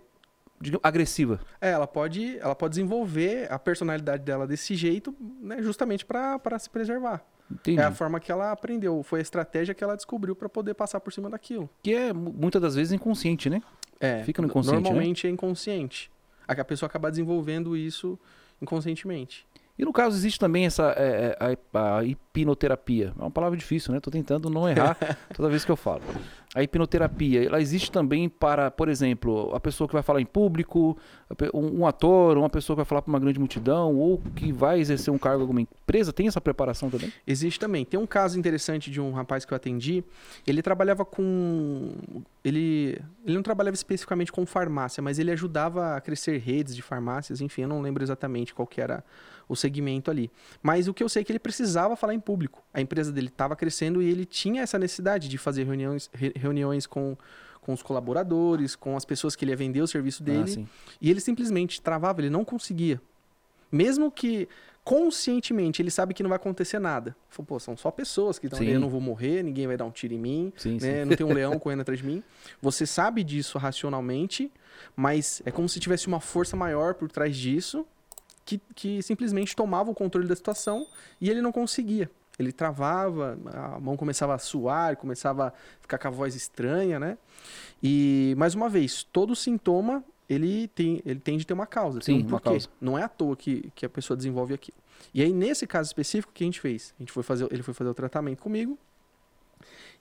agressiva. 0.84 1.40
É, 1.60 1.72
ela 1.72 1.88
pode, 1.88 2.38
ela 2.40 2.56
pode 2.56 2.72
desenvolver 2.72 3.52
a 3.52 3.58
personalidade 3.58 4.24
dela 4.24 4.46
desse 4.46 4.76
jeito, 4.76 5.16
né, 5.42 5.62
justamente 5.62 6.06
para 6.06 6.60
se 6.60 6.70
preservar. 6.70 7.26
Entendi. 7.50 7.80
É 7.80 7.84
a 7.84 7.92
forma 7.92 8.20
que 8.20 8.30
ela 8.32 8.52
aprendeu, 8.52 9.02
foi 9.04 9.20
a 9.20 9.22
estratégia 9.22 9.74
que 9.74 9.84
ela 9.84 9.96
descobriu 9.96 10.36
para 10.36 10.50
poder 10.50 10.74
passar 10.74 11.00
por 11.00 11.14
cima 11.14 11.30
daquilo. 11.30 11.70
Que 11.82 11.94
é 11.94 12.14
muitas 12.14 12.62
das 12.62 12.76
vezes 12.76 12.92
inconsciente, 12.92 13.50
né? 13.50 13.62
É. 14.00 14.22
Fica 14.24 14.42
no 14.42 14.50
inconsciente. 14.50 14.78
Né? 14.78 14.84
Normalmente 14.84 15.26
né? 15.26 15.32
é 15.32 15.34
inconsciente. 15.34 16.12
A 16.46 16.64
pessoa 16.64 16.88
acaba 16.88 17.10
desenvolvendo 17.10 17.76
isso 17.76 18.20
inconscientemente. 18.62 19.46
E 19.78 19.86
no 19.86 19.94
caso 19.94 20.18
existe 20.18 20.40
também 20.40 20.66
essa 20.66 20.92
é, 20.98 21.38
é 21.40 21.58
a, 21.74 21.98
a, 21.98 22.04
hipnoterapia. 22.04 23.14
É 23.18 23.22
uma 23.22 23.30
palavra 23.30 23.56
difícil, 23.56 23.92
né? 23.92 24.00
Estou 24.00 24.12
tentando 24.12 24.50
não 24.50 24.68
errar 24.68 24.98
toda 25.36 25.50
vez 25.50 25.64
que 25.64 25.72
eu 25.72 25.76
falo. 25.76 26.02
A 26.58 26.64
hipnoterapia, 26.64 27.46
ela 27.46 27.62
existe 27.62 27.92
também 27.92 28.28
para, 28.28 28.72
por 28.72 28.90
exemplo, 28.90 29.54
a 29.54 29.60
pessoa 29.60 29.88
que 29.88 29.94
vai 29.94 30.02
falar 30.02 30.20
em 30.20 30.26
público, 30.26 30.98
um, 31.54 31.86
ator, 31.86 32.36
uma 32.36 32.50
pessoa 32.50 32.76
que 32.76 32.78
vai 32.78 32.86
falar 32.86 33.04
para 33.04 33.12
uma 33.12 33.20
grande 33.20 33.38
multidão, 33.38 33.96
ou 33.96 34.18
que 34.36 34.52
vai 34.52 34.80
exercer 34.80 35.14
um 35.14 35.20
cargo 35.20 35.38
em 35.38 35.42
alguma 35.42 35.62
empresa, 35.62 36.12
tem 36.12 36.28
essa 36.28 36.42
preparação 36.42 36.90
também? 36.90 37.14
Existe 37.28 37.60
também. 37.60 37.86
Tem 37.86 38.00
um 38.00 38.08
caso 38.08 38.40
interessante 38.40 38.90
de 38.90 39.00
um 39.00 39.12
rapaz 39.12 39.46
que 39.46 39.54
eu 39.54 39.56
atendi, 39.56 40.04
ele 40.48 40.64
trabalhava 40.64 41.06
com... 41.06 41.92
Ele, 42.44 43.00
ele 43.24 43.36
não 43.36 43.44
trabalhava 43.44 43.76
especificamente 43.76 44.32
com 44.32 44.44
farmácia, 44.44 45.00
mas 45.00 45.20
ele 45.20 45.30
ajudava 45.30 45.96
a 45.96 46.02
crescer 46.02 46.40
redes 46.40 46.76
de 46.76 46.82
farmácias, 46.82 47.40
enfim, 47.40 47.64
eu 47.64 47.68
não 47.68 47.82
lembro 47.82 48.02
exatamente 48.02 48.56
qual 48.56 48.66
que 48.66 48.82
era 48.82 49.04
o 49.50 49.56
segmento 49.56 50.12
ali. 50.12 50.30
Mas 50.62 50.88
o 50.88 50.94
que 50.94 51.04
eu 51.04 51.10
sei 51.10 51.22
é 51.22 51.24
que 51.24 51.32
ele 51.32 51.40
precisava 51.40 51.96
falar 51.96 52.14
em 52.14 52.20
público. 52.20 52.64
A 52.74 52.82
empresa 52.82 53.12
dele 53.12 53.28
estava 53.28 53.56
crescendo 53.56 54.02
e 54.02 54.10
ele 54.10 54.26
tinha 54.26 54.62
essa 54.62 54.78
necessidade 54.78 55.30
de 55.30 55.38
fazer 55.38 55.66
reuniões, 55.66 56.10
reuniões 56.48 56.88
com, 56.88 57.18
com 57.62 57.74
os 57.74 57.84
colaboradores, 57.84 58.76
com 58.76 58.96
as 58.96 59.06
pessoas 59.06 59.36
que 59.36 59.46
ele 59.46 59.52
ia 59.52 59.58
vender 59.58 59.82
o 59.82 59.88
serviço 59.88 60.24
ah, 60.24 60.26
dele. 60.26 60.68
Ah, 60.68 60.96
e 61.02 61.12
ele 61.12 61.20
simplesmente 61.20 61.82
travava, 61.82 62.22
ele 62.22 62.30
não 62.30 62.44
conseguia. 62.44 63.02
Mesmo 63.72 64.10
que 64.10 64.48
conscientemente 64.84 65.82
ele 65.82 65.92
sabe 65.92 66.14
que 66.14 66.24
não 66.24 66.30
vai 66.30 66.38
acontecer 66.38 66.80
nada. 66.80 67.14
Falou, 67.30 67.46
pô, 67.46 67.60
são 67.60 67.76
só 67.76 67.92
pessoas 67.92 68.40
que 68.40 68.46
estão 68.46 68.58
ali, 68.58 68.70
Sim. 68.70 68.76
eu 68.76 68.80
não 68.80 68.88
vou 68.88 69.02
morrer, 69.02 69.44
ninguém 69.44 69.68
vai 69.68 69.76
dar 69.76 69.84
um 69.84 69.92
tiro 69.92 70.14
em 70.14 70.18
mim, 70.18 70.54
Sim, 70.56 70.78
né? 70.82 71.04
Não 71.04 71.14
tem 71.14 71.26
um 71.26 71.34
leão 71.36 71.60
correndo 71.60 71.82
atrás 71.82 72.00
de 72.00 72.06
mim. 72.06 72.24
Você 72.62 72.86
sabe 72.86 73.22
disso 73.22 73.58
racionalmente, 73.58 74.50
mas 74.96 75.42
é 75.46 75.52
como 75.52 75.68
se 75.68 75.78
tivesse 75.82 76.08
uma 76.08 76.22
força 76.22 76.56
maior 76.56 76.94
por 76.94 77.12
trás 77.12 77.36
disso 77.36 77.86
que, 78.46 78.62
que 78.74 79.04
simplesmente 79.04 79.54
tomava 79.54 79.92
o 79.92 79.94
controle 79.94 80.26
da 80.26 80.36
situação 80.38 80.88
e 81.20 81.30
ele 81.30 81.42
não 81.42 81.52
conseguia. 81.52 82.10
Ele 82.38 82.52
travava, 82.52 83.38
a 83.52 83.80
mão 83.80 83.98
começava 83.98 84.36
a 84.36 84.38
suar, 84.38 84.96
começava 84.98 85.48
a 85.48 85.54
ficar 85.82 85.98
com 85.98 86.08
a 86.08 86.12
voz 86.12 86.36
estranha, 86.36 87.00
né? 87.00 87.18
E, 87.82 88.36
mais 88.38 88.54
uma 88.54 88.70
vez, 88.70 89.04
todo 89.04 89.36
sintoma, 89.36 90.04
ele 90.30 90.68
tem, 90.70 91.02
ele 91.06 91.20
tem 91.20 91.38
de 91.38 91.48
ter 91.48 91.54
uma 91.54 91.66
causa. 91.66 92.00
tem 92.00 92.20
Sim, 92.20 92.26
um 92.26 92.30
uma 92.30 92.40
causa. 92.40 92.70
Não 92.80 92.98
é 92.98 93.04
à 93.04 93.10
toa 93.10 93.36
que, 93.36 93.72
que 93.74 93.86
a 93.86 93.90
pessoa 93.90 94.16
desenvolve 94.16 94.54
aquilo. 94.54 94.78
E 95.14 95.22
aí, 95.22 95.34
nesse 95.34 95.66
caso 95.66 95.88
específico, 95.88 96.32
o 96.32 96.34
que 96.34 96.44
a 96.44 96.48
gente 96.48 96.60
fez? 96.60 96.94
A 97.00 97.02
gente 97.02 97.12
foi 97.12 97.24
fazer, 97.24 97.48
ele 97.52 97.64
foi 97.64 97.74
fazer 97.74 97.90
o 97.90 97.94
tratamento 97.94 98.42
comigo. 98.42 98.78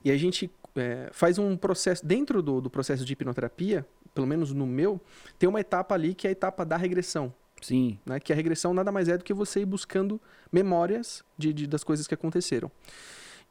E 0.03 0.11
a 0.11 0.17
gente 0.17 0.51
é, 0.75 1.09
faz 1.11 1.39
um 1.39 1.57
processo, 1.57 2.05
dentro 2.05 2.41
do, 2.41 2.61
do 2.61 2.69
processo 2.69 3.03
de 3.03 3.13
hipnoterapia, 3.13 3.85
pelo 4.13 4.27
menos 4.27 4.53
no 4.53 4.67
meu, 4.67 5.01
tem 5.39 5.49
uma 5.49 5.59
etapa 5.59 5.95
ali 5.95 6.13
que 6.13 6.27
é 6.27 6.29
a 6.29 6.31
etapa 6.31 6.65
da 6.65 6.77
regressão 6.77 7.33
Sim. 7.61 7.97
né? 8.05 8.19
Que 8.19 8.31
a 8.31 8.35
regressão 8.35 8.73
nada 8.73 8.91
mais 8.91 9.07
é 9.09 9.17
do 9.17 9.23
que 9.23 9.33
você 9.33 9.61
ir 9.61 9.65
buscando 9.65 10.19
memórias 10.51 11.23
de, 11.37 11.51
de- 11.53 11.67
das 11.67 11.83
coisas 11.83 12.07
que 12.07 12.13
aconteceram. 12.13 12.71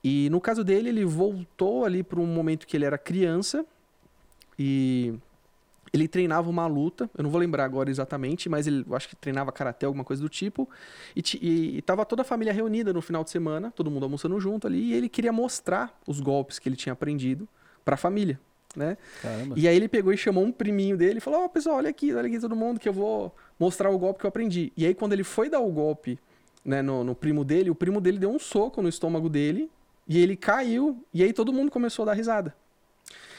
E 0.05 0.29
no 0.31 0.41
caso 0.41 0.63
dele, 0.63 0.89
ele 0.91 1.05
voltou 1.05 1.85
ali 1.85 2.03
para 2.03 2.21
um 2.21 2.27
momento 2.27 2.67
que 2.67 2.77
ele 2.77 2.85
era 2.85 2.97
criança 2.97 3.67
e 4.59 5.15
ele 5.93 6.07
treinava 6.09 6.49
uma 6.49 6.67
luta. 6.67 7.11
Eu 7.17 7.25
não 7.25 7.31
vou 7.31 7.41
lembrar 7.41 7.65
agora 7.65 7.91
exatamente, 7.91 8.49
mas 8.49 8.67
ele 8.67 8.85
acho 8.93 9.09
que 9.09 9.17
treinava 9.17 9.51
karatê, 9.51 9.87
alguma 9.87 10.05
coisa 10.05 10.23
do 10.23 10.29
tipo. 10.29 10.69
E, 11.15 11.23
ti- 11.23 11.39
e, 11.43 11.79
e 11.79 11.83
tava 11.83 12.05
toda 12.05 12.23
a 12.23 12.25
família 12.25 12.53
reunida 12.53 12.93
no 12.93 13.01
final 13.03 13.25
de 13.25 13.31
semana, 13.31 13.71
todo 13.71 13.91
mundo 13.91 14.05
almoçando 14.05 14.39
junto 14.41 14.67
ali, 14.67 14.79
e 14.91 14.95
ele 14.95 15.09
queria 15.09 15.33
mostrar 15.33 15.99
os 16.07 16.21
golpes 16.21 16.59
que 16.59 16.69
ele 16.69 16.77
tinha 16.77 16.93
aprendido 16.93 17.49
para 17.85 17.95
a 17.95 17.99
família, 17.99 18.39
né? 18.77 18.97
Caramba. 19.23 19.55
E 19.59 19.67
aí 19.67 19.75
ele 19.75 19.89
pegou 19.89 20.13
e 20.13 20.17
chamou 20.17 20.45
um 20.45 20.53
priminho 20.53 20.97
dele 20.97 21.19
e 21.19 21.21
falou: 21.21 21.45
Ó, 21.45 21.49
pessoal, 21.49 21.77
olha 21.77 21.89
aqui, 21.89 22.15
olha 22.15 22.29
aqui 22.29 22.39
todo 22.39 22.55
mundo 22.55 22.79
que 22.79 22.89
eu 22.89 22.93
vou 22.93 23.35
mostrar 23.59 23.91
o 23.91 23.99
golpe 23.99 24.21
que 24.21 24.27
eu 24.27 24.29
aprendi. 24.29 24.73
E 24.77 24.87
aí, 24.87 24.95
quando 24.95 25.15
ele 25.15 25.25
foi 25.25 25.49
dar 25.49 25.61
o 25.61 25.73
golpe 25.73 26.19
né, 26.65 26.83
no, 26.83 27.03
no 27.03 27.15
primo 27.15 27.45
dele, 27.45 27.71
o 27.71 27.75
primo 27.75 28.01
dele 28.01 28.19
deu 28.19 28.31
um 28.31 28.39
soco 28.39 28.83
no 28.83 28.89
estômago 28.89 29.29
dele 29.29 29.71
e 30.07 30.21
ele 30.21 30.37
caiu. 30.37 31.03
E 31.13 31.23
aí 31.23 31.33
todo 31.33 31.53
mundo 31.53 31.71
começou 31.71 32.03
a 32.03 32.07
dar 32.07 32.13
risada. 32.13 32.55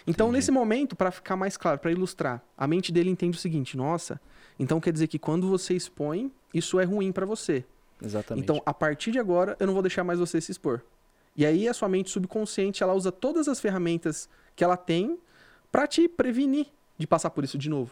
Então, 0.08 0.28
Entendi. 0.28 0.38
nesse 0.38 0.52
momento, 0.52 0.96
para 0.96 1.12
ficar 1.12 1.36
mais 1.36 1.58
claro, 1.58 1.80
para 1.80 1.92
ilustrar, 1.92 2.42
a 2.58 2.66
mente 2.66 2.92
dele 2.92 3.10
entende 3.10 3.38
o 3.38 3.40
seguinte: 3.40 3.78
nossa, 3.78 4.20
então 4.58 4.80
quer 4.80 4.92
dizer 4.92 5.08
que 5.08 5.20
quando 5.20 5.48
você 5.48 5.74
expõe, 5.76 6.32
isso 6.54 6.80
é 6.80 6.84
ruim 6.84 7.12
para 7.12 7.26
você. 7.26 7.64
Exatamente. 8.02 8.44
Então, 8.44 8.62
a 8.66 8.74
partir 8.74 9.12
de 9.12 9.20
agora, 9.20 9.56
eu 9.60 9.68
não 9.68 9.74
vou 9.74 9.82
deixar 9.82 10.04
mais 10.04 10.20
você 10.20 10.40
se 10.40 10.52
expor. 10.52 10.82
E 11.36 11.46
aí, 11.46 11.68
a 11.68 11.74
sua 11.74 11.88
mente 11.88 12.10
subconsciente, 12.10 12.82
ela 12.82 12.94
usa 12.94 13.12
todas 13.12 13.48
as 13.48 13.60
ferramentas 13.60 14.28
que 14.56 14.64
ela 14.64 14.76
tem 14.76 15.20
pra 15.72 15.88
te 15.88 16.08
prevenir 16.08 16.68
de 16.98 17.06
passar 17.08 17.30
por 17.30 17.44
isso 17.44 17.58
de 17.58 17.70
novo. 17.70 17.92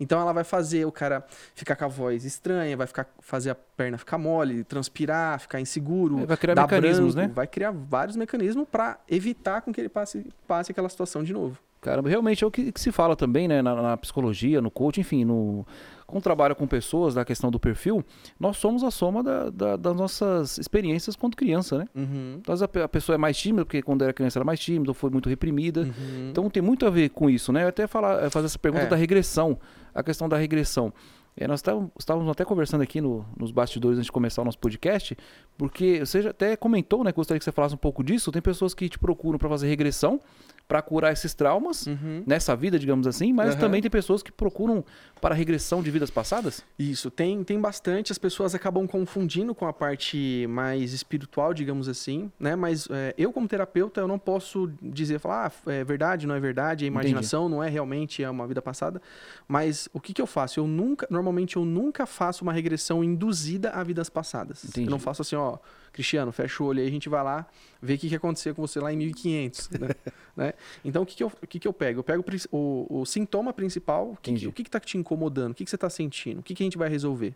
Então, 0.00 0.20
ela 0.20 0.32
vai 0.32 0.44
fazer 0.44 0.84
o 0.84 0.92
cara 0.92 1.26
ficar 1.56 1.74
com 1.74 1.84
a 1.84 1.88
voz 1.88 2.24
estranha, 2.24 2.76
vai 2.76 2.86
ficar, 2.86 3.08
fazer 3.18 3.50
a 3.50 3.54
perna 3.54 3.98
ficar 3.98 4.16
mole, 4.16 4.62
transpirar, 4.62 5.40
ficar 5.40 5.60
inseguro, 5.60 6.20
É, 6.20 6.26
vai 6.26 6.36
criar 6.36 6.54
dar 6.54 6.62
mecanismos, 6.62 7.14
branco, 7.16 7.28
né? 7.30 7.34
vai 7.34 7.46
criar 7.48 7.72
vários 7.72 8.14
mecanismos 8.16 8.66
pra 8.70 9.00
evitar 9.08 9.60
com 9.60 9.72
que 9.72 9.80
ele 9.80 9.88
passe, 9.88 10.24
passe 10.46 10.70
aquela 10.70 10.88
situação 10.88 11.24
de 11.24 11.32
novo. 11.32 11.58
Caramba, 11.80 12.08
realmente 12.08 12.44
é 12.44 12.46
o 12.46 12.50
que, 12.50 12.70
que 12.70 12.80
se 12.80 12.92
fala 12.92 13.16
também, 13.16 13.48
né, 13.48 13.60
na, 13.60 13.74
na 13.82 13.96
psicologia, 13.96 14.60
no 14.60 14.70
coaching, 14.70 15.00
enfim, 15.00 15.24
no, 15.24 15.66
quando 16.08 16.22
trabalha 16.22 16.54
com 16.54 16.66
pessoas, 16.66 17.14
da 17.14 17.24
questão 17.24 17.50
do 17.50 17.60
perfil, 17.60 18.02
nós 18.40 18.56
somos 18.56 18.82
a 18.82 18.90
soma 18.90 19.22
da- 19.22 19.50
da- 19.50 19.76
das 19.76 19.94
nossas 19.94 20.56
experiências 20.58 21.14
quando 21.14 21.36
criança, 21.36 21.78
né? 21.78 21.86
Uhum. 21.94 22.36
Então, 22.40 22.54
a 22.54 22.66
pe- 22.66 22.80
a 22.82 22.88
pessoa 22.88 23.14
é 23.14 23.18
mais 23.18 23.36
tímida, 23.36 23.64
porque 23.64 23.82
quando 23.82 24.02
era 24.02 24.12
criança 24.12 24.38
era 24.38 24.44
mais 24.44 24.58
tímida, 24.58 24.90
ou 24.90 24.94
foi 24.94 25.10
muito 25.10 25.28
reprimida. 25.28 25.82
Uhum. 25.82 26.28
Então 26.30 26.48
tem 26.48 26.62
muito 26.62 26.86
a 26.86 26.90
ver 26.90 27.10
com 27.10 27.28
isso, 27.28 27.52
né? 27.52 27.62
Eu 27.62 27.68
até 27.68 27.86
falar, 27.86 28.30
fazer 28.30 28.46
essa 28.46 28.58
pergunta 28.58 28.84
É. 28.84 28.88
da 28.88 28.96
regressão, 28.96 29.58
a 29.94 30.02
questão 30.02 30.28
da 30.28 30.36
regressão. 30.38 30.92
Eh, 31.40 31.46
nós 31.46 31.60
estávamos, 31.60 31.90
estávamos 31.96 32.28
até 32.30 32.44
conversando 32.44 32.80
aqui 32.82 33.00
no- 33.00 33.24
nos 33.36 33.52
bastidores 33.52 33.96
antes 33.98 34.06
de 34.06 34.12
começar 34.12 34.42
o 34.42 34.44
nosso 34.44 34.58
podcast, 34.58 35.16
porque 35.56 36.00
você 36.00 36.18
até 36.26 36.56
comentou, 36.56 37.04
né? 37.04 37.12
Gostaria 37.12 37.38
que 37.38 37.44
você 37.44 37.52
falasse 37.52 37.74
um 37.74 37.78
pouco 37.78 38.02
disso. 38.02 38.32
Tem 38.32 38.42
pessoas 38.42 38.74
que 38.74 38.88
te 38.88 38.98
procuram 38.98 39.38
para 39.38 39.48
fazer 39.48 39.68
regressão, 39.68 40.20
para 40.68 40.82
curar 40.82 41.12
esses 41.14 41.32
traumas 41.32 41.86
Uhum. 41.86 42.22
nessa 42.26 42.54
vida, 42.54 42.78
digamos 42.78 43.06
assim, 43.06 43.32
mas 43.32 43.52
Aham. 43.52 43.58
também 43.60 43.80
tem 43.80 43.90
pessoas 43.90 44.22
que 44.22 44.30
procuram 44.30 44.84
para 45.18 45.34
regressão 45.34 45.82
de 45.82 45.90
vidas 45.90 46.10
passadas. 46.10 46.62
Isso, 46.78 47.10
tem, 47.10 47.42
tem 47.42 47.58
bastante. 47.58 48.12
As 48.12 48.18
pessoas 48.18 48.54
acabam 48.54 48.86
confundindo 48.86 49.54
com 49.54 49.66
a 49.66 49.72
parte 49.72 50.46
mais 50.48 50.92
espiritual, 50.92 51.54
digamos 51.54 51.88
assim, 51.88 52.30
né? 52.38 52.54
Mas 52.54 52.86
é, 52.90 53.14
eu, 53.16 53.32
como 53.32 53.48
terapeuta, 53.48 54.00
eu 54.02 54.06
não 54.06 54.18
posso 54.18 54.70
dizer, 54.82 55.18
falar, 55.18 55.50
ah, 55.66 55.72
é 55.72 55.82
verdade, 55.82 56.26
não 56.26 56.34
é 56.34 56.40
verdade, 56.40 56.84
é 56.84 56.88
imaginação, 56.88 57.48
não 57.48 57.64
é 57.64 57.68
realmente 57.70 58.22
é 58.22 58.28
uma 58.28 58.46
vida 58.46 58.60
passada. 58.60 59.00
Mas 59.48 59.88
o 59.94 60.00
que, 60.00 60.12
que 60.12 60.20
eu 60.20 60.26
faço? 60.26 60.60
Eu 60.60 60.66
nunca, 60.66 61.06
normalmente, 61.10 61.56
eu 61.56 61.64
nunca 61.64 62.04
faço 62.04 62.42
uma 62.44 62.52
regressão 62.52 63.02
induzida 63.02 63.70
a 63.70 63.82
vidas 63.82 64.10
passadas. 64.10 64.64
Entendi. 64.64 64.86
Eu 64.86 64.90
não 64.90 64.98
faço 64.98 65.22
assim, 65.22 65.34
ó, 65.36 65.56
Cristiano, 65.92 66.30
fecha 66.32 66.62
o 66.62 66.66
olho 66.66 66.80
aí, 66.80 66.86
a 66.86 66.90
gente 66.90 67.08
vai 67.08 67.22
lá 67.22 67.46
ver 67.80 67.94
o 67.94 67.98
que, 67.98 68.08
que 68.08 68.14
aconteceu 68.16 68.54
com 68.54 68.62
você 68.66 68.78
lá 68.80 68.92
em 68.92 68.96
1500, 68.96 69.70
né? 69.70 69.88
né? 70.36 70.52
Então, 70.84 71.02
o 71.02 71.06
que, 71.06 71.16
que, 71.16 71.22
eu, 71.24 71.28
o 71.42 71.46
que, 71.46 71.58
que 71.58 71.68
eu 71.68 71.72
pego? 71.72 72.00
Eu 72.00 72.04
pego 72.04 72.24
o 72.52 72.86
o, 73.00 73.04
sintoma 73.06 73.52
principal, 73.52 74.10
o 74.12 74.16
que, 74.16 74.46
o 74.46 74.52
que, 74.52 74.64
que 74.64 74.70
tá 74.70 74.78
te 74.80 74.96
incomodando, 74.98 75.52
o 75.52 75.54
que, 75.54 75.64
que 75.64 75.70
você 75.70 75.76
está 75.76 75.90
sentindo, 75.90 76.40
o 76.40 76.42
que, 76.42 76.54
que 76.54 76.62
a 76.62 76.66
gente 76.66 76.78
vai 76.78 76.88
resolver. 76.88 77.34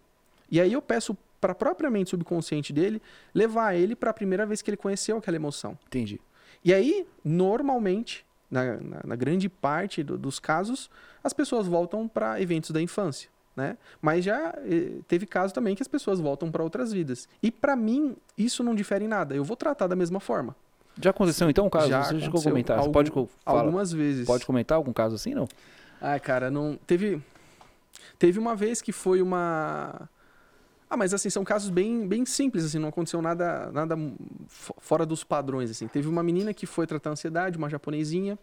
E 0.51 0.61
aí 0.61 0.73
eu 0.73 0.83
peço 0.83 1.17
para 1.41 1.53
a 1.53 1.55
própria 1.55 1.91
mente 1.91 2.11
subconsciente 2.11 2.73
dele 2.73 3.01
levar 3.35 3.75
ele 3.75 3.97
para 3.97 4.11
a 4.11 4.15
primeira 4.15 4.45
vez 4.47 4.63
que 4.63 4.71
ele 4.71 4.77
conheceu 4.77 5.17
aquela 5.17 5.37
emoção. 5.37 5.77
Entendi. 5.87 6.21
E 6.65 6.73
aí, 6.73 7.07
normalmente, 7.25 8.25
na, 8.51 8.77
na- 8.77 9.01
na 9.05 9.17
grande 9.17 9.49
parte 9.49 10.03
do- 10.03 10.19
dos 10.19 10.39
casos, 10.39 10.91
as 11.25 11.33
pessoas 11.33 11.67
voltam 11.67 12.07
para 12.07 12.41
eventos 12.41 12.71
da 12.71 12.81
infância. 12.81 13.29
Né? 13.55 13.77
Mas 14.01 14.25
já 14.25 14.55
eh, 14.65 15.01
teve 15.07 15.27
caso 15.27 15.53
também 15.53 15.75
que 15.75 15.83
as 15.83 15.89
pessoas 15.89 16.19
voltam 16.19 16.51
para 16.51 16.63
outras 16.63 16.91
vidas. 16.93 17.29
E 17.43 17.51
para 17.51 17.77
mim, 17.77 18.17
isso 18.37 18.65
não 18.65 18.75
difere 18.75 19.05
em 19.05 19.09
nada. 19.09 19.35
Eu 19.35 19.45
vou 19.45 19.57
tratar 19.57 19.87
da 19.87 19.95
mesma 19.97 20.21
forma. 20.21 20.57
Já 21.01 21.11
aconteceu 21.11 21.49
então 21.51 21.67
um 21.67 21.71
caso? 21.71 21.89
Já 21.89 22.03
Você 22.03 22.17
aconteceu 22.17 22.51
comentar. 22.51 22.79
Algum- 22.79 22.93
pode, 22.93 23.11
fala- 23.11 23.61
Algumas 23.61 23.93
vezes. 23.93 24.27
pode 24.27 24.47
comentar 24.47 24.77
algum 24.77 24.93
caso 24.93 25.15
assim, 25.17 25.35
não? 25.35 25.47
Ai, 26.01 26.19
cara, 26.19 26.51
não. 26.51 26.79
Teve. 26.87 27.21
Teve 28.19 28.39
uma 28.39 28.55
vez 28.57 28.81
que 28.81 28.91
foi 28.93 29.21
uma. 29.21 30.09
Ah, 30.89 30.97
mas 30.97 31.15
assim, 31.15 31.31
são 31.31 31.45
casos 31.45 31.71
bem, 31.71 32.07
bem 32.07 32.25
simples, 32.27 32.65
assim, 32.65 32.79
não 32.79 32.89
aconteceu 32.91 33.23
nada, 33.23 33.71
nada 33.73 33.97
fo- 34.47 34.75
fora 34.79 35.07
dos 35.07 35.25
padrões, 35.25 35.71
assim. 35.71 35.89
Teve 35.89 36.09
uma 36.09 36.23
menina 36.23 36.53
que 36.53 36.67
foi 36.67 36.87
tratar 36.87 37.11
ansiedade, 37.11 37.57
uma 37.57 37.69
japonesinha, 37.71 38.39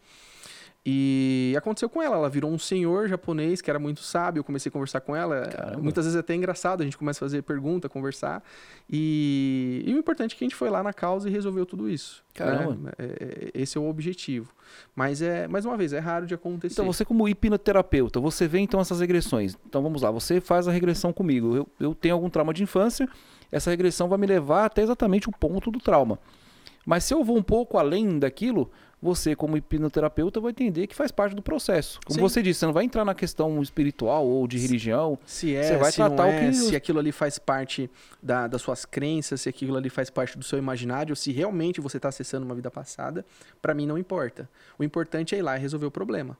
e 0.86 1.54
aconteceu 1.58 1.90
com 1.90 2.02
ela, 2.02 2.16
ela 2.16 2.30
virou 2.30 2.50
um 2.52 2.58
senhor 2.58 3.08
japonês 3.08 3.62
que 3.62 3.70
era 3.70 3.78
muito 3.78 4.02
sábio, 4.02 4.40
eu 4.40 4.44
comecei 4.44 4.70
a 4.70 4.72
conversar 4.74 5.02
com 5.02 5.16
ela, 5.16 5.46
Caramba. 5.48 5.82
muitas 5.82 6.06
vezes 6.06 6.16
é 6.16 6.20
até 6.22 6.34
engraçado, 6.34 6.82
a 6.82 6.84
gente 6.86 6.98
começa 6.98 7.20
a 7.20 7.28
fazer 7.28 7.42
pergunta, 7.44 7.90
conversar, 7.90 8.42
e, 8.90 9.84
e 9.86 9.94
o 9.94 9.98
importante 9.98 10.36
é 10.36 10.38
que 10.38 10.44
a 10.44 10.48
gente 10.48 10.56
foi 10.56 10.70
lá 10.70 10.82
na 10.82 10.94
causa 10.94 11.28
e 11.28 11.32
resolveu 11.32 11.66
tudo 11.66 11.90
isso. 11.90 12.24
Caramba. 12.34 12.76
né? 12.82 12.92
É- 12.98 13.52
é- 13.56 13.62
esse 13.62 13.78
é 13.78 13.82
o 13.82 13.90
objetivo. 13.90 14.54
Mas, 14.96 15.22
é, 15.22 15.48
mais 15.48 15.66
uma 15.66 15.76
vez, 15.76 15.92
é 15.94 16.00
raro 16.00 16.26
de 16.26 16.34
acontecer. 16.34 16.74
Então, 16.74 16.86
você 16.86 17.04
como 17.04 17.28
hipnoterapeuta, 17.28 18.20
você 18.20 18.48
vê 18.48 18.60
então 18.60 18.80
essas 18.80 19.00
regressões. 19.02 19.58
Então, 19.68 19.82
vamos 19.84 20.02
lá, 20.02 20.10
você 20.12 20.40
faz 20.40 20.68
a 20.68 20.72
regressão 20.72 21.12
comigo. 21.12 21.56
Eu, 21.56 21.68
eu 21.80 21.94
tenho 21.96 22.16
algum 22.16 22.30
trauma 22.30 22.54
de 22.54 22.64
infância, 22.64 23.08
essa 23.52 23.70
regressão 23.70 24.08
vai 24.08 24.18
me 24.18 24.28
levar 24.28 24.66
até 24.66 24.82
exatamente 24.82 25.28
o 25.28 25.32
ponto 25.32 25.70
do 25.70 25.80
trauma. 25.80 26.18
Mas 26.86 27.04
se 27.04 27.14
eu 27.14 27.24
vou 27.24 27.38
um 27.38 27.44
pouco 27.44 27.78
além 27.78 28.18
daquilo, 28.18 28.72
você 29.02 29.36
como 29.36 29.56
hipnoterapeuta 29.56 30.40
vai 30.42 30.52
entender 30.52 30.86
que 30.88 30.94
faz 30.96 31.10
parte 31.12 31.34
do 31.36 31.42
processo. 31.42 32.00
Como 32.06 32.16
Sim. 32.16 32.22
você 32.22 32.42
disse, 32.42 32.60
você 32.60 32.66
não 32.66 32.74
vai 32.74 32.84
entrar 32.84 33.06
na 33.06 33.16
questão 33.16 33.62
espiritual 33.62 34.26
ou 34.28 34.46
de 34.48 34.58
religião. 34.60 35.18
Se 35.26 35.56
é, 35.56 35.64
Você 35.64 35.78
vai 35.78 35.92
se 35.92 35.98
tratar 35.98 36.24
não 36.24 36.30
o 36.30 36.34
é, 36.34 36.40
que 36.42 36.50
os- 36.50 36.58
se 36.68 36.76
aquilo 36.76 37.00
ali 37.00 37.12
faz 37.14 37.40
parte 37.40 37.90
da- 38.22 38.48
das 38.48 38.62
suas 38.62 38.84
crenças, 38.86 39.42
se 39.42 39.48
aquilo 39.50 39.78
ali 39.78 39.90
faz 39.90 40.10
parte 40.10 40.38
do 40.38 40.44
seu 40.44 40.60
imaginário, 40.60 41.14
ou 41.14 41.16
se 41.16 41.32
realmente 41.32 41.80
você 41.80 41.98
está 41.98 42.10
acessando 42.10 42.46
uma 42.46 42.54
vida 42.56 42.70
passada, 42.70 43.26
pra 43.62 43.74
mim 43.74 43.86
não 43.86 43.98
importa. 43.98 44.50
O 44.78 44.84
importante 44.84 45.34
é 45.34 45.38
ir 45.38 45.42
lá 45.44 45.58
e 45.58 45.62
resolver 45.62 45.86
o 45.86 45.92
problema. 45.92 46.38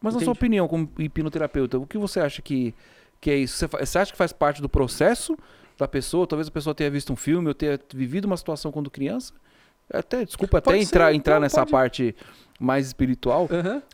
Mas 0.00 0.14
na 0.14 0.20
sua 0.20 0.32
opinião, 0.32 0.68
como 0.68 0.88
hipnoterapeuta, 0.98 1.78
o 1.78 1.86
que 1.86 1.98
você 1.98 2.20
acha 2.20 2.40
que, 2.40 2.72
que 3.20 3.30
é 3.30 3.36
isso? 3.36 3.66
Você 3.80 3.98
acha 3.98 4.12
que 4.12 4.18
faz 4.18 4.32
parte 4.32 4.62
do 4.62 4.68
processo 4.68 5.36
da 5.76 5.88
pessoa? 5.88 6.26
Talvez 6.26 6.46
a 6.46 6.50
pessoa 6.52 6.74
tenha 6.74 6.90
visto 6.90 7.12
um 7.12 7.16
filme 7.16 7.48
ou 7.48 7.54
tenha 7.54 7.80
vivido 7.92 8.26
uma 8.26 8.36
situação 8.36 8.70
quando 8.70 8.90
criança? 8.90 9.32
Até, 9.92 10.24
desculpa 10.24 10.58
até 10.58 10.70
Pode 10.72 10.82
entrar, 10.82 11.10
ser, 11.10 11.16
entrar 11.16 11.34
não, 11.34 11.40
nessa 11.42 11.60
pode. 11.60 11.70
parte 11.70 12.16
mais 12.58 12.86
espiritual, 12.86 13.48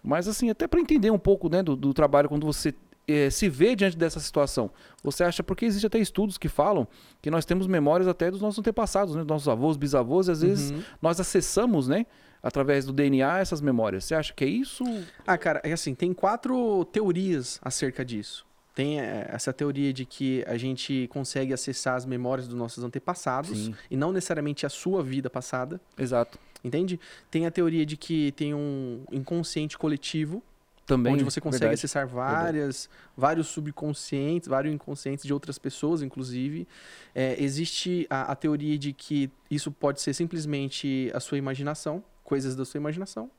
mas 0.04 0.28
assim, 0.28 0.48
até 0.48 0.66
para 0.68 0.80
entender 0.80 1.10
um 1.10 1.18
pouco 1.18 1.48
né, 1.48 1.62
do, 1.62 1.74
do 1.76 1.92
trabalho 1.92 2.28
quando 2.28 2.46
você 2.46 2.72
eh, 3.08 3.28
se 3.28 3.48
vê 3.48 3.74
diante 3.74 3.96
dessa 3.96 4.20
situação. 4.20 4.70
Você 5.02 5.24
acha, 5.24 5.42
porque 5.42 5.64
existe 5.64 5.86
até 5.86 5.98
estudos 5.98 6.38
que 6.38 6.48
falam 6.48 6.86
que 7.20 7.30
nós 7.30 7.44
temos 7.44 7.66
memórias 7.66 8.06
até 8.08 8.30
dos 8.30 8.40
nossos 8.40 8.58
antepassados, 8.60 9.14
né, 9.14 9.20
dos 9.22 9.28
nossos 9.28 9.48
avós, 9.48 9.76
bisavós, 9.76 10.28
e 10.28 10.30
às 10.30 10.42
vezes 10.42 10.70
Uhum. 10.70 10.82
nós 11.02 11.18
acessamos, 11.18 11.88
né, 11.88 12.06
através 12.40 12.84
do 12.86 12.92
DNA 12.92 13.40
essas 13.40 13.60
memórias. 13.60 14.04
Você 14.04 14.14
acha 14.14 14.32
que 14.32 14.44
é 14.44 14.48
isso? 14.48 14.84
Ah, 15.26 15.36
cara, 15.36 15.60
é 15.64 15.72
assim, 15.72 15.94
tem 15.94 16.12
quatro 16.14 16.84
teorias 16.86 17.58
acerca 17.62 18.04
disso. 18.04 18.46
Tem 18.74 19.00
é, 19.00 19.28
essa 19.30 19.52
teoria 19.52 19.92
de 19.92 20.04
que 20.04 20.44
a 20.46 20.56
gente 20.56 21.08
consegue 21.08 21.52
acessar 21.52 21.94
as 21.94 22.06
memórias 22.06 22.48
dos 22.48 22.56
nossos 22.56 22.82
antepassados 22.82 23.58
Sim. 23.58 23.74
e 23.90 23.96
não 23.96 24.12
necessariamente 24.12 24.64
a 24.64 24.68
sua 24.68 25.02
vida 25.02 25.28
passada, 25.28 25.80
Exato. 25.98 26.38
entende? 26.64 26.98
Tem 27.30 27.46
a 27.46 27.50
teoria 27.50 27.84
de 27.84 27.96
que 27.96 28.32
tem 28.32 28.54
um 28.54 29.04
inconsciente 29.12 29.76
coletivo, 29.76 30.42
Também. 30.86 31.12
onde 31.12 31.24
você 31.24 31.40
consegue 31.40 31.60
verdade. 31.60 31.80
acessar 31.80 32.06
várias, 32.06 32.88
vários 33.16 33.48
subconscientes, 33.48 34.48
vários 34.48 34.74
inconscientes 34.74 35.24
de 35.24 35.32
outras 35.32 35.58
pessoas, 35.58 36.00
inclusive. 36.00 36.66
É, 37.14 37.36
existe 37.42 38.06
a, 38.08 38.32
a 38.32 38.34
teoria 38.34 38.78
de 38.78 38.94
que 38.94 39.30
isso 39.50 39.70
pode 39.70 40.00
ser 40.00 40.14
simplesmente 40.14 41.10
a 41.14 41.20
sua 41.20 41.36
imaginação, 41.36 42.02
coisas 42.24 42.56
da 42.56 42.64
sua 42.64 42.78
imaginação. 42.78 43.30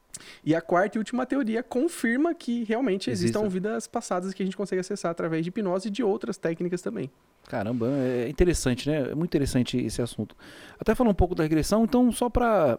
E 0.44 0.56
a 0.56 0.62
quarta 0.62 0.98
e 0.98 1.00
última 1.00 1.26
teoria 1.26 1.64
confirma 1.64 2.34
que 2.36 2.64
realmente 2.66 3.10
existam 3.10 3.40
Exista. 3.40 3.54
vidas 3.54 3.88
passadas 3.88 4.34
que 4.34 4.44
a 4.44 4.46
gente 4.46 4.56
consegue 4.56 4.80
acessar 4.80 5.12
através 5.12 5.44
de 5.44 5.50
hipnose 5.50 5.88
e 5.88 5.92
de 5.92 6.04
outras 6.04 6.38
técnicas 6.38 6.82
também. 6.82 7.10
Caramba, 7.48 7.88
é 7.90 8.30
interessante, 8.30 8.90
né? 8.90 9.10
É 9.12 9.16
muito 9.16 9.32
interessante 9.32 9.78
esse 9.78 10.02
assunto. 10.02 10.36
Até 10.80 10.94
falar 10.96 11.10
um 11.10 11.14
pouco 11.16 11.34
da 11.36 11.44
regressão, 11.44 11.84
então, 11.84 12.12
só 12.12 12.30
para 12.30 12.78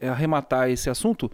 arrematar 0.00 0.70
esse 0.70 0.88
assunto, 0.88 1.30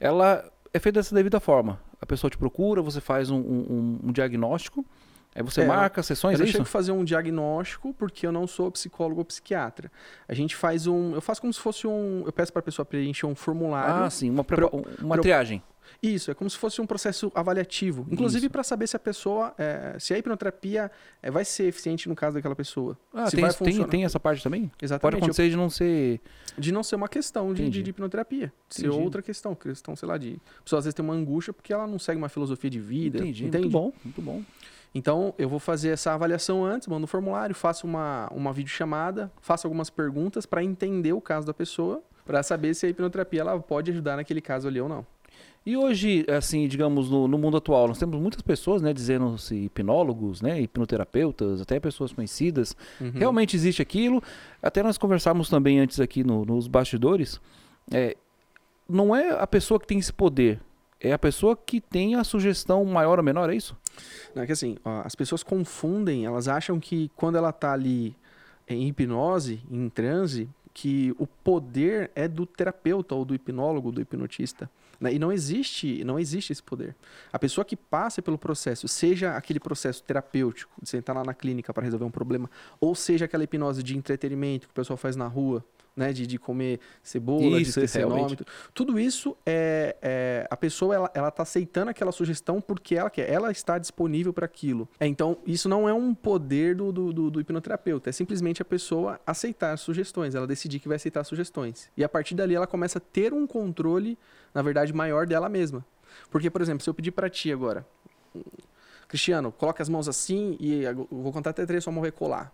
ela 0.00 0.50
é 0.72 0.78
feita 0.78 1.00
dessa 1.00 1.14
devida 1.14 1.40
forma. 1.40 1.80
A 2.00 2.06
pessoa 2.06 2.30
te 2.30 2.38
procura, 2.38 2.80
você 2.80 3.00
faz 3.00 3.30
um, 3.30 3.38
um- 3.38 3.98
um 4.04 4.12
diagnóstico, 4.12 4.86
aí 5.34 5.42
você 5.42 5.62
É, 5.62 5.66
marca 5.66 6.02
sessões, 6.02 6.38
eu 6.38 6.46
é 6.46 6.48
isso? 6.48 6.62
a 6.62 6.64
fazer 6.64 6.92
um 6.92 7.04
diagnóstico 7.04 7.94
porque 7.94 8.26
eu 8.26 8.32
não 8.32 8.46
sou 8.46 8.70
psicólogo 8.70 9.20
ou 9.20 9.24
psiquiatra. 9.24 9.90
A 10.26 10.34
gente 10.34 10.56
faz 10.56 10.86
um, 10.86 11.14
eu 11.14 11.20
faço 11.20 11.40
como 11.40 11.52
se 11.52 11.60
fosse 11.60 11.86
um, 11.86 12.22
eu 12.26 12.32
peço 12.32 12.52
para 12.52 12.60
a 12.60 12.62
pessoa 12.62 12.84
preencher 12.84 13.26
um 13.26 13.34
formulário. 13.34 14.04
Ah, 14.04 14.10
sim, 14.10 14.30
uma, 14.30 14.44
uma 15.00 15.14
pro- 15.14 15.22
triagem. 15.22 15.62
Isso, 16.02 16.30
é 16.30 16.34
como 16.34 16.50
se 16.50 16.56
fosse 16.58 16.82
um 16.82 16.86
processo 16.86 17.32
avaliativo. 17.34 18.06
Inclusive 18.10 18.50
para 18.50 18.62
saber 18.62 18.86
se 18.86 18.94
a 18.94 18.98
pessoa, 18.98 19.54
é, 19.56 19.96
se 19.98 20.12
a 20.12 20.18
hipnoterapia 20.18 20.90
é, 21.22 21.30
vai 21.30 21.46
ser 21.46 21.64
eficiente 21.64 22.10
no 22.10 22.14
caso 22.14 22.34
daquela 22.34 22.54
pessoa. 22.54 22.96
Ah, 23.12 23.30
tem, 23.30 23.42
tem, 23.64 23.84
tem 23.88 24.04
essa 24.04 24.20
parte 24.20 24.42
também? 24.42 24.68
Pode 24.68 24.84
Exatamente. 24.84 25.16
acontecer 25.16 25.48
de 25.48 25.56
não 25.56 25.70
ser. 25.70 26.20
eu- 26.56 26.60
de 26.60 26.72
não 26.72 26.82
ser 26.82 26.96
uma 26.96 27.08
questão 27.08 27.54
de, 27.54 27.62
Entendi. 27.62 27.78
de, 27.78 27.82
de 27.84 27.90
hipnoterapia. 27.90 28.52
Ser 28.68 28.86
Entendi. 28.88 29.02
outra 29.02 29.22
questão. 29.22 29.54
Questão, 29.54 29.96
sei 29.96 30.06
lá, 30.06 30.18
de. 30.18 30.38
A 30.58 30.62
pessoa 30.62 30.78
às 30.78 30.84
vezes 30.84 30.94
tem 30.94 31.02
uma 31.04 31.14
angústia 31.14 31.54
porque 31.54 31.72
ela 31.72 31.86
não 31.86 31.98
segue 31.98 32.18
uma 32.18 32.28
filosofia 32.28 32.68
de 32.68 32.78
vida. 32.78 33.18
Entendi. 33.18 33.46
Entende? 33.46 33.62
Muito 33.64 33.72
bom, 33.72 33.92
muito 34.04 34.20
bom. 34.22 34.42
Então, 34.94 35.34
eu 35.38 35.48
vou 35.48 35.58
fazer 35.58 35.90
essa 35.90 36.12
avaliação 36.12 36.64
antes, 36.64 36.88
mando 36.88 37.04
um 37.04 37.06
formulário, 37.06 37.54
faço 37.54 37.86
uma, 37.86 38.28
uma 38.32 38.52
videochamada, 38.52 39.30
faço 39.40 39.66
algumas 39.66 39.90
perguntas 39.90 40.46
para 40.46 40.64
entender 40.64 41.12
o 41.12 41.20
caso 41.20 41.46
da 41.46 41.54
pessoa, 41.54 42.02
para 42.24 42.42
saber 42.42 42.74
se 42.74 42.86
a 42.86 42.88
hipnoterapia 42.88 43.40
ela 43.42 43.58
pode 43.60 43.90
ajudar 43.90 44.16
naquele 44.16 44.40
caso 44.40 44.66
ali 44.68 44.80
ou 44.80 44.88
não. 44.88 45.06
E 45.66 45.76
hoje, 45.76 46.24
assim, 46.34 46.66
digamos, 46.66 47.10
no, 47.10 47.28
no 47.28 47.36
mundo 47.36 47.58
atual, 47.58 47.86
nós 47.88 47.98
temos 47.98 48.18
muitas 48.18 48.40
pessoas, 48.40 48.80
né, 48.80 48.92
dizendo-se 48.94 49.54
hipnólogos, 49.54 50.40
né, 50.40 50.58
hipnoterapeutas, 50.60 51.60
até 51.60 51.78
pessoas 51.78 52.10
conhecidas. 52.12 52.74
Uhum. 52.98 53.10
Realmente 53.14 53.54
existe 53.54 53.82
aquilo. 53.82 54.22
Até 54.62 54.82
nós 54.82 54.96
conversávamos 54.96 55.50
também 55.50 55.78
antes 55.78 56.00
aqui 56.00 56.24
no- 56.24 56.44
nos 56.46 56.66
bastidores. 56.66 57.38
É, 57.92 58.16
não 58.88 59.14
é 59.14 59.30
a 59.30 59.46
pessoa 59.46 59.78
que 59.78 59.86
tem 59.86 59.98
esse 59.98 60.12
poder, 60.12 60.58
é 61.00 61.12
a 61.12 61.18
pessoa 61.18 61.56
que 61.56 61.80
tem 61.80 62.14
a 62.16 62.24
sugestão 62.24 62.84
maior 62.84 63.18
ou 63.18 63.24
menor, 63.24 63.50
é 63.50 63.54
isso? 63.56 63.76
Não, 64.34 64.42
é 64.42 64.46
que 64.46 64.52
assim, 64.52 64.76
ó, 64.84 65.02
as 65.04 65.14
pessoas 65.14 65.42
confundem, 65.42 66.26
elas 66.26 66.48
acham 66.48 66.78
que 66.80 67.10
quando 67.16 67.36
ela 67.36 67.52
tá 67.52 67.72
ali 67.72 68.16
em 68.68 68.86
hipnose, 68.86 69.60
em 69.70 69.88
transe, 69.88 70.48
que 70.74 71.12
o 71.18 71.26
poder 71.26 72.10
é 72.14 72.28
do 72.28 72.46
terapeuta 72.46 73.14
ou 73.14 73.24
do 73.24 73.34
hipnólogo, 73.34 73.90
do 73.90 74.00
hipnotista. 74.00 74.70
né? 75.00 75.12
E 75.12 75.18
não 75.18 75.32
existe, 75.32 76.04
não 76.04 76.18
existe 76.20 76.52
esse 76.52 76.62
poder. 76.62 76.94
A 77.32 77.38
pessoa 77.38 77.64
que 77.64 77.76
passa 77.76 78.22
pelo 78.22 78.38
processo, 78.38 78.86
seja 78.86 79.36
aquele 79.36 79.58
processo 79.58 80.02
terapêutico, 80.02 80.72
de 80.80 80.88
sentar 80.88 81.16
lá 81.16 81.24
na 81.24 81.34
clínica 81.34 81.74
para 81.74 81.82
resolver 81.82 82.04
um 82.04 82.10
problema, 82.10 82.48
ou 82.80 82.94
seja 82.94 83.24
aquela 83.24 83.42
hipnose 83.42 83.82
de 83.82 83.96
entretenimento 83.96 84.68
que 84.68 84.72
o 84.72 84.74
pessoal 84.74 84.96
faz 84.96 85.16
na 85.16 85.26
rua, 85.26 85.64
né, 85.98 86.12
de, 86.12 86.26
de 86.26 86.38
comer 86.38 86.78
cebola, 87.02 87.60
Isso, 87.60 87.80
de 87.80 87.86
realmente. 87.86 88.18
cenômetro. 88.18 88.46
Tudo 88.72 88.98
isso 89.00 89.36
é, 89.44 89.96
é- 90.00 90.46
a 90.48 90.56
pessoa 90.56 90.94
ela, 90.94 91.10
ela 91.12 91.30
tá 91.30 91.42
aceitando 91.42 91.90
aquela 91.90 92.12
sugestão 92.12 92.60
porque 92.60 92.94
ela 92.94 93.10
quer, 93.10 93.28
ela 93.30 93.50
está 93.50 93.76
disponível 93.78 94.32
para 94.32 94.46
aquilo. 94.46 94.88
É, 95.00 95.06
então 95.06 95.38
isso 95.44 95.68
não 95.68 95.88
é 95.88 95.92
um 95.92 96.14
poder 96.14 96.76
do, 96.76 96.92
do, 96.92 97.12
do- 97.12 97.30
do 97.32 97.40
hipnoterapeuta, 97.40 98.08
é 98.08 98.12
simplesmente 98.12 98.62
a 98.62 98.64
pessoa 98.64 99.20
aceitar 99.26 99.72
as 99.72 99.80
sugestões, 99.80 100.34
ela 100.34 100.46
decidir 100.46 100.78
que 100.78 100.86
vai 100.88 100.96
aceitar 100.96 101.24
sugestões. 101.24 101.90
E 101.96 102.04
a 102.04 102.08
partir 102.08 102.34
dali 102.36 102.54
ela 102.54 102.66
começa 102.66 102.98
a 102.98 103.00
ter 103.00 103.34
um 103.34 103.46
controle, 103.46 104.16
na 104.54 104.62
verdade, 104.62 104.92
maior 104.92 105.26
dela 105.26 105.48
mesma. 105.48 105.84
Porque, 106.30 106.48
por 106.48 106.60
exemplo, 106.62 106.82
se 106.84 106.88
eu 106.88 106.94
pedir 106.94 107.10
para 107.10 107.28
ti 107.28 107.52
agora, 107.52 107.84
Cristiano, 109.08 109.50
coloca 109.50 109.82
as 109.82 109.88
mãos 109.88 110.06
assim 110.08 110.56
e 110.60 110.84
eu 110.84 111.08
vou 111.10 111.32
contar 111.32 111.50
até 111.50 111.64
três, 111.66 111.82
sua 111.82 111.92
mão 111.92 112.02
vai 112.02 112.12
colar. 112.12 112.52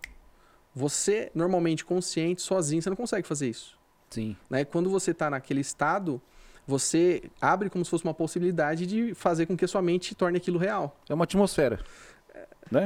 Você, 0.75 1.31
normalmente 1.35 1.85
consciente, 1.85 2.43
sozinho, 2.43 2.83
você 2.83 2.91
não 2.91 2.97
consegue 2.97 3.27
fazer 3.27 3.49
isso 3.49 3.79
Sim. 4.11 4.37
né? 4.51 4.65
Quando 4.65 4.91
você 4.91 5.11
está 5.13 5.29
naquele 5.31 5.61
estado, 5.61 6.21
você 6.67 7.23
abre 7.41 7.69
como 7.71 7.85
se 7.85 7.91
fosse 7.91 8.05
uma 8.05 8.15
possibilidade 8.15 8.87
de 8.87 9.15
fazer 9.15 9.47
com 9.47 9.57
que 9.57 9.65
a 9.65 9.69
sua 9.69 9.83
mente 9.83 10.15
torne 10.15 10.37
aquilo 10.39 10.59
real. 10.59 10.97
É 11.09 11.15
uma 11.15 11.25
atmosfera. 11.25 11.79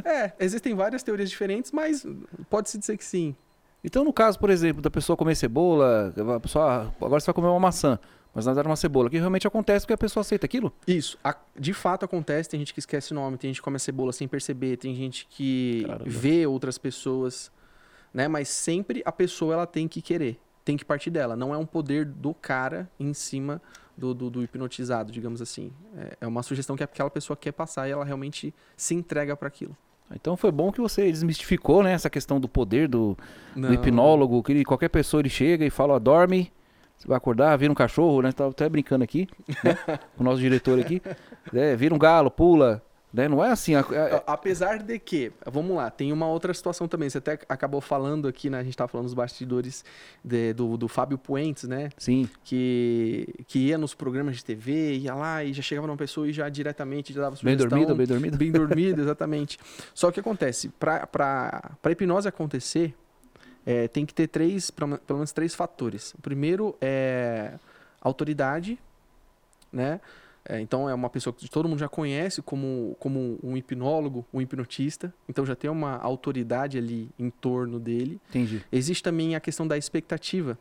É, 0.05 0.33
existem 0.41 0.75
várias 0.75 1.03
teorias 1.03 1.31
diferentes, 1.31 1.71
mas 1.73 2.05
pode-se 2.51 2.77
dizer 2.79 2.97
que 2.97 3.05
sim. 3.05 3.35
Então, 3.83 4.05
no 4.05 4.13
caso, 4.13 4.39
por 4.39 4.51
exemplo, 4.51 4.83
da 4.83 4.91
pessoa 4.91 5.17
comer 5.17 5.35
cebola, 5.37 6.13
a 6.37 6.41
pessoa, 6.41 6.93
agora 7.01 7.21
você 7.21 7.27
vai 7.27 7.35
comer 7.35 7.47
uma 7.49 7.61
maçã, 7.61 7.99
mas 8.35 8.45
na 8.45 8.51
verdade 8.53 8.67
é 8.67 8.71
uma 8.71 8.77
cebola, 8.77 9.09
que 9.09 9.17
realmente 9.17 9.47
acontece 9.47 9.87
porque 9.87 9.95
a 9.95 9.99
pessoa 9.99 10.23
aceita 10.23 10.45
aquilo? 10.47 10.73
Isso, 10.87 11.17
a- 11.23 11.37
de 11.59 11.73
fato 11.73 12.05
acontece, 12.05 12.49
tem 12.51 12.59
gente 12.59 12.75
que 12.75 12.81
esquece 12.81 13.13
o 13.13 13.15
nome, 13.15 13.39
tem 13.39 13.49
gente 13.51 13.59
que 13.61 13.63
come 13.65 13.77
a 13.77 13.79
cebola 13.79 14.13
sem 14.13 14.27
perceber, 14.27 14.77
tem 14.79 14.95
gente 14.97 15.27
que 15.31 15.85
Caramba. 15.87 16.05
vê 16.11 16.45
outras 16.47 16.77
pessoas, 16.77 17.53
né? 18.13 18.29
Mas 18.29 18.49
sempre 18.49 19.03
a 19.05 19.13
pessoa 19.13 19.55
ela 19.55 19.67
tem 19.67 19.87
que 19.89 20.01
querer, 20.03 20.39
tem 20.65 20.77
que 20.77 20.85
partir 20.85 21.11
dela. 21.11 21.37
Não 21.37 21.55
é 21.55 21.59
um 21.59 21.67
poder 21.67 22.05
do 22.05 22.33
cara 22.35 22.89
em 22.99 23.13
cima 23.15 23.61
do, 23.97 24.15
do- 24.15 24.31
do 24.31 24.43
hipnotizado, 24.43 25.11
digamos 25.11 25.43
assim. 25.43 25.73
É, 25.97 26.17
é 26.23 26.27
uma 26.27 26.43
sugestão 26.43 26.77
que 26.77 26.85
aquela 26.85 27.11
pessoa 27.11 27.37
quer 27.37 27.53
passar 27.53 27.89
e 27.89 27.91
ela 27.93 28.05
realmente 28.05 28.55
se 28.77 28.95
entrega 28.95 29.37
para 29.37 29.49
aquilo. 29.49 29.77
Então 30.15 30.37
foi 30.37 30.51
bom 30.51 30.73
que 30.73 30.81
você 30.81 31.11
desmistificou, 31.11 31.83
né, 31.83 31.93
essa 31.93 32.09
questão 32.09 32.41
do 32.41 32.49
poder 32.49 32.89
do, 32.89 33.17
do 33.55 33.75
hipnólogo, 33.75 34.43
que 34.43 34.53
ele- 34.53 34.65
qualquer 34.65 34.89
pessoa 34.89 35.21
ele 35.21 35.29
chega 35.29 35.67
e 35.67 35.71
fala, 35.71 35.95
ó, 35.95 35.99
dorme, 35.99 36.51
você 36.97 37.07
vai 37.07 37.17
acordar, 37.17 37.55
vira 37.57 37.71
um 37.71 37.75
cachorro, 37.75 38.23
né? 38.23 38.33
Tava 38.33 38.51
até 38.51 38.69
brincando 38.69 39.05
aqui, 39.05 39.29
né, 39.63 39.77
com 40.17 40.23
o 40.23 40.25
nosso 40.25 40.39
diretor 40.41 40.81
aqui. 40.81 41.03
né, 41.53 41.77
vira 41.77 41.95
um 41.95 41.99
galo, 41.99 42.31
pula, 42.31 42.83
né? 43.13 43.27
Não 43.29 43.43
é 43.45 43.51
assim. 43.51 43.75
a- 43.75 43.81
a- 43.81 44.33
Apesar 44.33 44.79
de 44.83 44.99
que, 44.99 45.33
vamos 45.51 45.75
lá, 45.77 45.91
tem 45.91 46.13
uma 46.13 46.27
outra 46.27 46.53
situação 46.53 46.87
também. 46.87 47.09
Você 47.09 47.19
até 47.19 47.39
acabou 47.49 47.81
falando 47.81 48.29
aqui, 48.29 48.51
né? 48.51 48.59
A 48.59 48.63
gente 48.63 48.77
tava 48.77 48.89
falando 48.89 49.05
nos 49.05 49.15
bastidores 49.15 49.85
de- 50.23 50.53
do, 50.53 50.77
do 50.77 50.89
Fábio 50.89 51.17
Puentes, 51.17 51.65
né? 51.65 51.89
sim, 51.97 52.29
Que, 52.45 53.35
que 53.47 53.59
ia 53.69 53.79
nos 53.79 53.95
programas 53.95 54.37
de 54.37 54.45
TV, 54.45 54.97
ia 54.99 55.15
lá 55.15 55.43
e 55.43 55.53
já 55.53 55.63
chegava 55.63 55.87
numa 55.87 55.97
pessoa 55.97 56.29
e 56.29 56.33
já 56.33 56.49
diretamente 56.49 57.13
já 57.13 57.23
dava 57.23 57.37
bem 57.43 57.55
sugestão. 57.55 57.69
dormido, 57.69 57.95
bem 57.97 58.07
dormido. 58.07 58.37
Bem 58.39 58.53
dormido, 58.53 59.01
exatamente. 59.01 59.59
Só 59.95 60.11
que 60.11 60.21
acontece, 60.21 60.69
para 60.69 61.09
a 61.83 61.91
hipnose 61.91 62.29
acontecer, 62.29 62.95
é, 63.65 63.89
tem 63.89 64.05
que 64.07 64.13
ter 64.15 64.27
três, 64.29 64.71
pelo 64.71 64.99
menos 65.11 65.33
três 65.33 65.55
fatores. 65.55 66.13
O 66.15 66.21
primeiro 66.23 66.77
é 66.81 67.55
autoridade, 68.01 68.79
né? 69.73 70.01
É, 70.49 70.59
então 70.61 70.89
é 70.89 70.95
uma 70.95 71.11
pessoa 71.11 71.33
que 71.33 71.49
todo 71.49 71.69
mundo 71.69 71.79
já 71.79 71.89
conhece 71.89 72.41
como, 72.41 72.97
como 72.99 73.39
um 73.43 73.55
hipnólogo, 73.55 74.25
um 74.33 74.41
hipnotista. 74.41 75.13
Então 75.29 75.45
já 75.45 75.55
tem 75.55 75.71
uma 75.71 75.97
autoridade 75.99 76.79
ali 76.79 77.11
em 77.19 77.29
torno 77.29 77.79
dele. 77.79 78.19
Entendi. 78.31 78.65
Existe 78.73 79.03
também 79.03 79.37
a 79.37 79.41
questão 79.41 79.69
da 79.69 79.77
expectativa. 79.77 80.59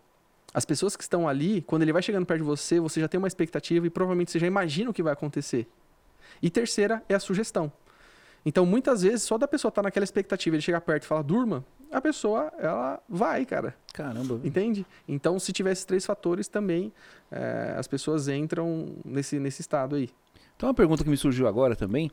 As 0.54 0.66
pessoas 0.66 0.98
que 0.98 1.04
estão 1.04 1.28
ali, 1.28 1.62
quando 1.62 1.84
ele 1.84 1.94
vai 1.94 2.02
chegando 2.02 2.26
perto 2.26 2.42
de 2.42 2.46
você, 2.46 2.80
você 2.80 3.00
já 3.00 3.08
tem 3.08 3.18
uma 3.18 3.28
expectativa 3.28 3.88
e 3.88 3.90
provavelmente 3.90 4.32
você 4.32 4.40
já 4.40 4.48
imagina 4.48 4.90
o 4.90 4.94
que 4.94 5.02
vai 5.02 5.14
acontecer. 5.14 5.68
E 6.42 6.50
terceira 6.50 7.02
é 7.08 7.16
a 7.16 7.20
sugestão. 7.20 7.72
Então, 8.48 8.66
muitas 8.66 9.02
vezes, 9.02 9.24
só 9.24 9.38
da 9.38 9.46
pessoa 9.48 9.68
estar 9.70 9.82
naquela 9.82 10.06
expectativa, 10.06 10.56
ele 10.56 10.62
chegar 10.62 10.80
perto 10.80 11.04
e 11.04 11.06
falar, 11.06 11.22
durma, 11.22 11.66
a 11.92 12.00
pessoa, 12.00 12.50
ela 12.58 12.98
vai, 13.10 13.46
cara. 13.46 13.76
Caramba. 13.94 14.40
Entende? 14.42 14.86
Então, 15.06 15.38
se 15.38 15.52
tiver 15.52 15.72
esses 15.74 15.84
três 15.84 16.06
fatores, 16.06 16.48
também 16.48 16.94
eh, 17.30 17.76
as 17.78 17.88
pessoas 17.88 18.30
entram 18.30 18.96
nesse, 19.04 19.38
nesse 19.38 19.60
estado 19.62 19.96
aí. 19.98 20.10
Então, 20.56 20.70
uma 20.70 20.74
pergunta 20.74 21.04
que 21.04 21.10
me 21.10 21.18
surgiu 21.18 21.46
agora 21.46 21.76
também. 21.76 22.10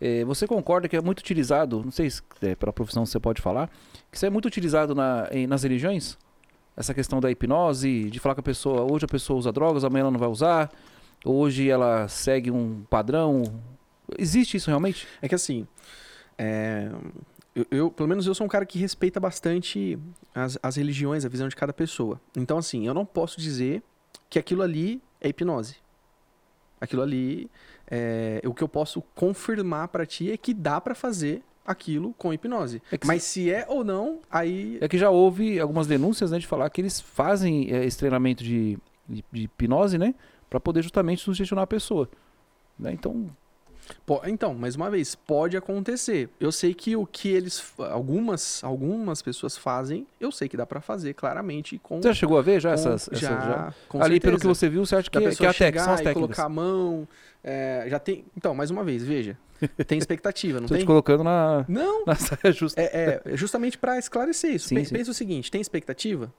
é, 0.00 0.22
você 0.24 0.46
concorda 0.46 0.86
que 0.86 0.96
é 0.96 1.00
muito 1.00 1.20
utilizado, 1.20 1.82
não 1.82 1.90
sei 1.90 2.10
se 2.10 2.20
é, 2.42 2.54
pela 2.54 2.72
profissão 2.74 3.06
você 3.06 3.18
pode 3.18 3.40
falar, 3.40 3.68
que 4.10 4.16
isso 4.18 4.26
é 4.26 4.30
muito 4.30 4.46
utilizado 4.46 4.94
na, 4.94 5.28
em- 5.32 5.46
nas 5.46 5.62
religiões? 5.62 6.18
Essa 6.76 6.92
questão 6.94 7.20
da 7.20 7.30
hipnose, 7.30 8.08
de 8.10 8.18
falar 8.20 8.34
com 8.34 8.40
a 8.40 8.44
pessoa, 8.44 8.82
hoje 8.90 9.04
a 9.06 9.08
pessoa 9.08 9.38
usa 9.38 9.50
drogas, 9.50 9.82
amanhã 9.82 10.02
ela 10.02 10.10
não 10.10 10.20
vai 10.20 10.28
usar, 10.28 10.70
hoje 11.24 11.68
ela 11.70 12.06
segue 12.08 12.50
um 12.50 12.82
padrão. 12.88 13.42
Existe 14.18 14.56
isso 14.56 14.68
realmente? 14.70 15.06
É 15.22 15.28
que 15.28 15.34
assim, 15.34 15.66
é, 16.38 16.90
eu, 17.54 17.66
eu- 17.70 17.90
pelo 17.90 18.08
menos 18.08 18.26
eu 18.26 18.34
sou 18.34 18.44
um 18.46 18.48
cara 18.48 18.64
que 18.66 18.78
respeita 18.78 19.18
bastante 19.20 19.98
as, 20.34 20.58
as 20.62 20.76
religiões, 20.76 21.24
a 21.24 21.28
visão 21.28 21.48
de 21.48 21.56
cada 21.56 21.72
pessoa. 21.72 22.20
Então, 22.36 22.58
assim, 22.58 22.86
eu 22.86 22.94
não 22.94 23.04
posso 23.04 23.40
dizer 23.40 23.82
que 24.28 24.38
aquilo 24.38 24.62
ali 24.62 25.02
é 25.20 25.28
hipnose. 25.28 25.76
Aquilo 26.80 27.02
ali, 27.02 27.50
é, 27.90 28.40
o 28.44 28.54
que 28.54 28.62
eu 28.62 28.68
posso 28.68 29.02
confirmar 29.14 29.88
pra 29.88 30.06
ti 30.06 30.30
é 30.30 30.36
que 30.36 30.54
dá 30.54 30.80
pra 30.80 30.94
fazer 30.94 31.42
aquilo 31.66 32.14
com 32.16 32.32
hipnose. 32.32 32.82
É 32.90 32.96
que 32.96 33.06
Mas 33.06 33.22
se 33.24 33.50
é 33.52 33.66
ou 33.68 33.84
não, 33.84 34.20
aí 34.30 34.78
É 34.80 34.88
que 34.88 34.96
já 34.96 35.10
houve 35.10 35.60
algumas 35.60 35.86
denúncias, 35.86 36.30
né, 36.30 36.38
de 36.38 36.46
falar 36.46 36.70
que 36.70 36.80
eles 36.80 36.98
fazem 37.00 37.70
é, 37.70 37.84
esse 37.84 37.98
treinamento 37.98 38.42
de, 38.42 38.78
de, 39.06 39.22
de 39.30 39.42
hipnose, 39.42 39.98
né, 39.98 40.14
para 40.48 40.58
poder 40.58 40.82
justamente 40.82 41.20
sugestionar 41.22 41.64
a 41.64 41.66
pessoa. 41.66 42.08
Né? 42.78 42.92
Então, 42.92 43.26
Então, 44.26 44.54
mais 44.54 44.74
uma 44.76 44.90
vez, 44.90 45.14
pode 45.14 45.56
acontecer. 45.56 46.28
Eu 46.40 46.50
sei 46.52 46.74
que 46.74 46.96
o 46.96 47.06
que 47.06 47.28
eles, 47.28 47.62
algumas, 47.78 48.62
algumas 48.64 49.22
pessoas 49.22 49.56
fazem, 49.56 50.06
eu 50.20 50.30
sei 50.32 50.48
que 50.48 50.56
dá 50.56 50.66
pra 50.66 50.80
fazer 50.80 51.14
claramente 51.14 51.78
com, 51.78 52.00
você 52.00 52.08
já 52.08 52.14
chegou 52.14 52.38
a 52.38 52.42
ver 52.42 52.60
já 52.60 52.70
com- 52.70 52.74
essas, 52.74 53.02
essas- 53.08 53.18
já, 53.18 53.40
já? 53.40 53.74
com 53.88 54.02
Ali 54.02 54.20
pelo 54.20 54.36
que 54.36 54.42
certeza. 54.42 54.54
você 54.60 54.68
viu, 54.68 54.84
você 54.86 54.96
acha 54.96 55.10
que, 55.10 55.18
da 55.20 55.30
que 55.34 55.44
é 55.46 55.48
a 55.48 55.54
técnica, 55.54 55.84
são 55.84 55.92
as 55.94 56.00
técnicas. 56.00 56.36
colocar 56.36 56.44
a 56.44 56.48
mão, 56.48 57.08
é, 57.42 57.86
já 57.88 57.98
tem. 57.98 58.24
Então, 58.36 58.54
mais 58.54 58.70
uma 58.70 58.82
vez, 58.84 59.02
veja, 59.04 59.36
tem 59.86 59.98
expectativa, 59.98 60.60
não 60.60 60.66
Tô 60.68 60.74
tem? 60.74 60.82
te 60.82 60.86
colocando 60.86 61.22
na, 61.24 61.64
Não. 61.68 62.04
na 62.06 62.14
saia 62.14 62.52
justa. 62.52 62.80
É, 62.80 63.20
é 63.24 63.36
justamente 63.36 63.76
pra 63.78 63.98
esclarecer 63.98 64.54
isso. 64.54 64.68
Sim, 64.68 64.84
sim. 64.84 64.94
Pensa 64.94 65.10
o 65.10 65.14
seguinte: 65.14 65.50
tem 65.50 65.60
expectativa? 65.60 66.32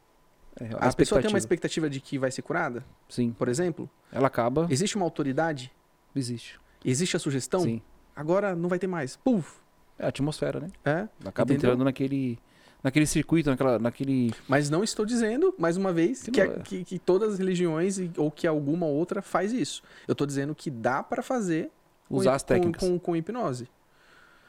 É, 0.60 0.70
A, 0.80 0.92
pessoa 0.94 1.22
tem 1.22 1.30
uma 1.30 1.38
expectativa 1.38 1.90
de 1.90 2.02
que 2.02 2.18
vai 2.20 2.30
ser 2.30 2.42
curada, 2.42 2.84
Sim, 3.08 3.32
por 3.32 3.48
exemplo? 3.48 3.90
ela 4.12 4.28
acaba, 4.28 4.68
Existe 4.70 4.96
uma 4.98 5.06
autoridade? 5.06 5.72
existe. 6.14 6.60
Existe 6.84 7.16
a 7.16 7.20
sugestão? 7.20 7.62
Sim. 7.62 7.82
Agora 8.16 8.56
não 8.56 8.68
vai 8.70 8.80
ter 8.80 8.88
mais. 8.88 9.16
Puf! 9.18 9.60
É 10.00 10.06
a 10.06 10.10
atmosfera, 10.10 10.60
né? 10.60 10.68
É. 10.84 11.08
Acaba 11.26 11.52
Entendeu? 11.54 11.70
entrando 11.72 11.84
naquele, 11.86 12.40
naquele 12.84 13.06
circuito, 13.06 13.50
naquela, 13.50 13.78
naquele... 13.78 14.34
Mas 14.48 14.70
não 14.70 14.84
estou 14.84 15.06
dizendo, 15.06 15.54
mais 15.58 15.78
uma 15.78 15.94
vez, 15.94 16.24
Que 16.24 16.32
que, 16.32 16.42
a- 16.42 16.46
é. 16.46 16.60
que- 16.60 16.84
que 16.84 16.98
todas 17.00 17.34
as 17.34 17.40
religiões 17.40 18.00
ou 18.18 18.32
que 18.32 18.48
alguma 18.48 18.86
outra 18.88 19.22
faz 19.22 19.54
isso. 19.54 19.84
Eu 20.08 20.14
estou 20.14 20.26
dizendo 20.26 20.56
que 20.56 20.70
dá 20.72 21.04
pra 21.04 21.22
fazer 21.22 21.70
com 22.10 22.16
Usar 22.16 22.32
hip- 22.32 22.36
as 22.36 22.44
técnicas. 22.44 22.82
Com, 22.82 22.94
com, 22.94 23.00
com 23.00 23.16
hipnose. 23.16 23.68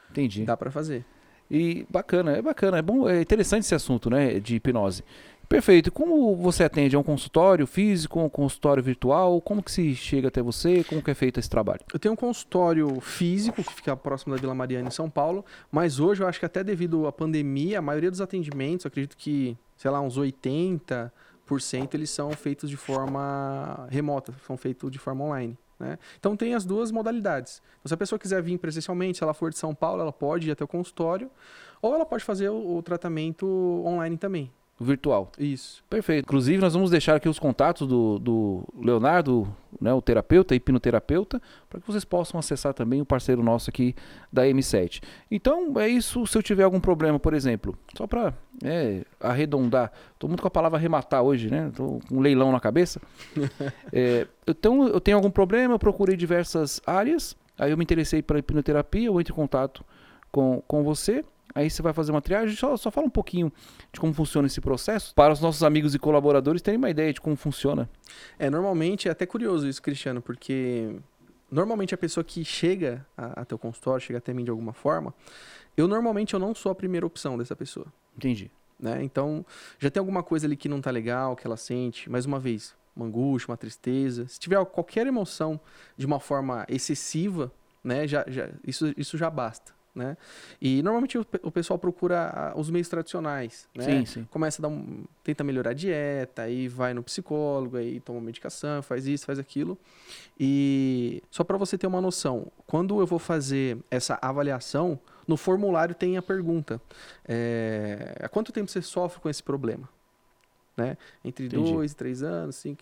Entendi. 0.09 0.43
Dá 0.43 0.57
pra 0.57 0.71
fazer. 0.71 1.05
E 1.51 1.85
bacana, 1.89 2.31
é 2.31 2.41
bacana, 2.41 2.77
é 2.77 2.81
bom, 2.81 3.07
é 3.07 3.21
interessante 3.21 3.63
esse 3.63 3.75
assunto, 3.75 4.09
né, 4.09 4.39
de 4.39 4.55
hipnose. 4.55 5.03
Perfeito. 5.47 5.91
Como 5.91 6.35
você 6.35 6.63
atende? 6.63 6.95
É 6.95 6.99
um 6.99 7.03
consultório 7.03 7.67
físico, 7.67 8.19
um 8.19 8.29
consultório 8.29 8.81
virtual? 8.81 9.39
Como 9.41 9.61
que 9.61 9.71
se 9.71 9.93
chega 9.95 10.29
até 10.29 10.41
você? 10.41 10.83
Como 10.83 11.01
que 11.01 11.11
é 11.11 11.13
feito 11.13 11.39
esse 11.39 11.49
trabalho? 11.49 11.81
Eu 11.93 11.99
tenho 11.99 12.13
um 12.13 12.17
consultório 12.17 12.99
físico 13.01 13.63
que 13.63 13.73
fica 13.73 13.95
próximo 13.95 14.33
da 14.33 14.41
Vila 14.41 14.55
Mariana, 14.55 14.87
em 14.87 14.91
São 14.91 15.09
Paulo, 15.09 15.45
mas 15.71 15.99
hoje 15.99 16.23
eu 16.23 16.27
acho 16.27 16.39
que 16.39 16.45
até 16.45 16.63
devido 16.63 17.05
à 17.07 17.11
pandemia, 17.11 17.79
a 17.79 17.81
maioria 17.81 18.09
dos 18.09 18.21
atendimentos, 18.21 18.85
acredito 18.85 19.15
que, 19.15 19.57
sei 19.77 19.91
lá, 19.91 20.01
uns 20.01 20.17
80% 20.17 21.11
eles 21.93 22.09
são 22.09 22.31
feitos 22.31 22.69
de 22.69 22.77
forma 22.77 23.87
remota, 23.89 24.33
são 24.47 24.57
feitos 24.57 24.91
de 24.91 24.97
forma 24.97 25.25
online. 25.25 25.57
Né? 25.79 25.99
Então 26.17 26.35
tem 26.35 26.55
as 26.55 26.65
duas 26.65 26.91
modalidades. 26.91 27.61
Então, 27.79 27.89
se 27.89 27.93
a 27.93 27.97
pessoa 27.97 28.17
quiser 28.17 28.41
vir 28.41 28.57
presencialmente, 28.57 29.17
se 29.17 29.23
ela 29.23 29.33
for 29.33 29.51
de 29.51 29.57
São 29.57 29.75
Paulo, 29.75 30.01
ela 30.01 30.13
pode 30.13 30.47
ir 30.47 30.51
até 30.51 30.63
o 30.63 30.67
consultório, 30.67 31.29
ou 31.81 31.93
ela 31.93 32.05
pode 32.05 32.23
fazer 32.23 32.49
o, 32.49 32.77
o 32.77 32.81
tratamento 32.81 33.45
online 33.85 34.17
também. 34.17 34.51
Virtual. 34.83 35.31
Isso. 35.37 35.83
Perfeito. 35.89 36.25
Inclusive, 36.25 36.59
nós 36.59 36.73
vamos 36.73 36.89
deixar 36.89 37.15
aqui 37.15 37.29
os 37.29 37.39
contatos 37.39 37.87
do, 37.87 38.19
do 38.19 38.63
Leonardo, 38.79 39.47
né, 39.79 39.93
o 39.93 40.01
terapeuta, 40.01 40.53
hipnoterapeuta, 40.55 41.41
para 41.69 41.79
que 41.79 41.87
vocês 41.87 42.05
possam 42.05 42.39
acessar 42.39 42.73
também 42.73 43.01
o 43.01 43.05
parceiro 43.05 43.41
nosso 43.43 43.69
aqui 43.69 43.95
da 44.31 44.45
M7. 44.45 45.01
Então, 45.31 45.79
é 45.79 45.87
isso. 45.87 46.25
Se 46.27 46.37
eu 46.37 46.43
tiver 46.43 46.63
algum 46.63 46.79
problema, 46.79 47.19
por 47.19 47.33
exemplo, 47.33 47.77
só 47.95 48.05
para 48.05 48.33
arredondar, 49.19 49.91
estou 50.13 50.27
muito 50.27 50.41
com 50.41 50.47
a 50.47 50.51
palavra 50.51 50.77
arrematar 50.77 51.23
hoje, 51.23 51.49
né? 51.49 51.69
Estou 51.69 51.99
com 52.07 52.17
um 52.17 52.19
leilão 52.21 52.51
na 52.51 52.59
cabeça. 52.59 53.01
É, 53.95 54.25
então, 54.47 54.87
eu 54.87 54.99
tenho 54.99 55.17
algum 55.17 55.29
problema, 55.29 55.75
eu 55.75 55.79
procurei 55.79 56.15
diversas 56.15 56.81
áreas, 56.85 57.35
aí 57.59 57.69
eu 57.69 57.77
me 57.77 57.83
interessei 57.83 58.23
para 58.23 58.39
hipnoterapia, 58.39 59.07
eu 59.07 59.21
entro 59.21 59.33
em 59.33 59.35
contato 59.35 59.85
com, 60.31 60.61
com 60.67 60.83
você. 60.83 61.23
Aí 61.55 61.69
você 61.69 61.81
vai 61.81 61.93
fazer 61.93 62.11
uma 62.11 62.21
triagem, 62.21 62.55
só, 62.55 62.75
só 62.75 62.89
fala 62.89 63.07
um 63.07 63.11
pouquinho 63.11 63.51
de 63.91 63.99
como 63.99 64.13
funciona 64.13 64.47
esse 64.47 64.59
processo, 64.59 65.13
para 65.13 65.33
os 65.33 65.39
nossos 65.39 65.63
amigos 65.63 65.93
e 65.93 65.99
colaboradores 65.99 66.61
terem 66.61 66.77
uma 66.77 66.89
ideia 66.89 67.13
de 67.13 67.21
como 67.21 67.35
funciona. 67.35 67.89
É, 68.39 68.49
normalmente, 68.49 69.07
é 69.07 69.11
até 69.11 69.25
curioso 69.25 69.67
isso, 69.67 69.81
Cristiano, 69.81 70.21
porque 70.21 70.95
normalmente 71.51 71.93
a 71.93 71.97
pessoa 71.97 72.23
que 72.23 72.43
chega 72.43 73.05
a, 73.15 73.41
a 73.41 73.45
teu 73.45 73.57
consultório, 73.59 74.03
chega 74.03 74.17
até 74.17 74.33
mim 74.33 74.43
de 74.43 74.49
alguma 74.49 74.73
forma, 74.73 75.13
eu 75.77 75.87
normalmente 75.87 76.33
eu 76.33 76.39
não 76.39 76.55
sou 76.55 76.71
a 76.71 76.75
primeira 76.75 77.05
opção 77.05 77.37
dessa 77.37 77.55
pessoa, 77.55 77.87
Entendi. 78.17 78.49
né? 78.79 79.03
Então, 79.03 79.45
já 79.79 79.89
tem 79.89 79.99
alguma 79.99 80.23
coisa 80.23 80.47
ali 80.47 80.55
que 80.55 80.67
não 80.67 80.81
tá 80.81 80.89
legal, 80.91 81.35
que 81.35 81.45
ela 81.45 81.57
sente, 81.57 82.09
mais 82.09 82.25
uma 82.25 82.39
vez, 82.39 82.75
uma 82.95 83.05
angústia, 83.05 83.51
uma 83.51 83.57
tristeza, 83.57 84.27
se 84.27 84.39
tiver 84.39 84.63
qualquer 84.65 85.05
emoção 85.07 85.59
de 85.97 86.05
uma 86.05 86.19
forma 86.19 86.65
excessiva, 86.67 87.51
né, 87.83 88.07
já, 88.07 88.23
já, 88.27 88.49
isso, 88.65 88.93
isso 88.95 89.17
já 89.17 89.29
basta, 89.29 89.73
né? 89.95 90.17
E 90.61 90.81
normalmente 90.81 91.17
o, 91.17 91.25
o 91.43 91.51
pessoal 91.51 91.77
procura 91.77 92.53
os 92.55 92.69
meios 92.69 92.89
tradicionais, 92.89 93.67
né? 93.75 93.83
Sim, 93.83 94.05
sim. 94.05 94.27
começa 94.29 94.61
a 94.61 94.63
dar 94.63 94.67
um, 94.69 95.03
tenta 95.23 95.43
melhorar 95.43 95.71
a 95.71 95.73
dieta, 95.73 96.43
aí 96.43 96.67
vai 96.67 96.93
no 96.93 97.03
psicólogo, 97.03 97.77
aí 97.77 97.99
toma 97.99 98.19
medicação, 98.19 98.81
faz 98.81 99.05
isso, 99.07 99.25
faz 99.25 99.37
aquilo. 99.37 99.77
E 100.39 101.21
só 101.29 101.43
para 101.43 101.57
você 101.57 101.77
ter 101.77 101.87
uma 101.87 102.01
noção, 102.01 102.51
quando 102.65 102.99
eu 102.99 103.05
vou 103.05 103.19
fazer 103.19 103.77
essa 103.91 104.17
avaliação, 104.21 104.99
no 105.27 105.37
formulário 105.37 105.93
tem 105.93 106.17
a 106.17 106.21
pergunta: 106.21 106.81
é, 107.27 108.17
há 108.21 108.29
quanto 108.29 108.51
tempo 108.51 108.69
você 108.71 108.81
sofre 108.81 109.21
com 109.21 109.29
esse 109.29 109.43
problema? 109.43 109.87
Né? 110.75 110.97
Entre 111.23 111.45
Entendi. 111.45 111.71
dois 111.71 111.93
três 111.93 112.23
anos, 112.23 112.55
cinco. 112.55 112.81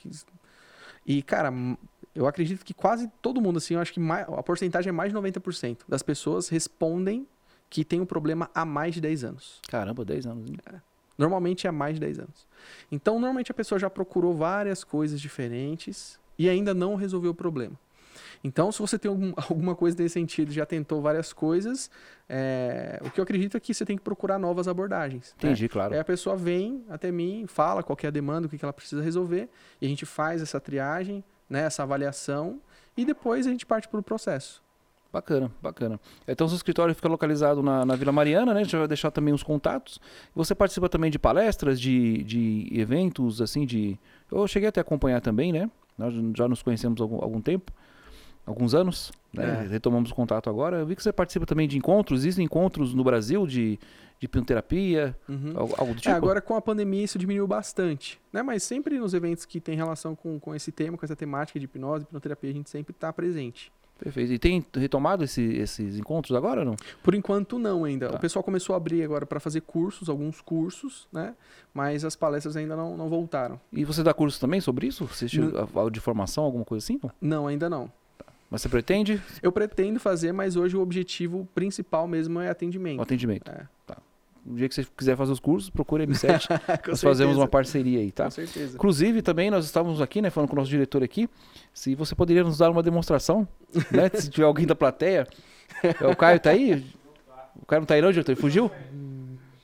E, 1.05 1.21
cara, 1.21 1.51
eu 2.15 2.27
acredito 2.27 2.63
que 2.65 2.73
quase 2.73 3.09
todo 3.21 3.41
mundo, 3.41 3.57
assim, 3.57 3.73
eu 3.75 3.79
acho 3.79 3.93
que 3.93 3.99
mais- 3.99 4.27
a 4.27 4.43
porcentagem 4.43 4.89
é 4.89 4.91
mais 4.91 5.09
de 5.09 5.15
90% 5.15 5.85
das 5.87 6.01
pessoas 6.03 6.49
respondem 6.49 7.27
que 7.69 7.85
tem 7.85 8.01
um 8.01 8.05
problema 8.05 8.49
há 8.53 8.65
mais 8.65 8.93
de 8.95 9.01
10 9.01 9.23
anos. 9.23 9.59
Caramba, 9.69 10.03
10 10.03 10.25
anos. 10.27 10.49
hein? 10.49 10.57
Normalmente 11.17 11.67
é 11.67 11.69
há 11.69 11.73
mais 11.73 11.95
de 11.95 12.01
10 12.01 12.19
anos. 12.19 12.47
Então, 12.91 13.13
normalmente 13.15 13.51
a 13.51 13.53
pessoa 13.53 13.77
já 13.79 13.89
procurou 13.89 14.33
várias 14.33 14.83
coisas 14.83 15.21
diferentes 15.21 16.19
e 16.37 16.49
ainda 16.49 16.73
não 16.73 16.95
resolveu 16.95 17.31
o 17.31 17.35
problema. 17.35 17.79
Então, 18.43 18.71
se 18.71 18.79
você 18.79 18.97
tem 18.97 19.07
algum- 19.09 19.33
alguma 19.49 19.75
coisa 19.75 19.95
nesse 20.01 20.13
sentido, 20.13 20.51
já 20.51 20.65
tentou 20.65 21.01
várias 21.01 21.31
coisas, 21.31 21.89
é, 22.27 22.99
o 23.05 23.09
que 23.11 23.19
eu 23.19 23.23
acredito 23.23 23.55
é 23.55 23.59
que 23.59 23.73
você 23.73 23.85
tem 23.85 23.95
que 23.97 24.03
procurar 24.03 24.39
novas 24.39 24.67
abordagens. 24.67 25.35
né? 25.41 25.49
Entendi, 25.49 25.69
claro. 25.69 25.93
Aí 25.93 25.99
a 25.99 26.03
pessoa 26.03 26.35
vem 26.35 26.83
até 26.89 27.11
mim, 27.11 27.45
fala 27.47 27.83
qual 27.83 27.95
que 27.95 28.05
é 28.05 28.09
a 28.09 28.11
demanda, 28.11 28.47
o 28.47 28.49
que 28.49 28.57
que 28.57 28.65
ela 28.65 28.73
precisa 28.73 29.01
resolver, 29.01 29.47
e 29.79 29.85
a 29.85 29.89
gente 29.89 30.05
faz 30.05 30.41
essa 30.41 30.59
triagem, 30.59 31.23
né, 31.51 31.63
essa 31.63 31.83
avaliação, 31.83 32.61
e 32.95 33.03
depois 33.03 33.45
a 33.45 33.51
gente 33.51 33.65
parte 33.65 33.87
para 33.87 33.99
o 33.99 34.03
processo. 34.03 34.63
Bacana, 35.11 35.51
bacana. 35.61 35.99
Então, 36.25 36.47
seu 36.47 36.55
escritório 36.55 36.95
fica 36.95 37.09
localizado 37.09 37.61
na, 37.61 37.85
na 37.85 37.97
Vila 37.97 38.13
Mariana, 38.13 38.53
né? 38.53 38.61
A 38.61 38.63
gente 38.63 38.77
vai 38.77 38.87
deixar 38.87 39.11
também 39.11 39.33
os 39.33 39.43
contatos. 39.43 39.99
Você 40.33 40.55
participa 40.55 40.87
também 40.87 41.11
de 41.11 41.19
palestras, 41.19 41.81
de, 41.81 42.23
de 42.23 42.69
eventos, 42.71 43.41
assim, 43.41 43.65
de... 43.65 43.99
Eu 44.31 44.47
cheguei 44.47 44.69
até 44.69 44.79
a 44.79 44.83
acompanhar 44.83 45.19
também, 45.19 45.51
né? 45.51 45.69
Nós 45.97 46.13
já 46.37 46.47
nos 46.47 46.63
conhecemos 46.63 47.01
há 47.01 47.03
algum, 47.03 47.21
algum 47.21 47.41
tempo, 47.41 47.73
alguns 48.45 48.73
anos, 48.73 49.11
né? 49.33 49.65
É. 49.65 49.67
Retomamos 49.67 50.11
o 50.11 50.15
contato 50.15 50.49
agora. 50.49 50.77
Eu 50.77 50.85
vi 50.85 50.95
que 50.95 51.03
você 51.03 51.11
participa 51.11 51.45
também 51.45 51.67
de 51.67 51.77
encontros. 51.77 52.21
Existem 52.21 52.45
encontros 52.45 52.93
no 52.93 53.03
Brasil 53.03 53.45
de, 53.45 53.77
de 54.21 54.25
hipnoterapia, 54.25 55.17
Uhum. 55.27 55.53
algo, 55.57 55.93
do 55.95 55.99
tipo? 55.99 56.09
É, 56.09 56.13
agora 56.13 56.39
com 56.39 56.55
a 56.55 56.61
pandemia 56.61 57.03
isso 57.03 57.17
diminuiu 57.17 57.47
bastante, 57.47 58.21
né? 58.31 58.43
Mas 58.43 58.61
sempre 58.61 58.99
nos 58.99 59.15
eventos 59.15 59.45
que 59.45 59.59
tem 59.59 59.75
relação 59.75 60.15
com, 60.15 60.39
com 60.39 60.53
esse 60.53 60.71
tema, 60.71 60.95
com 60.95 61.03
essa 61.03 61.15
temática 61.15 61.59
de 61.59 61.65
hipnose, 61.65 62.03
hipnoterapia, 62.03 62.51
a 62.51 62.53
gente 62.53 62.69
sempre 62.69 62.91
está 62.93 63.11
presente. 63.11 63.71
Perfeito. 63.97 64.31
E 64.33 64.37
tem 64.39 64.63
retomado 64.75 65.23
esse- 65.23 65.53
esses 65.55 65.97
encontros 65.97 66.35
agora 66.37 66.61
ou 66.61 66.65
não? 66.65 66.75
Por 67.03 67.13
enquanto 67.15 67.57
não 67.59 67.83
ainda. 67.83 68.09
Tá. 68.09 68.15
O 68.17 68.19
pessoal 68.19 68.41
começou 68.43 68.73
a 68.73 68.77
abrir 68.77 69.03
agora 69.03 69.25
para 69.25 69.39
fazer 69.39 69.61
cursos, 69.61 70.07
alguns 70.09 70.39
cursos, 70.41 71.07
né? 71.11 71.35
Mas 71.73 72.03
as 72.05 72.15
palestras 72.15 72.55
ainda 72.55 72.75
não, 72.75 72.95
não 72.97 73.09
voltaram. 73.09 73.59
E 73.73 73.83
você 73.85 74.01
dá 74.03 74.13
curso 74.13 74.39
também 74.39 74.61
sobre 74.61 74.85
isso? 74.87 75.05
Você 75.05 75.27
Não. 75.39 75.89
de 75.89 75.99
formação, 75.99 76.43
alguma 76.43 76.65
coisa 76.65 76.83
assim? 76.83 76.99
não? 77.01 77.11
Não, 77.21 77.47
ainda 77.47 77.67
não. 77.69 77.91
Mas 78.49 78.61
você 78.63 78.69
pretende 78.69 79.21
Eu 79.41 79.51
pretendo 79.51 79.99
fazer, 79.99 80.31
mas 80.33 80.55
hoje 80.55 80.75
o 80.75 80.81
objetivo 80.81 81.47
principal 81.55 82.07
mesmo 82.07 82.39
é 82.39 82.47
o 82.49 82.51
atendimento. 82.51 83.01
atendimento? 83.01 83.49
É. 83.51 83.65
O 84.45 84.55
dia 84.55 84.67
que 84.67 84.73
você 84.73 84.85
quiser 84.97 85.15
fazer 85.15 85.31
os 85.31 85.39
cursos, 85.39 85.69
procure 85.69 86.03
a 86.03 86.07
M7. 86.07 86.47
Com 86.83 86.91
nós 86.91 87.01
fazemos 87.01 87.17
certeza. 87.17 87.39
uma 87.39 87.47
parceria 87.47 87.99
aí, 87.99 88.11
tá? 88.11 88.25
Com 88.25 88.31
certeza. 88.31 88.75
Inclusive, 88.75 89.21
também 89.21 89.51
nós 89.51 89.65
estávamos 89.65 90.01
aqui, 90.01 90.21
né, 90.21 90.29
falando 90.31 90.49
com 90.49 90.55
o 90.55 90.59
nosso 90.59 90.69
diretor 90.69 91.03
aqui, 91.03 91.29
se 91.73 91.93
você 91.93 92.15
poderia 92.15 92.43
nos 92.43 92.57
dar 92.57 92.71
uma 92.71 92.81
demonstração, 92.81 93.47
né? 93.91 94.09
se 94.13 94.29
tiver 94.29 94.45
alguém 94.45 94.65
da 94.65 94.75
plateia. 94.75 95.27
É, 95.83 96.07
O 96.07 96.15
Caio 96.15 96.39
tá 96.39 96.49
aí? 96.49 96.83
O 97.61 97.65
Caio 97.65 97.81
não 97.81 97.85
tá 97.85 97.93
aí 97.93 98.01
não, 98.01 98.11
diretor? 98.11 98.31
Ele 98.31 98.41
fugiu? 98.41 98.71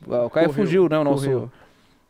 Ah, 0.10 0.26
O 0.26 0.30
Caio 0.30 0.48
Correu, 0.48 0.54
fugiu, 0.54 0.88
né? 0.90 0.98
O 1.00 1.04
nosso, 1.04 1.24
correu. 1.26 1.52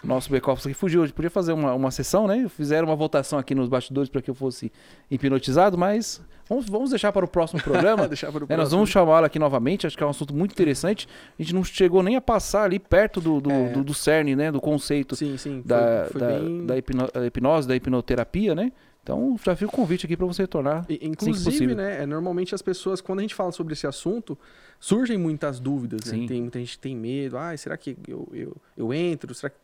Nosso 0.03 0.29
back-office 0.31 0.65
aqui 0.67 0.73
fugiu. 0.75 1.01
A 1.03 1.05
gente 1.05 1.15
podia 1.15 1.29
fazer 1.31 1.53
uma, 1.53 1.73
uma 1.73 1.91
sessão, 1.91 2.27
né? 2.27 2.47
Fizeram 2.49 2.87
uma 2.87 2.95
votação 2.95 3.37
aqui 3.39 3.55
nos 3.55 3.67
bastidores 3.67 4.09
para 4.09 4.21
que 4.21 4.29
eu 4.29 4.35
fosse 4.35 4.71
hipnotizado, 5.09 5.77
mas 5.77 6.21
vamos, 6.47 6.67
vamos 6.69 6.89
deixar 6.91 7.11
para 7.11 7.25
o 7.25 7.27
próximo 7.27 7.61
programa. 7.63 8.05
Deixar 8.07 8.31
para 8.31 8.43
o 8.43 8.45
É, 8.45 8.49
nós 8.49 8.57
próximo. 8.57 8.77
vamos 8.77 8.89
chamá-la 8.89 9.27
aqui 9.27 9.39
novamente, 9.39 9.87
acho 9.87 9.97
que 9.97 10.03
é 10.03 10.05
um 10.05 10.09
assunto 10.11 10.33
muito 10.35 10.51
interessante. 10.51 11.07
A 11.37 11.41
gente 11.41 11.53
não 11.55 11.63
chegou 11.63 12.03
nem 12.03 12.15
a 12.15 12.21
passar 12.21 12.63
ali 12.63 12.79
perto 12.79 13.19
do, 13.19 13.41
do, 13.41 13.51
É. 13.51 13.69
do, 13.69 13.83
do 13.83 13.93
cerne, 13.93 14.35
né? 14.35 14.51
Do 14.51 14.61
conceito 14.61 15.15
Sim, 15.15 15.35
sim. 15.37 15.61
da, 15.65 16.07
foi, 16.11 16.19
foi 16.19 16.21
da, 16.21 16.27
bem... 16.39 16.65
da 16.65 16.77
hipno- 16.77 17.11
da 17.13 17.25
hipnose, 17.25 17.67
da 17.67 17.75
hipnoterapia, 17.75 18.53
né? 18.55 18.71
Então, 19.07 19.39
já 19.41 19.55
fica 19.55 19.69
o 19.69 19.73
convite 19.73 20.05
aqui 20.05 20.17
para 20.17 20.25
você 20.25 20.41
retornar. 20.41 20.85
Inclusive, 20.89 21.73
né, 21.73 22.03
é, 22.03 22.05
normalmente 22.05 22.53
as 22.53 22.61
pessoas, 22.61 22.99
quando 22.99 23.19
a 23.19 23.21
gente 23.21 23.33
fala 23.33 23.53
sobre 23.53 23.71
esse 23.71 23.87
assunto, 23.87 24.37
surgem 24.81 25.17
muitas 25.17 25.61
dúvidas. 25.61 26.11
Né? 26.11 26.27
Tem 26.27 26.41
muita 26.41 26.59
gente 26.59 26.73
que 26.73 26.79
tem 26.79 26.93
medo. 26.93 27.37
Ah, 27.37 27.55
será 27.55 27.77
que 27.77 27.97
eu, 28.05 28.27
eu, 28.33 28.57
eu 28.75 28.93
entro? 28.93 29.33
Será 29.33 29.49
que 29.49 29.57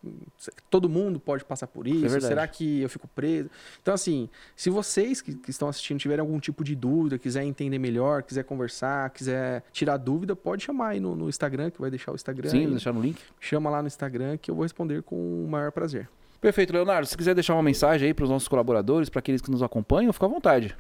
todo 0.70 0.88
mundo 0.88 1.20
pode 1.20 1.44
passar 1.44 1.68
por 1.68 1.86
isso? 1.86 2.16
É 2.16 2.22
será 2.22 2.48
que 2.48 2.80
eu 2.80 2.90
fico 2.90 3.06
preso? 3.06 3.50
Então, 3.82 3.94
assim, 3.94 4.30
se 4.56 4.70
vocês 4.70 5.20
que, 5.20 5.34
que, 5.34 5.50
estão 5.50 5.68
assistindo 5.68 6.00
tiverem 6.00 6.22
algum 6.22 6.40
tipo 6.40 6.64
de 6.64 6.74
dúvida, 6.74 7.18
quiser 7.18 7.44
entender 7.44 7.78
melhor, 7.78 8.24
quiser 8.24 8.46
conversar, 8.46 9.10
quiser 9.10 9.62
tirar 9.74 9.98
dúvida, 9.98 10.38
pode 10.38 10.64
chamar 10.64 10.90
aí 10.90 11.02
no, 11.02 11.18
no 11.18 11.28
Instagram, 11.28 11.70
que 11.70 11.82
vai 11.82 11.90
deixar 11.90 12.14
o 12.14 12.16
Instagram. 12.16 12.50
Sim, 12.50 12.60
aí. 12.60 12.72
deixar 12.72 12.94
no 12.94 13.02
link. 13.02 13.20
Chama 13.42 13.70
lá 13.70 13.82
no 13.82 13.88
Instagram 13.88 14.38
que 14.38 14.50
eu 14.50 14.56
vou 14.56 14.64
responder 14.64 15.04
com 15.04 15.44
o 15.44 15.50
maior 15.50 15.70
prazer. 15.74 16.08
Perfeito, 16.44 16.74
Leonardo. 16.74 17.08
Se 17.08 17.16
quiser 17.16 17.34
deixar 17.34 17.54
uma 17.54 17.64
mensagem 17.64 18.08
aí 18.08 18.14
para 18.14 18.26
os 18.26 18.30
nossos 18.30 18.50
colaboradores, 18.50 19.08
para 19.08 19.20
aqueles 19.20 19.42
que 19.42 19.50
nos 19.50 19.64
acompanham, 19.64 20.12
fica 20.12 20.26
à 20.26 20.30
vontade. 20.30 20.76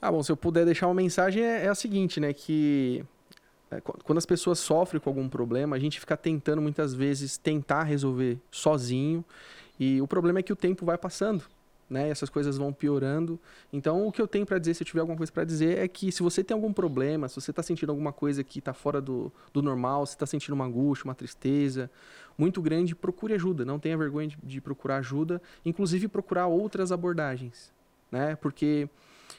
Ah, 0.00 0.10
bom, 0.10 0.22
se 0.22 0.32
eu 0.32 0.36
puder 0.36 0.64
deixar 0.64 0.86
uma 0.86 0.94
mensagem 0.94 1.42
é, 1.42 1.66
é 1.66 1.68
a 1.68 1.74
seguinte, 1.74 2.18
né? 2.18 2.32
Que 2.32 3.04
é, 3.70 3.82
quando 3.82 4.16
as 4.16 4.24
pessoas 4.24 4.58
sofrem 4.58 4.98
com 4.98 5.10
algum 5.10 5.28
problema, 5.28 5.76
a 5.76 5.78
gente 5.78 6.00
fica 6.00 6.16
tentando 6.16 6.62
muitas 6.62 6.94
vezes 6.94 7.36
tentar 7.36 7.82
resolver 7.82 8.38
sozinho. 8.50 9.22
E 9.78 10.00
o 10.00 10.08
problema 10.08 10.38
é 10.38 10.42
que 10.42 10.54
o 10.54 10.56
tempo 10.56 10.86
vai 10.86 10.96
passando, 10.96 11.44
né? 11.88 12.08
Essas 12.08 12.28
coisas 12.28 12.56
vão 12.56 12.72
piorando. 12.72 13.40
Então, 13.72 14.06
o 14.06 14.12
que 14.12 14.20
eu 14.20 14.28
tenho 14.28 14.44
para 14.44 14.58
dizer, 14.58 14.74
se 14.74 14.82
eu 14.82 14.86
tiver 14.86 15.00
alguma 15.00 15.16
coisa 15.16 15.32
para 15.32 15.44
dizer, 15.44 15.78
é 15.78 15.88
que 15.88 16.12
se 16.12 16.22
você 16.22 16.44
tem 16.44 16.54
algum 16.54 16.72
problema, 16.72 17.28
se 17.28 17.36
você 17.36 17.50
está 17.50 17.62
sentindo 17.62 17.90
alguma 17.90 18.12
coisa 18.12 18.44
que 18.44 18.58
está 18.58 18.72
fora 18.72 19.00
do, 19.00 19.32
do 19.52 19.62
normal, 19.62 20.06
se 20.06 20.14
está 20.14 20.26
sentindo 20.26 20.54
uma 20.54 20.64
angústia, 20.64 21.04
uma 21.04 21.14
tristeza, 21.14 21.90
muito 22.36 22.60
grande, 22.60 22.94
procure 22.94 23.34
ajuda. 23.34 23.64
Não 23.64 23.78
tenha 23.78 23.96
vergonha 23.96 24.28
de, 24.28 24.38
de 24.42 24.60
procurar 24.60 24.98
ajuda, 24.98 25.40
inclusive 25.64 26.08
procurar 26.08 26.46
outras 26.46 26.92
abordagens, 26.92 27.72
né? 28.10 28.36
Porque 28.36 28.88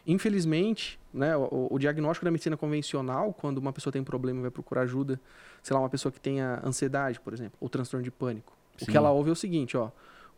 infelizmente, 0.05 0.99
né, 1.13 1.35
o, 1.35 1.67
o, 1.71 1.79
diagnóstico 1.79 2.25
da 2.25 2.31
medicina 2.31 2.55
convencional, 2.55 3.33
quando 3.33 3.57
uma 3.57 3.73
pessoa 3.73 3.91
tem 3.91 4.03
problema 4.03 4.39
e 4.39 4.41
vai 4.43 4.51
procurar 4.51 4.81
ajuda, 4.81 5.19
sei 5.62 5.73
lá, 5.73 5.81
uma 5.81 5.89
pessoa 5.89 6.12
que 6.12 6.19
tenha 6.19 6.62
ansiedade, 6.63 7.19
por 7.19 7.33
exemplo, 7.33 7.53
ou 7.59 7.69
transtorno 7.69 8.03
de 8.03 8.12
pânico, 8.12 8.55
Sim. 8.77 8.85
o 8.85 8.88
que 8.91 8.97
ela 8.97 9.12
ouve 9.12 9.29
é 9.29 9.33
o 9.33 9.35
seguinte, 9.35 9.75
ó, 9.75 9.89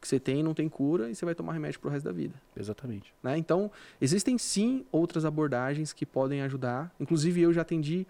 que 0.02 0.08
você 0.08 0.20
tem 0.20 0.42
não 0.42 0.54
tem 0.54 0.68
cura 0.68 1.10
e 1.10 1.16
você 1.16 1.24
vai 1.24 1.36
tomar 1.36 1.54
remédio 1.54 1.80
pro 1.80 1.90
resto 1.90 2.06
da 2.06 2.12
vida. 2.12 2.34
Exatamente. 2.58 3.14
Né? 3.22 3.38
Então, 3.38 3.72
existem 4.02 4.38
sim 4.38 4.84
outras 4.92 5.24
abordagens 5.24 5.94
que 5.94 6.06
podem 6.06 6.42
ajudar. 6.42 6.94
Inclusive, 7.00 7.42
eu 7.42 7.54
já 7.54 7.62
atendi 7.62 8.08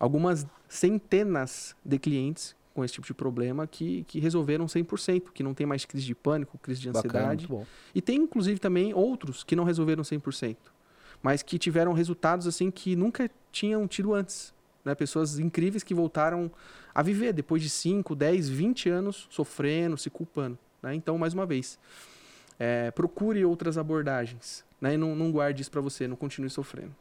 algumas 0.00 0.44
centenas 0.68 1.76
de 1.84 1.98
clientes 1.98 2.56
com 2.74 2.84
esse 2.84 2.94
tipo 2.94 3.06
de 3.06 3.14
problema 3.14 3.66
que, 3.66 4.04
que 4.04 4.18
resolveram 4.18 4.66
100%, 4.66 5.30
que 5.32 5.42
não 5.42 5.54
tem 5.54 5.66
mais 5.66 5.84
crise 5.84 6.06
de 6.06 6.14
pânico, 6.14 6.58
crise 6.58 6.80
de 6.80 6.88
ansiedade. 6.88 7.46
Bacana, 7.46 7.66
e 7.94 8.02
tem, 8.02 8.18
inclusive, 8.18 8.58
também 8.58 8.92
outros 8.92 9.44
que 9.44 9.56
não 9.56 9.64
resolveram 9.64 10.02
100%, 10.02 10.56
mas 11.22 11.42
que 11.42 11.58
tiveram 11.58 11.92
resultados 11.92 12.46
assim 12.46 12.70
que 12.70 12.94
nunca 12.96 13.30
tinham 13.50 13.86
tido 13.86 14.12
antes. 14.12 14.54
Né? 14.84 14.94
Pessoas 14.94 15.38
incríveis 15.38 15.82
que 15.82 15.94
voltaram 15.94 16.50
a 16.94 17.02
viver 17.02 17.32
depois 17.32 17.62
de 17.62 17.68
5, 17.68 18.14
10, 18.14 18.48
20 18.48 18.88
anos 18.88 19.26
sofrendo, 19.30 19.96
se 19.96 20.10
culpando. 20.10 20.58
Né? 20.82 20.94
Então, 20.94 21.18
mais 21.18 21.34
uma 21.34 21.46
vez, 21.46 21.78
é, 22.58 22.90
procure 22.90 23.44
outras 23.44 23.78
abordagens 23.78 24.64
né? 24.80 24.94
e 24.94 24.96
não, 24.96 25.14
não 25.14 25.30
guarde 25.30 25.62
isso 25.62 25.70
para 25.70 25.80
você, 25.80 26.06
não 26.06 26.16
continue 26.16 26.50
sofrendo. 26.50 26.94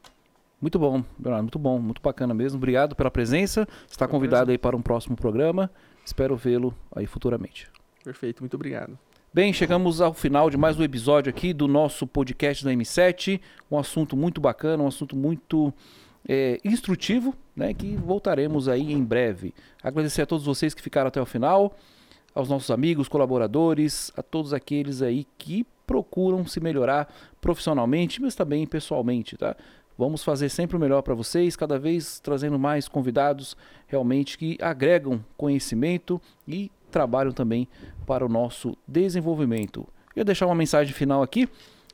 Muito 0.60 0.80
bom, 0.80 1.04
Bernardo, 1.20 1.44
muito 1.44 1.60
bom, 1.60 1.80
muito 1.80 2.02
bacana 2.02 2.34
mesmo. 2.34 2.58
Obrigado 2.58 2.96
pela 2.96 3.12
presença. 3.12 3.68
Está 3.90 4.08
convidado 4.08 4.50
aí 4.50 4.58
para 4.58 4.76
um 4.76 4.82
próximo 4.82 5.16
programa. 5.16 5.70
Espero 6.04 6.36
vê-lo 6.36 6.74
aí 6.96 7.06
futuramente. 7.06 7.70
Perfeito, 8.04 8.42
muito 8.42 8.56
obrigado. 8.56 8.98
Bem, 9.32 9.54
chegamos 9.54 10.02
ao 10.02 10.16
final 10.16 10.50
de 10.50 10.58
mais 10.58 10.80
um 10.80 10.84
episódio 10.84 11.30
aqui 11.30 11.54
do 11.54 11.68
nosso 11.68 12.08
podcast 12.08 12.66
da 12.66 12.72
M7. 12.72 13.40
Um 13.70 13.78
assunto 13.78 14.18
muito 14.18 14.42
bacana, 14.42 14.82
um 14.82 14.88
assunto 14.88 15.16
muito 15.16 15.72
é, 16.28 16.60
instrutivo, 16.66 17.36
né? 17.56 17.72
Que 17.72 17.96
voltaremos 17.96 18.68
aí 18.68 18.92
em 18.92 19.04
breve. 19.04 19.54
Agradecer 19.84 20.24
a 20.24 20.26
todos 20.26 20.44
vocês 20.44 20.74
que 20.74 20.82
ficaram 20.82 21.10
até 21.10 21.22
o 21.22 21.26
final, 21.26 21.76
aos 22.38 22.50
nossos 22.50 22.70
amigos, 22.70 23.08
colaboradores, 23.08 24.12
a 24.16 24.22
todos 24.22 24.54
aqueles 24.54 25.02
aí 25.02 25.26
que 25.40 25.66
procuram 25.88 26.46
se 26.46 26.60
melhorar 26.60 27.12
profissionalmente, 27.42 28.22
mas 28.22 28.36
também 28.36 28.68
pessoalmente, 28.68 29.36
tá? 29.36 29.56
Vamos 29.98 30.24
fazer 30.24 30.48
sempre 30.50 30.78
o 30.78 30.80
melhor 30.80 31.02
para 31.02 31.16
vocês, 31.16 31.56
cada 31.56 31.80
vez 31.80 32.20
trazendo 32.20 32.60
mais 32.60 32.88
convidados 32.88 33.58
realmente 33.88 34.38
que 34.38 34.56
agregam 34.62 35.26
conhecimento 35.36 36.22
e 36.48 36.70
trabalham 36.92 37.32
também 37.32 37.68
para 38.06 38.24
o 38.24 38.30
nosso 38.30 38.78
desenvolvimento. 38.88 39.88
Eu 40.16 40.22
ia 40.22 40.26
deixar 40.26 40.46
uma 40.46 40.54
mensagem 40.54 40.94
final 40.94 41.24
aqui, 41.24 41.50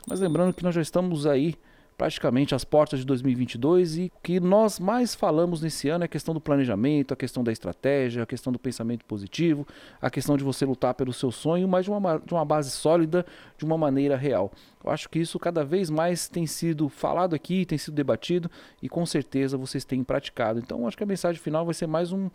mas 0.05 0.19
lembrando 0.19 0.53
que 0.53 0.63
nós 0.63 0.75
já 0.75 0.81
estamos 0.81 1.25
aí 1.25 1.55
praticamente 1.97 2.55
às 2.55 2.63
portas 2.63 2.99
de 2.99 3.05
2022 3.05 3.97
e 3.97 4.11
que 4.21 4.39
nós 4.39 4.79
mais 4.79 5.15
falamos 5.15 5.61
nesse 5.61 5.89
ano 5.89 6.03
é 6.03 6.05
a 6.05 6.07
questão 6.07 6.33
do 6.33 6.41
planejamento, 6.41 7.13
a 7.13 7.17
questão 7.17 7.43
da 7.43 7.51
estratégia, 7.51 8.23
a 8.23 8.25
questão 8.25 8.51
do 8.51 8.59
pensamento 8.59 9.05
positivo, 9.05 9.65
a 10.01 10.09
questão 10.09 10.35
de 10.35 10.43
você 10.43 10.65
lutar 10.65 10.93
pelo 10.93 11.13
seu 11.13 11.31
sonho, 11.31 11.67
mas 11.67 11.85
de 11.85 11.91
uma, 11.91 12.17
de 12.17 12.33
uma 12.33 12.45
base 12.45 12.71
sólida, 12.71 13.25
de 13.57 13.65
uma 13.65 13.77
maneira 13.77 14.17
real. 14.17 14.51
Eu 14.83 14.91
acho 14.91 15.09
que 15.09 15.19
isso 15.19 15.39
cada 15.39 15.63
vez 15.63 15.89
mais 15.89 16.27
tem 16.27 16.45
sido 16.45 16.89
falado 16.89 17.33
aqui, 17.33 17.65
tem 17.65 17.77
sido 17.77 17.93
debatido 17.93 18.49
e 18.81 18.89
com 18.89 19.05
certeza 19.05 19.57
vocês 19.57 19.85
têm 19.85 20.03
praticado. 20.03 20.59
Então 20.59 20.87
acho 20.87 20.97
que 20.97 21.03
a 21.03 21.07
mensagem 21.07 21.41
final 21.41 21.63
vai 21.65 21.73
ser 21.73 21.87
mais 21.87 22.11
um, 22.11 22.29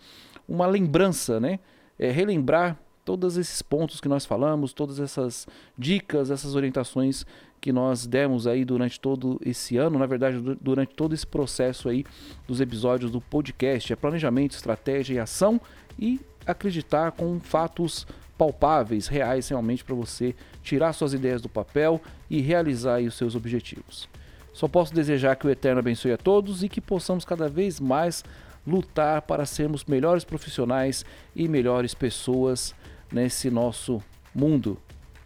uma 0.48 0.66
lembrança, 0.66 1.38
né? 1.38 1.58
É, 1.98 2.10
relembrar 2.10 2.78
todos 3.08 3.38
esses 3.38 3.62
pontos 3.62 4.02
que 4.02 4.08
nós 4.08 4.26
falamos, 4.26 4.74
todas 4.74 5.00
essas 5.00 5.46
dicas, 5.78 6.30
essas 6.30 6.54
orientações 6.54 7.24
que 7.60 7.72
nós 7.72 8.06
demos 8.06 8.46
aí 8.46 8.64
durante 8.64 9.00
todo 9.00 9.40
esse 9.44 9.76
ano, 9.76 9.98
na 9.98 10.06
verdade, 10.06 10.38
durante 10.60 10.94
todo 10.94 11.14
esse 11.14 11.26
processo 11.26 11.88
aí 11.88 12.04
dos 12.46 12.60
episódios 12.60 13.10
do 13.10 13.20
podcast. 13.20 13.92
É 13.92 13.96
planejamento, 13.96 14.52
estratégia 14.52 15.14
e 15.14 15.18
ação 15.18 15.60
e 15.98 16.20
acreditar 16.46 17.12
com 17.12 17.38
fatos 17.40 18.06
palpáveis, 18.38 19.08
reais 19.08 19.48
realmente 19.48 19.84
para 19.84 19.94
você 19.94 20.34
tirar 20.62 20.92
suas 20.92 21.12
ideias 21.12 21.42
do 21.42 21.48
papel 21.48 22.00
e 22.30 22.40
realizar 22.40 23.00
os 23.02 23.14
seus 23.14 23.34
objetivos. 23.34 24.08
Só 24.52 24.68
posso 24.68 24.94
desejar 24.94 25.36
que 25.36 25.46
o 25.46 25.50
Eterno 25.50 25.80
abençoe 25.80 26.12
a 26.12 26.16
todos 26.16 26.62
e 26.62 26.68
que 26.68 26.80
possamos 26.80 27.24
cada 27.24 27.48
vez 27.48 27.80
mais 27.80 28.24
lutar 28.66 29.22
para 29.22 29.46
sermos 29.46 29.84
melhores 29.84 30.24
profissionais 30.24 31.04
e 31.34 31.48
melhores 31.48 31.94
pessoas 31.94 32.74
nesse 33.12 33.50
nosso 33.50 34.02
mundo. 34.34 34.78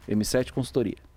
M7 0.08 0.52
Consultoria. 0.52 1.11